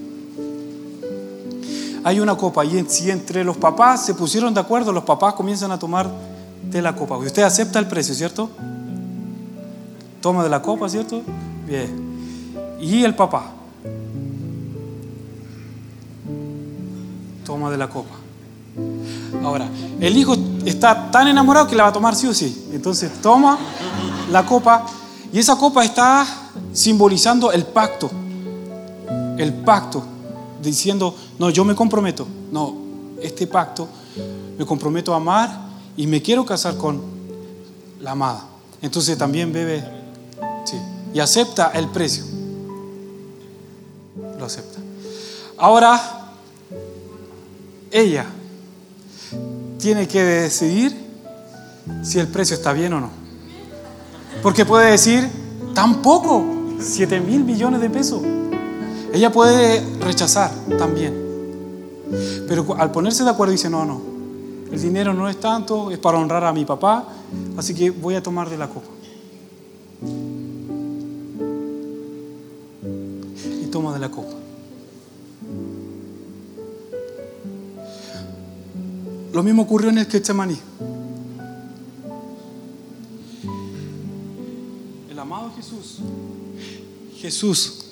Hay 2.03 2.19
una 2.19 2.35
copa 2.35 2.65
y 2.65 2.83
si 2.89 3.11
entre 3.11 3.43
los 3.43 3.57
papás 3.57 4.05
se 4.05 4.15
pusieron 4.15 4.53
de 4.53 4.59
acuerdo, 4.59 4.91
los 4.91 5.03
papás 5.03 5.35
comienzan 5.35 5.71
a 5.71 5.77
tomar 5.77 6.09
de 6.63 6.81
la 6.81 6.95
copa. 6.95 7.17
Usted 7.17 7.43
acepta 7.43 7.79
el 7.79 7.87
precio, 7.87 8.15
¿cierto? 8.15 8.49
Toma 10.19 10.43
de 10.43 10.49
la 10.49 10.61
copa, 10.61 10.89
¿cierto? 10.89 11.21
Bien. 11.67 12.77
Y 12.79 13.03
el 13.03 13.15
papá. 13.15 13.51
Toma 17.51 17.69
de 17.69 17.77
la 17.77 17.89
copa. 17.89 18.15
Ahora, 19.43 19.67
el 19.99 20.15
hijo 20.15 20.37
está 20.63 21.11
tan 21.11 21.27
enamorado 21.27 21.67
que 21.67 21.75
la 21.75 21.83
va 21.83 21.89
a 21.89 21.91
tomar 21.91 22.15
sí 22.15 22.25
o 22.25 22.33
sí. 22.33 22.69
Entonces 22.71 23.11
toma 23.21 23.59
la 24.31 24.45
copa 24.45 24.85
y 25.33 25.37
esa 25.37 25.57
copa 25.57 25.83
está 25.83 26.25
simbolizando 26.71 27.51
el 27.51 27.65
pacto. 27.65 28.09
El 29.37 29.53
pacto, 29.65 30.01
diciendo, 30.63 31.13
no, 31.39 31.49
yo 31.49 31.65
me 31.65 31.75
comprometo. 31.75 32.25
No, 32.53 32.73
este 33.21 33.47
pacto 33.47 33.89
me 34.57 34.65
comprometo 34.65 35.13
a 35.13 35.17
amar 35.17 35.51
y 35.97 36.07
me 36.07 36.21
quiero 36.21 36.45
casar 36.45 36.77
con 36.77 37.01
la 37.99 38.11
amada. 38.11 38.45
Entonces 38.81 39.17
también 39.17 39.51
bebe 39.51 39.83
sí, 40.63 40.77
y 41.13 41.19
acepta 41.19 41.71
el 41.73 41.89
precio. 41.89 42.23
Lo 44.39 44.45
acepta. 44.45 44.79
Ahora, 45.57 46.20
ella 47.91 48.25
tiene 49.77 50.07
que 50.07 50.23
decidir 50.23 50.95
si 52.03 52.19
el 52.19 52.27
precio 52.27 52.55
está 52.55 52.73
bien 52.73 52.93
o 52.93 53.01
no. 53.01 53.09
Porque 54.41 54.65
puede 54.65 54.91
decir, 54.91 55.27
tampoco, 55.73 56.43
7 56.79 57.19
mil 57.19 57.43
millones 57.43 57.81
de 57.81 57.89
pesos. 57.89 58.21
Ella 59.13 59.31
puede 59.31 59.83
rechazar 59.99 60.51
también. 60.77 61.13
Pero 62.47 62.75
al 62.77 62.91
ponerse 62.91 63.23
de 63.23 63.29
acuerdo 63.29 63.51
dice, 63.51 63.69
no, 63.69 63.85
no, 63.85 64.01
el 64.71 64.81
dinero 64.81 65.13
no 65.13 65.29
es 65.29 65.39
tanto, 65.39 65.91
es 65.91 65.97
para 65.97 66.17
honrar 66.17 66.43
a 66.43 66.53
mi 66.53 66.65
papá, 66.65 67.07
así 67.57 67.73
que 67.73 67.91
voy 67.91 68.15
a 68.15 68.23
tomar 68.23 68.49
de 68.49 68.57
la 68.57 68.67
copa. 68.67 68.87
Y 73.61 73.65
toma 73.67 73.93
de 73.93 73.99
la 73.99 74.09
copa. 74.09 74.40
Lo 79.33 79.43
mismo 79.43 79.61
ocurrió 79.61 79.89
en 79.89 79.97
el 79.97 80.05
Getsemaní. 80.07 80.57
El 85.09 85.17
amado 85.19 85.51
Jesús, 85.55 85.99
Jesús 87.15 87.85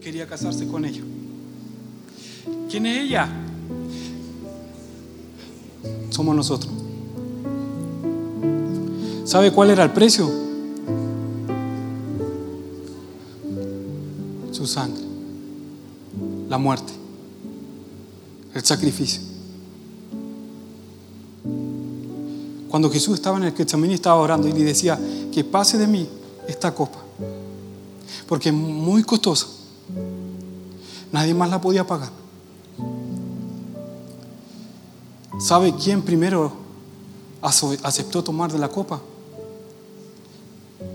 quería 0.00 0.26
casarse 0.28 0.68
con 0.68 0.84
ella. 0.84 1.02
¿Quién 2.70 2.86
es 2.86 3.04
ella? 3.04 3.28
Somos 6.10 6.36
nosotros. 6.36 6.72
¿Sabe 9.24 9.50
cuál 9.50 9.70
era 9.70 9.82
el 9.82 9.90
precio? 9.90 10.30
Su 14.52 14.64
sangre, 14.64 15.02
la 16.48 16.56
muerte 16.56 16.95
el 18.56 18.64
sacrificio. 18.64 19.20
Cuando 22.70 22.90
Jesús 22.90 23.14
estaba 23.14 23.36
en 23.36 23.44
el 23.44 23.54
Getsemaní 23.54 23.94
estaba 23.94 24.16
orando 24.16 24.48
y 24.48 24.52
le 24.52 24.64
decía 24.64 24.98
que 25.32 25.44
pase 25.44 25.78
de 25.78 25.86
mí 25.86 26.08
esta 26.48 26.74
copa, 26.74 26.98
porque 28.26 28.48
es 28.48 28.54
muy 28.54 29.02
costosa. 29.02 29.46
Nadie 31.12 31.34
más 31.34 31.50
la 31.50 31.60
podía 31.60 31.86
pagar. 31.86 32.10
¿Sabe 35.38 35.74
quién 35.74 36.02
primero 36.02 36.52
aceptó 37.42 38.24
tomar 38.24 38.50
de 38.50 38.58
la 38.58 38.68
copa? 38.68 39.00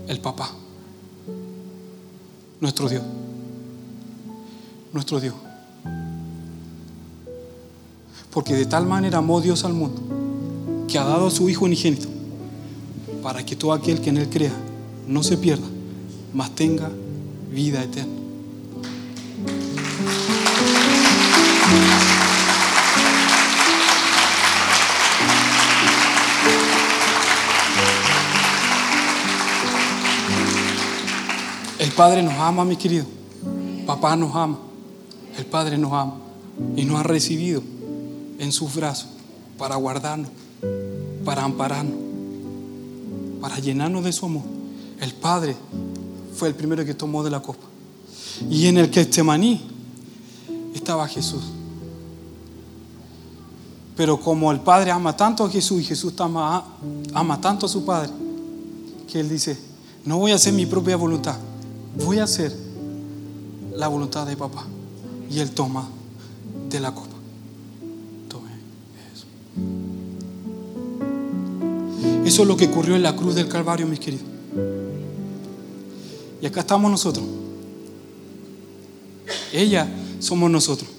El 0.08 0.20
papá, 0.20 0.50
nuestro 2.60 2.88
Dios, 2.88 3.02
nuestro 4.92 5.20
Dios. 5.20 5.34
Porque 8.32 8.54
de 8.54 8.64
tal 8.64 8.86
manera 8.86 9.18
amó 9.18 9.40
Dios 9.40 9.64
al 9.64 9.74
mundo 9.74 10.00
que 10.88 10.98
ha 10.98 11.04
dado 11.04 11.26
a 11.26 11.30
su 11.30 11.48
Hijo 11.48 11.66
unigénito 11.66 12.08
para 13.22 13.44
que 13.44 13.54
todo 13.54 13.72
aquel 13.72 14.00
que 14.00 14.10
en 14.10 14.16
Él 14.16 14.28
crea 14.28 14.52
no 15.06 15.22
se 15.22 15.36
pierda, 15.36 15.66
mas 16.32 16.50
tenga 16.50 16.90
vida 17.50 17.82
eterna. 17.82 18.12
El 31.78 31.90
Padre 31.90 32.22
nos 32.22 32.34
ama, 32.34 32.64
mi 32.64 32.76
querido. 32.76 33.04
Papá 33.86 34.16
nos 34.16 34.34
ama. 34.34 34.58
El 35.36 35.44
Padre 35.44 35.76
nos 35.76 35.92
ama. 35.92 36.14
Y 36.76 36.84
nos 36.84 36.98
ha 36.98 37.02
recibido 37.02 37.62
en 38.38 38.52
sus 38.52 38.74
brazos 38.74 39.08
para 39.58 39.76
guardarnos, 39.76 40.30
para 41.24 41.44
ampararnos, 41.44 41.94
para 43.40 43.58
llenarnos 43.58 44.04
de 44.04 44.12
su 44.12 44.26
amor. 44.26 44.42
El 45.00 45.12
Padre 45.14 45.56
fue 46.34 46.48
el 46.48 46.54
primero 46.54 46.84
que 46.84 46.94
tomó 46.94 47.22
de 47.22 47.30
la 47.30 47.40
copa. 47.40 47.64
Y 48.48 48.66
en 48.66 48.78
el 48.78 48.90
que 48.90 49.02
este 49.02 49.22
maní 49.22 49.60
estaba 50.74 51.06
Jesús. 51.06 51.42
Pero 53.96 54.18
como 54.18 54.50
el 54.50 54.60
Padre 54.60 54.90
ama 54.90 55.16
tanto 55.16 55.44
a 55.44 55.50
Jesús 55.50 55.82
y 55.82 55.84
Jesús 55.84 56.14
ama, 56.18 56.64
ama 57.12 57.40
tanto 57.40 57.66
a 57.66 57.68
su 57.68 57.84
Padre, 57.84 58.10
que 59.10 59.20
Él 59.20 59.28
dice, 59.28 59.58
no 60.04 60.18
voy 60.18 60.32
a 60.32 60.36
hacer 60.36 60.52
mi 60.52 60.66
propia 60.66 60.96
voluntad, 60.96 61.36
voy 62.02 62.18
a 62.18 62.24
hacer 62.24 62.56
la 63.76 63.88
voluntad 63.88 64.26
de 64.26 64.36
papá. 64.36 64.64
Y 65.30 65.38
Él 65.38 65.50
toma 65.52 65.88
de 66.68 66.80
la 66.80 66.92
copa. 66.92 67.11
Eso. 72.24 72.42
Es 72.42 72.48
lo 72.48 72.56
que 72.56 72.66
ocurrió 72.66 72.96
en 72.96 73.02
la 73.02 73.14
cruz 73.14 73.34
del 73.34 73.48
Calvario, 73.48 73.86
mis 73.86 73.98
queridos. 74.00 74.26
Y 76.40 76.46
acá 76.46 76.60
estamos 76.60 76.90
nosotros. 76.90 77.24
Ella 79.52 79.88
somos 80.18 80.50
nosotros. 80.50 80.90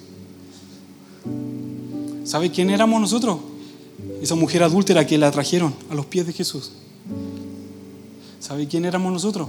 ¿Sabe 2.24 2.50
quién 2.50 2.70
éramos 2.70 3.00
nosotros? 3.00 3.38
Esa 4.22 4.34
mujer 4.34 4.62
adúltera 4.62 5.06
que 5.06 5.18
la 5.18 5.30
trajeron 5.30 5.74
a 5.90 5.94
los 5.94 6.06
pies 6.06 6.26
de 6.26 6.32
Jesús. 6.32 6.72
¿Sabe 8.40 8.66
quién 8.66 8.84
éramos 8.84 9.12
nosotros? 9.12 9.48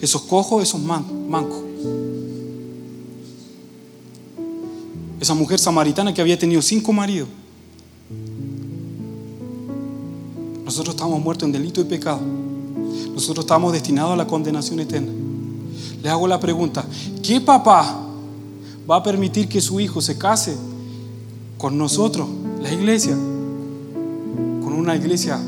Esos 0.00 0.22
cojos, 0.22 0.62
esos 0.62 0.80
mancos. 0.80 1.62
Esa 5.20 5.34
mujer 5.34 5.58
samaritana 5.58 6.12
que 6.12 6.20
había 6.20 6.38
tenido 6.38 6.62
cinco 6.62 6.92
maridos. 6.92 7.28
Nosotros 10.72 10.94
estábamos 10.94 11.22
muertos 11.22 11.44
en 11.44 11.52
delito 11.52 11.82
y 11.82 11.84
pecado. 11.84 12.22
Nosotros 13.12 13.44
estamos 13.44 13.74
destinados 13.74 14.14
a 14.14 14.16
la 14.16 14.26
condenación 14.26 14.80
eterna. 14.80 15.12
Le 16.02 16.08
hago 16.08 16.26
la 16.26 16.40
pregunta, 16.40 16.82
¿qué 17.22 17.42
papá 17.42 17.94
va 18.90 18.96
a 18.96 19.02
permitir 19.02 19.50
que 19.50 19.60
su 19.60 19.80
hijo 19.80 20.00
se 20.00 20.16
case 20.16 20.56
con 21.58 21.76
nosotros, 21.76 22.26
la 22.62 22.72
iglesia, 22.72 23.12
con 23.12 24.72
una 24.72 24.96
iglesia 24.96 25.38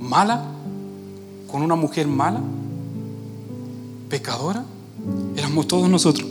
mala, 0.00 0.46
con 1.48 1.60
una 1.60 1.74
mujer 1.74 2.06
mala, 2.06 2.40
pecadora? 4.08 4.64
Éramos 5.36 5.68
todos 5.68 5.86
nosotros. 5.90 6.26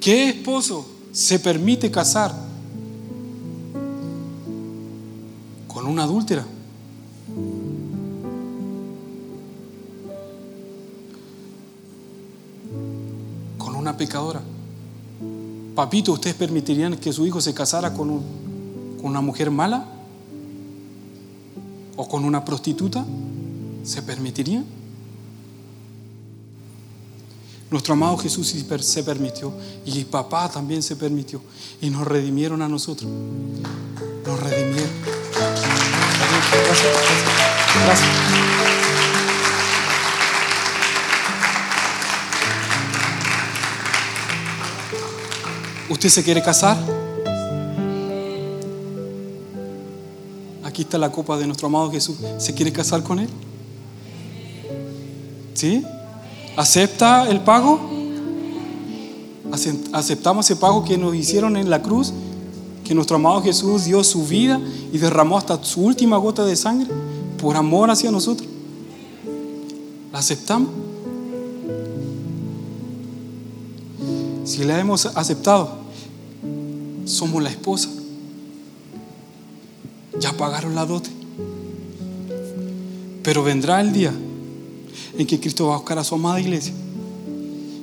¿Qué 0.00 0.28
esposo 0.28 0.86
se 1.10 1.40
permite 1.40 1.90
casar 1.90 2.49
una 5.90 6.04
adúltera? 6.04 6.46
Con 13.58 13.74
una 13.74 13.96
pecadora. 13.96 14.40
Papito, 15.74 16.12
¿ustedes 16.12 16.36
permitirían 16.36 16.96
que 16.96 17.12
su 17.12 17.26
hijo 17.26 17.40
se 17.40 17.54
casara 17.54 17.92
con, 17.92 18.08
con 19.00 19.10
una 19.10 19.20
mujer 19.20 19.50
mala? 19.50 19.86
¿O 21.96 22.08
con 22.08 22.24
una 22.24 22.44
prostituta? 22.44 23.04
¿Se 23.82 24.02
permitirían? 24.02 24.64
Nuestro 27.70 27.94
amado 27.94 28.16
Jesús 28.16 28.48
se 28.48 29.04
permitió 29.04 29.52
y 29.86 30.04
papá 30.04 30.50
también 30.50 30.82
se 30.82 30.96
permitió 30.96 31.40
y 31.80 31.88
nos 31.88 32.06
redimieron 32.06 32.62
a 32.62 32.68
nosotros. 32.68 33.08
Nos 34.26 34.40
redimieron. 34.40 35.19
Gracias. 37.84 38.08
¿Usted 45.88 46.08
se 46.08 46.22
quiere 46.22 46.42
casar? 46.42 46.76
Aquí 50.64 50.82
está 50.82 50.98
la 50.98 51.10
copa 51.10 51.36
de 51.36 51.46
nuestro 51.46 51.66
amado 51.66 51.90
Jesús. 51.90 52.16
¿Se 52.38 52.54
quiere 52.54 52.72
casar 52.72 53.02
con 53.02 53.18
Él? 53.18 53.28
¿Sí? 55.54 55.84
¿Acepta 56.56 57.28
el 57.28 57.40
pago? 57.40 57.80
¿Aceptamos 59.92 60.46
ese 60.46 60.56
pago 60.56 60.84
que 60.84 60.96
nos 60.96 61.14
hicieron 61.14 61.56
en 61.56 61.68
la 61.70 61.82
cruz? 61.82 62.12
Que 62.90 62.94
nuestro 62.96 63.14
amado 63.14 63.40
Jesús 63.40 63.84
dio 63.84 64.02
su 64.02 64.26
vida 64.26 64.60
y 64.92 64.98
derramó 64.98 65.38
hasta 65.38 65.62
su 65.62 65.80
última 65.80 66.16
gota 66.16 66.44
de 66.44 66.56
sangre 66.56 66.88
por 67.40 67.56
amor 67.56 67.88
hacia 67.88 68.10
nosotros. 68.10 68.48
¿La 70.12 70.18
aceptamos? 70.18 70.70
Si 74.42 74.64
la 74.64 74.80
hemos 74.80 75.06
aceptado, 75.06 75.70
somos 77.04 77.40
la 77.40 77.50
esposa. 77.50 77.90
Ya 80.18 80.36
pagaron 80.36 80.74
la 80.74 80.84
dote. 80.84 81.10
Pero 83.22 83.44
vendrá 83.44 83.80
el 83.80 83.92
día 83.92 84.12
en 85.16 85.28
que 85.28 85.38
Cristo 85.38 85.68
va 85.68 85.74
a 85.74 85.78
buscar 85.78 86.00
a 86.00 86.02
su 86.02 86.16
amada 86.16 86.40
iglesia 86.40 86.74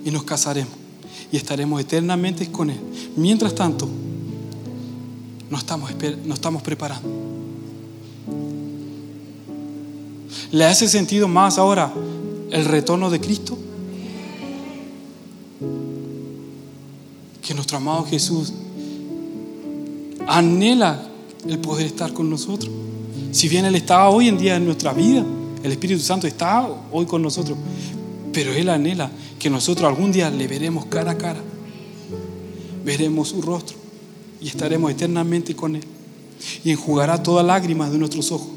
y 0.03 0.11
nos 0.11 0.25
casaremos 0.25 0.73
y 1.31 1.37
estaremos 1.37 1.79
eternamente 1.79 2.51
con 2.51 2.71
Él. 2.71 2.81
Mientras 3.15 3.55
tanto, 3.55 3.87
nos 5.49 5.61
estamos, 5.61 5.91
nos 6.25 6.37
estamos 6.37 6.61
preparando. 6.61 7.07
¿Le 10.51 10.65
hace 10.65 10.87
sentido 10.87 11.27
más 11.27 11.57
ahora 11.57 11.93
el 12.51 12.65
retorno 12.65 13.09
de 13.09 13.19
Cristo? 13.19 13.57
Que 17.41 17.53
nuestro 17.53 17.77
amado 17.77 18.05
Jesús 18.05 18.53
anhela 20.27 21.01
el 21.47 21.59
poder 21.59 21.85
estar 21.85 22.11
con 22.13 22.29
nosotros. 22.29 22.71
Si 23.31 23.47
bien 23.47 23.65
Él 23.65 23.75
estaba 23.75 24.09
hoy 24.09 24.27
en 24.27 24.37
día 24.37 24.55
en 24.57 24.65
nuestra 24.65 24.93
vida, 24.93 25.25
el 25.63 25.71
Espíritu 25.71 26.01
Santo 26.01 26.27
está 26.27 26.67
hoy 26.91 27.05
con 27.05 27.21
nosotros, 27.21 27.57
pero 28.33 28.51
Él 28.51 28.69
anhela 28.69 29.11
que 29.39 29.49
nosotros 29.49 29.87
algún 29.87 30.11
día 30.11 30.29
le 30.29 30.47
veremos 30.47 30.85
cara 30.85 31.11
a 31.11 31.17
cara, 31.17 31.41
veremos 32.83 33.29
su 33.29 33.41
rostro 33.41 33.86
y 34.41 34.47
estaremos 34.47 34.91
eternamente 34.91 35.55
con 35.55 35.75
Él 35.75 35.83
y 36.63 36.71
enjugará 36.71 37.21
todas 37.21 37.45
lágrimas 37.45 37.91
de 37.91 37.97
nuestros 37.97 38.31
ojos. 38.31 38.49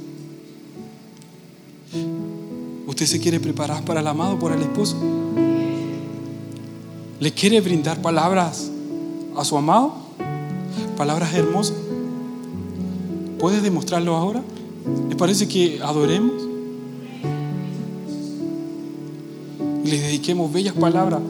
¿Usted 2.87 3.07
se 3.07 3.21
quiere 3.21 3.41
preparar 3.41 3.85
para 3.85 4.01
el 4.01 4.07
amado, 4.07 4.39
para 4.39 4.55
el 4.55 4.63
esposo? 4.63 4.97
¿Le 7.19 7.33
quiere 7.33 7.61
brindar 7.61 8.01
palabras 8.03 8.71
a 9.37 9.45
su 9.45 9.57
amado? 9.57 9.95
Palabras 10.97 11.35
hermosas. 11.35 11.77
¿Puede 13.39 13.61
demostrarlo 13.61 14.17
ahora? 14.17 14.43
¿Le 15.09 15.17
parece 15.17 15.49
que 15.49 15.81
adoremos? 15.83 16.51
y 19.85 19.89
le 19.89 20.01
dediquemos 20.01 20.53
bellas 20.53 20.75
palabras 20.75 21.21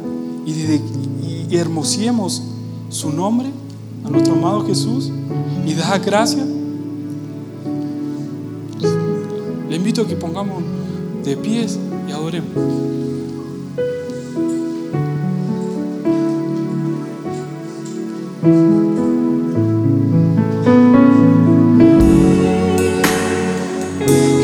y, 0.46 0.52
y, 0.52 1.56
hermosiemos 1.56 2.42
su 2.88 3.10
nombre 3.10 3.48
a 4.04 4.10
nuestro 4.10 4.34
amado 4.34 4.66
Jesús 4.66 5.10
y 5.66 5.74
da 5.74 5.98
gracias. 5.98 6.46
Le 9.68 9.76
invito 9.76 10.02
a 10.02 10.06
que 10.06 10.16
pongamos 10.16 10.62
de 11.24 11.36
pies 11.36 11.78
y 12.08 12.12
adoremos. 12.12 12.48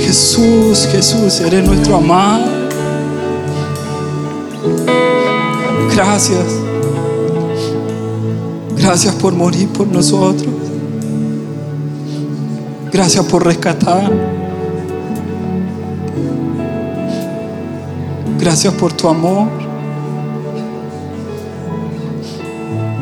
Jesús, 0.01 0.87
Jesús, 0.93 1.41
eres 1.41 1.67
nuestro 1.67 1.97
amado. 1.97 2.45
Gracias. 5.95 6.66
Gracias 8.87 9.17
por 9.17 9.35
morir 9.35 9.69
por 9.71 9.89
nosotros. 9.89 10.47
Gracias 12.93 13.25
por 13.25 13.45
rescatar. 13.45 14.13
Gracias 18.39 18.73
por 18.75 18.93
tu 18.93 19.09
amor. 19.09 19.49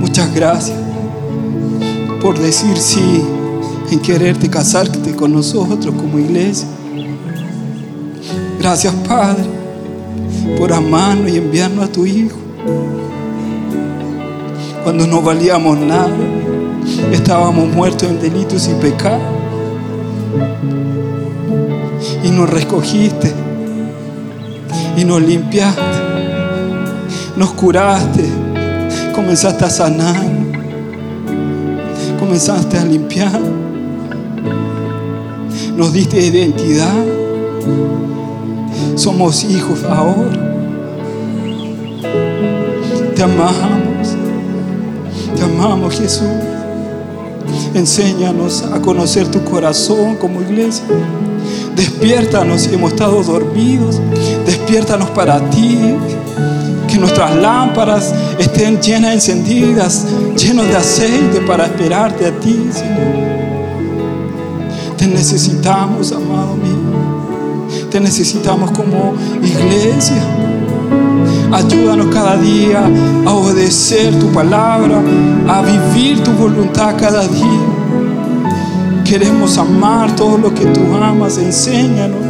Muchas 0.00 0.34
gracias 0.34 0.78
por 2.22 2.38
decir 2.38 2.78
sí 2.78 3.22
en 3.90 4.00
quererte 4.00 4.48
casarte 4.48 5.14
con 5.14 5.34
nosotros 5.34 5.94
como 5.96 6.18
iglesia. 6.18 6.66
Gracias 8.58 8.94
Padre 9.06 9.44
por 10.56 10.72
amarnos 10.72 11.30
y 11.30 11.36
enviarnos 11.36 11.84
a 11.84 11.92
tu 11.92 12.06
Hijo. 12.06 12.38
Cuando 14.84 15.06
no 15.06 15.22
valíamos 15.22 15.78
nada, 15.78 16.12
estábamos 17.10 17.68
muertos 17.68 18.06
en 18.06 18.20
delitos 18.20 18.68
y 18.68 18.74
pecados. 18.74 19.22
Y 22.22 22.30
nos 22.30 22.50
recogiste 22.50 23.32
y 24.96 25.04
nos 25.04 25.22
limpiaste, 25.22 25.80
nos 27.36 27.52
curaste, 27.52 28.24
comenzaste 29.14 29.64
a 29.64 29.70
sanar, 29.70 30.22
comenzaste 32.20 32.78
a 32.78 32.84
limpiar, 32.84 33.40
nos 35.76 35.94
diste 35.94 36.20
identidad, 36.20 36.92
somos 38.96 39.44
hijos 39.44 39.82
ahora, 39.84 40.54
te 43.14 43.22
amamos, 43.22 43.93
amamos 45.44 45.98
Jesús. 45.98 46.28
Enséñanos 47.74 48.62
a 48.72 48.80
conocer 48.80 49.28
tu 49.28 49.42
corazón 49.44 50.16
como 50.16 50.40
iglesia. 50.42 50.84
Despiértanos 51.76 52.62
si 52.62 52.74
hemos 52.74 52.92
estado 52.92 53.22
dormidos. 53.22 54.00
Despiértanos 54.46 55.10
para 55.10 55.38
ti. 55.50 55.78
Que 56.88 56.98
nuestras 56.98 57.34
lámparas 57.36 58.14
estén 58.38 58.80
llenas, 58.80 59.14
encendidas, 59.14 60.06
llenas 60.36 60.68
de 60.68 60.76
aceite 60.76 61.40
para 61.40 61.64
esperarte 61.64 62.26
a 62.26 62.40
ti, 62.40 62.68
Señor. 62.72 63.24
Te 64.96 65.06
necesitamos, 65.06 66.12
amado 66.12 66.56
mío. 66.56 67.88
Te 67.90 67.98
necesitamos 68.00 68.70
como 68.70 69.14
iglesia. 69.42 70.22
Ayúdanos 71.66 72.06
cada 72.12 72.36
día 72.36 72.82
a 73.26 73.32
obedecer 73.32 74.18
tu 74.18 74.28
palabra, 74.32 75.00
a 75.48 75.62
vivir 75.62 76.22
tu 76.22 76.32
voluntad 76.32 76.94
cada 76.98 77.26
día. 77.26 77.60
Queremos 79.04 79.58
amar 79.58 80.14
todo 80.16 80.38
lo 80.38 80.54
que 80.54 80.66
tú 80.66 80.80
amas, 80.94 81.38
enséñanos. 81.38 82.20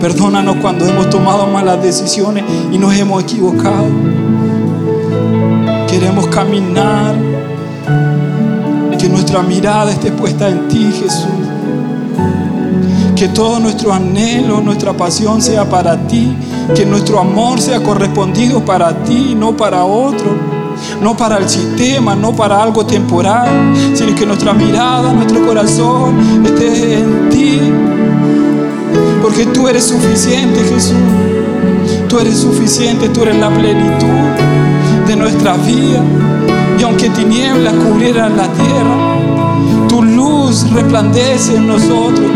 Perdónanos 0.00 0.56
cuando 0.56 0.86
hemos 0.86 1.08
tomado 1.10 1.46
malas 1.46 1.82
decisiones 1.82 2.44
y 2.72 2.78
nos 2.78 2.94
hemos 2.96 3.22
equivocado. 3.22 3.86
Queremos 5.88 6.26
caminar, 6.28 7.14
que 8.98 9.08
nuestra 9.08 9.42
mirada 9.42 9.90
esté 9.90 10.10
puesta 10.12 10.48
en 10.48 10.68
ti, 10.68 10.90
Jesús. 10.92 11.26
Que 13.16 13.28
todo 13.28 13.58
nuestro 13.60 13.92
anhelo, 13.92 14.60
nuestra 14.60 14.92
pasión 14.92 15.42
sea 15.42 15.68
para 15.68 15.96
ti. 16.06 16.36
Que 16.74 16.86
nuestro 16.86 17.18
amor 17.18 17.60
sea 17.60 17.82
correspondido 17.82 18.64
para 18.64 19.02
ti, 19.04 19.34
no 19.36 19.56
para 19.56 19.84
otro 19.84 20.52
no 21.00 21.16
para 21.16 21.38
el 21.38 21.48
sistema, 21.48 22.14
no 22.14 22.34
para 22.34 22.62
algo 22.62 22.84
temporal, 22.84 23.48
sino 23.94 24.14
que 24.14 24.26
nuestra 24.26 24.52
mirada, 24.52 25.12
nuestro 25.12 25.44
corazón 25.46 26.44
esté 26.44 26.98
en 26.98 27.28
ti. 27.30 27.60
Porque 29.22 29.46
tú 29.46 29.68
eres 29.68 29.84
suficiente, 29.84 30.60
Jesús. 30.60 30.94
Tú 32.08 32.18
eres 32.18 32.38
suficiente, 32.38 33.08
tú 33.08 33.22
eres 33.22 33.36
la 33.36 33.48
plenitud 33.48 34.06
de 35.06 35.16
nuestra 35.16 35.56
vida. 35.56 36.02
Y 36.78 36.82
aunque 36.82 37.08
tinieblas 37.10 37.74
cubrieran 37.74 38.36
la 38.36 38.48
tierra, 38.48 39.01
luz 40.52 40.70
resplandece 40.70 41.56
en 41.56 41.66
nosotros. 41.66 42.30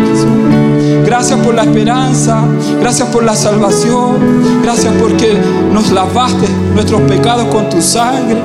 Gracias 1.04 1.38
por 1.40 1.54
la 1.54 1.62
esperanza, 1.62 2.42
gracias 2.80 3.08
por 3.10 3.22
la 3.24 3.36
salvación, 3.36 4.16
gracias 4.62 4.92
porque 4.98 5.34
nos 5.72 5.90
lavaste 5.92 6.48
nuestros 6.74 7.02
pecados 7.02 7.46
con 7.46 7.68
tu 7.68 7.80
sangre, 7.82 8.40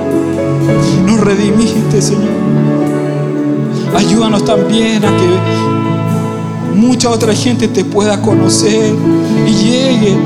nos 1.06 1.20
redimiste, 1.22 2.02
Señor. 2.02 2.30
Ayúdanos 3.96 4.44
también 4.46 5.04
a 5.06 5.10
que 5.10 6.76
mucha 6.76 7.10
otra 7.10 7.34
gente 7.34 7.68
te 7.68 7.86
pueda 7.86 8.22
conocer 8.22 8.94
y 9.48 9.52
llegue 9.52 10.18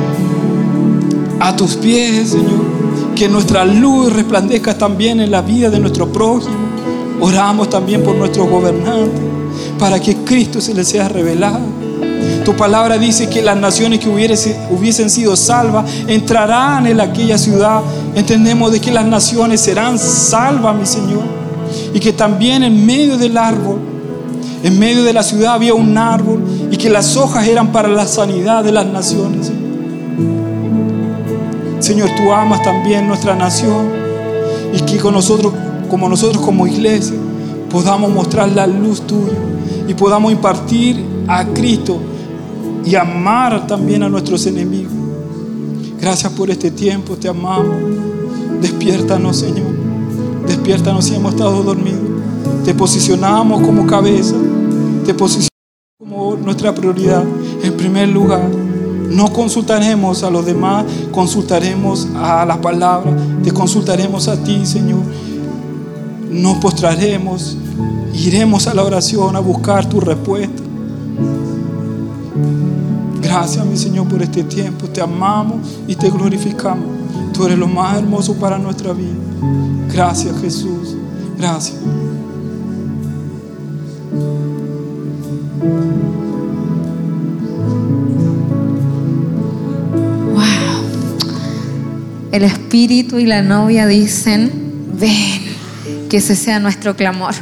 a 1.40 1.56
tus 1.56 1.76
pies, 1.76 2.32
Señor. 2.32 2.76
Que 3.16 3.30
nuestra 3.30 3.64
luz 3.64 4.12
resplandezca 4.12 4.78
también 4.78 5.20
en 5.22 5.32
la 5.32 5.42
vida 5.42 5.70
de 5.70 5.80
nuestro 5.80 6.08
prójimo. 6.08 6.66
Oramos 7.22 7.70
también 7.70 8.04
por 8.04 8.16
nuestros 8.16 8.50
gobernantes, 8.50 9.25
para 9.78 10.00
que 10.00 10.16
Cristo 10.18 10.62
se 10.62 10.74
les 10.74 10.88
sea 10.88 11.10
revelado. 11.10 11.60
Tu 12.44 12.56
palabra 12.56 12.98
dice 12.98 13.30
que 13.30 13.42
las 13.42 13.58
naciones 13.58 14.00
que 14.00 14.10
hubiesen 14.10 15.10
sido 15.10 15.36
salvas 15.36 15.86
entrarán 16.08 16.86
en 16.88 17.02
aquella 17.02 17.38
ciudad. 17.38 17.82
Entendemos 18.14 18.72
de 18.72 18.80
que 18.80 18.92
las 18.92 19.06
naciones 19.06 19.62
serán 19.62 19.98
salvas, 19.98 20.76
mi 20.76 20.86
Señor. 20.86 21.24
Y 21.94 22.00
que 22.00 22.14
también 22.14 22.64
en 22.64 22.86
medio 22.86 23.18
del 23.18 23.38
árbol, 23.38 23.80
en 24.64 24.78
medio 24.80 25.04
de 25.04 25.14
la 25.14 25.24
ciudad 25.24 25.56
había 25.56 25.74
un 25.74 25.98
árbol 25.98 26.44
y 26.72 26.78
que 26.78 26.90
las 26.90 27.18
hojas 27.18 27.48
eran 27.48 27.72
para 27.72 27.88
la 27.88 28.06
sanidad 28.06 28.64
de 28.64 28.72
las 28.72 28.86
naciones. 28.86 29.52
Señor, 31.80 32.10
tú 32.16 32.32
amas 32.32 32.64
también 32.64 33.08
nuestra 33.08 33.36
nación 33.36 33.90
y 34.74 34.80
que 34.82 34.98
con 34.98 35.14
nosotros, 35.14 35.54
como 35.90 36.10
nosotros 36.10 36.44
como 36.44 36.68
iglesia, 36.68 37.16
podamos 37.70 38.12
mostrar 38.12 38.50
la 38.50 38.68
luz 38.68 39.02
tuya 39.02 39.55
y 39.88 39.94
podamos 39.94 40.32
impartir 40.32 41.04
a 41.28 41.46
Cristo 41.46 42.00
y 42.86 42.96
amar 42.96 43.68
también 43.68 44.04
a 44.04 44.10
nuestros 44.10 44.46
enemigos. 44.46 44.94
Gracias 46.00 46.32
por 46.34 46.52
este 46.52 46.72
tiempo, 46.72 47.16
te 47.16 47.28
amamos. 47.28 47.76
Despiértanos, 48.62 49.38
Señor. 49.38 49.68
Despiértanos 50.48 51.06
si 51.06 51.16
hemos 51.16 51.34
estado 51.34 51.64
dormidos. 51.64 52.02
Te 52.64 52.74
posicionamos 52.74 53.62
como 53.62 53.88
cabeza. 53.88 54.36
Te 55.06 55.14
posicionamos 55.14 55.50
como 55.98 56.36
nuestra 56.36 56.74
prioridad. 56.76 57.24
En 57.64 57.74
primer 57.74 58.10
lugar, 58.10 58.48
no 59.10 59.32
consultaremos 59.32 60.24
a 60.24 60.30
los 60.30 60.46
demás, 60.46 60.86
consultaremos 61.12 62.08
a 62.16 62.46
la 62.46 62.62
palabra. 62.62 63.16
Te 63.44 63.52
consultaremos 63.52 64.28
a 64.28 64.44
ti, 64.44 64.66
Señor. 64.66 65.02
Nos 66.36 66.58
postraremos. 66.58 67.58
Iremos 68.14 68.68
a 68.68 68.74
la 68.74 68.84
oración 68.84 69.36
a 69.36 69.40
buscar 69.40 69.88
tu 69.88 70.00
respuesta. 70.00 70.64
Gracias, 73.22 73.66
mi 73.66 73.78
Señor, 73.78 74.08
por 74.08 74.22
este 74.22 74.44
tiempo. 74.44 74.88
Te 74.88 75.02
amamos 75.02 75.80
y 75.88 75.96
te 75.96 76.10
glorificamos. 76.10 76.86
Tú 77.34 77.46
eres 77.46 77.58
lo 77.58 77.68
más 77.68 77.98
hermoso 77.98 78.36
para 78.36 78.58
nuestra 78.58 78.94
vida. 78.94 79.16
Gracias, 79.92 80.40
Jesús. 80.42 80.96
Gracias. 81.38 81.78
Wow. 90.34 90.44
El 92.32 92.44
espíritu 92.44 93.18
y 93.18 93.26
la 93.26 93.42
novia 93.42 93.88
dicen, 93.88 94.52
ven, 95.00 95.55
que 96.10 96.18
ese 96.18 96.36
sea 96.36 96.60
nuestro 96.60 96.96
clamor. 96.96 97.34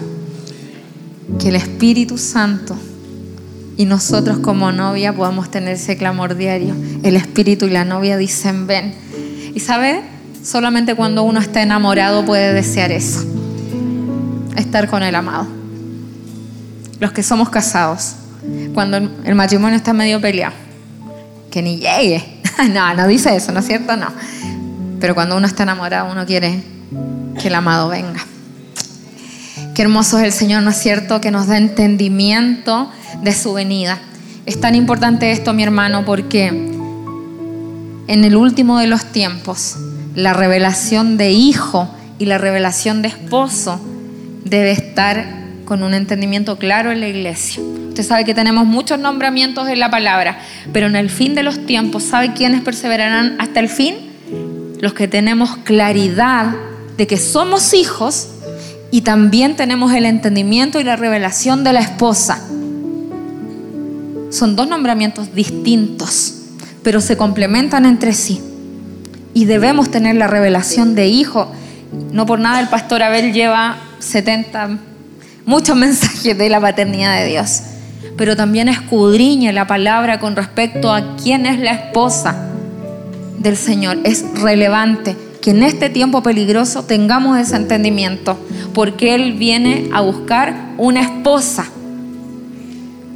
Que 1.39 1.49
el 1.49 1.55
Espíritu 1.55 2.17
Santo 2.17 2.77
y 3.75 3.85
nosotros 3.85 4.39
como 4.39 4.71
novia 4.71 5.13
podamos 5.13 5.49
tener 5.49 5.75
ese 5.75 5.97
clamor 5.97 6.35
diario. 6.35 6.75
El 7.03 7.15
espíritu 7.15 7.65
y 7.65 7.71
la 7.71 7.85
novia 7.85 8.17
dicen, 8.17 8.67
ven. 8.67 8.93
Y 9.53 9.59
sabe, 9.59 10.01
solamente 10.43 10.95
cuando 10.95 11.23
uno 11.23 11.39
está 11.39 11.61
enamorado 11.61 12.25
puede 12.25 12.53
desear 12.53 12.91
eso, 12.91 13.23
estar 14.55 14.87
con 14.87 15.01
el 15.03 15.15
amado. 15.15 15.47
Los 16.99 17.11
que 17.11 17.23
somos 17.23 17.49
casados, 17.49 18.15
cuando 18.73 18.97
el 18.97 19.35
matrimonio 19.35 19.75
está 19.75 19.93
medio 19.93 20.21
peleado, 20.21 20.53
que 21.49 21.61
ni 21.61 21.77
llegue. 21.77 22.41
no, 22.73 22.93
no 22.93 23.07
dice 23.07 23.35
eso, 23.35 23.51
¿no 23.51 23.59
es 23.59 23.65
cierto? 23.65 23.95
No. 23.97 24.07
Pero 24.99 25.15
cuando 25.15 25.35
uno 25.35 25.47
está 25.47 25.63
enamorado, 25.63 26.11
uno 26.11 26.25
quiere 26.25 26.63
que 27.41 27.47
el 27.47 27.55
amado 27.55 27.89
venga. 27.89 28.25
Qué 29.73 29.81
hermoso 29.81 30.19
es 30.19 30.25
el 30.25 30.31
Señor, 30.31 30.61
¿no 30.61 30.69
es 30.69 30.77
cierto? 30.77 31.19
Que 31.19 31.31
nos 31.31 31.47
da 31.47 31.57
entendimiento 31.57 32.91
de 33.23 33.33
su 33.33 33.53
venida. 33.53 33.97
Es 34.45 34.61
tan 34.61 34.75
importante 34.75 35.31
esto, 35.31 35.51
mi 35.53 35.63
hermano, 35.63 36.05
porque 36.05 36.47
en 36.47 38.23
el 38.23 38.35
último 38.35 38.77
de 38.77 38.85
los 38.85 39.05
tiempos, 39.05 39.77
la 40.13 40.33
revelación 40.33 41.17
de 41.17 41.31
hijo 41.31 41.89
y 42.19 42.25
la 42.25 42.37
revelación 42.37 43.01
de 43.01 43.07
esposo 43.07 43.81
debe 44.45 44.71
estar 44.71 45.25
con 45.65 45.81
un 45.81 45.95
entendimiento 45.95 46.59
claro 46.59 46.91
en 46.91 46.99
la 46.99 47.07
iglesia. 47.07 47.63
Usted 47.89 48.03
sabe 48.03 48.25
que 48.25 48.35
tenemos 48.35 48.67
muchos 48.67 48.99
nombramientos 48.99 49.67
en 49.69 49.79
la 49.79 49.89
palabra, 49.89 50.37
pero 50.71 50.85
en 50.85 50.95
el 50.95 51.09
fin 51.09 51.33
de 51.33 51.41
los 51.41 51.65
tiempos, 51.65 52.03
¿sabe 52.03 52.33
quiénes 52.33 52.61
perseverarán 52.61 53.37
hasta 53.39 53.59
el 53.59 53.69
fin? 53.69 53.95
Los 54.81 54.93
que 54.93 55.07
tenemos 55.07 55.57
claridad 55.63 56.53
de 56.95 57.07
que 57.07 57.17
somos 57.17 57.73
hijos 57.73 58.29
y 58.93 59.01
también 59.01 59.55
tenemos 59.55 59.91
el 59.91 60.05
entendimiento 60.05 60.79
y 60.79 60.83
la 60.83 60.95
revelación 60.95 61.63
de 61.63 61.73
la 61.73 61.79
esposa. 61.79 62.39
Son 64.29 64.55
dos 64.55 64.67
nombramientos 64.67 65.33
distintos, 65.33 66.35
pero 66.83 67.01
se 67.01 67.17
complementan 67.17 67.87
entre 67.87 68.13
sí. 68.13 68.39
Y 69.33 69.45
debemos 69.45 69.89
tener 69.89 70.15
la 70.15 70.27
revelación 70.27 70.93
de 70.93 71.07
hijo. 71.07 71.51
No 72.11 72.27
por 72.27 72.39
nada 72.39 72.59
el 72.59 72.67
pastor 72.67 73.01
Abel 73.01 73.33
lleva 73.33 73.77
70, 73.97 74.77
muchos 75.47 75.75
mensajes 75.75 76.37
de 76.37 76.49
la 76.49 76.61
paternidad 76.61 77.17
de 77.17 77.29
Dios. 77.29 77.61
Pero 78.15 78.35
también 78.35 78.69
escudriñe 78.69 79.53
la 79.53 79.65
palabra 79.65 80.19
con 80.19 80.35
respecto 80.35 80.93
a 80.93 81.15
quién 81.15 81.47
es 81.47 81.57
la 81.57 81.71
esposa 81.71 82.35
del 83.39 83.57
Señor. 83.57 83.97
Es 84.03 84.23
relevante 84.39 85.17
que 85.43 85.51
en 85.51 85.61
este 85.61 85.89
tiempo 85.89 86.23
peligroso 86.23 86.83
tengamos 86.83 87.37
ese 87.37 87.57
entendimiento, 87.57 88.37
porque 88.73 89.13
Él 89.13 89.33
viene 89.33 89.89
a 89.91 89.99
buscar 89.99 90.69
una 90.77 91.01
esposa. 91.01 91.65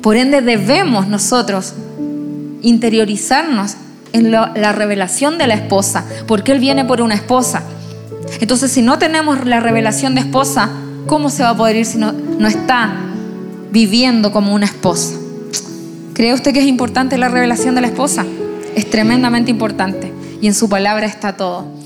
Por 0.02 0.18
ende 0.18 0.42
debemos 0.42 1.08
nosotros 1.08 1.74
interiorizarnos 2.62 3.76
en 4.12 4.32
la 4.32 4.74
revelación 4.74 5.38
de 5.38 5.48
la 5.48 5.54
esposa, 5.54 6.04
porque 6.28 6.52
Él 6.52 6.60
viene 6.60 6.84
por 6.84 7.02
una 7.02 7.16
esposa. 7.16 7.64
Entonces, 8.42 8.74
si 8.74 8.82
no 8.82 9.00
tenemos 9.00 9.46
la 9.46 9.62
revelación 9.62 10.14
de 10.14 10.20
esposa, 10.20 10.70
¿cómo 11.06 11.30
se 11.30 11.44
va 11.44 11.52
a 11.52 11.58
poder 11.58 11.78
ir 11.78 11.86
si 11.86 11.98
no, 11.98 12.12
no 12.12 12.50
está 12.50 12.94
viviendo 13.72 14.34
como 14.34 14.54
una 14.54 14.66
esposa? 14.66 15.16
¿Cree 16.14 16.34
usted 16.34 16.52
que 16.52 16.60
es 16.60 16.68
importante 16.68 17.18
la 17.18 17.30
revelación 17.30 17.74
de 17.74 17.80
la 17.80 17.88
esposa? 17.88 18.26
Es 18.76 18.90
tremendamente 18.90 19.50
importante 19.50 20.12
y 20.42 20.48
en 20.48 20.54
su 20.54 20.68
palabra 20.68 21.06
está 21.06 21.38
todo. 21.38 21.77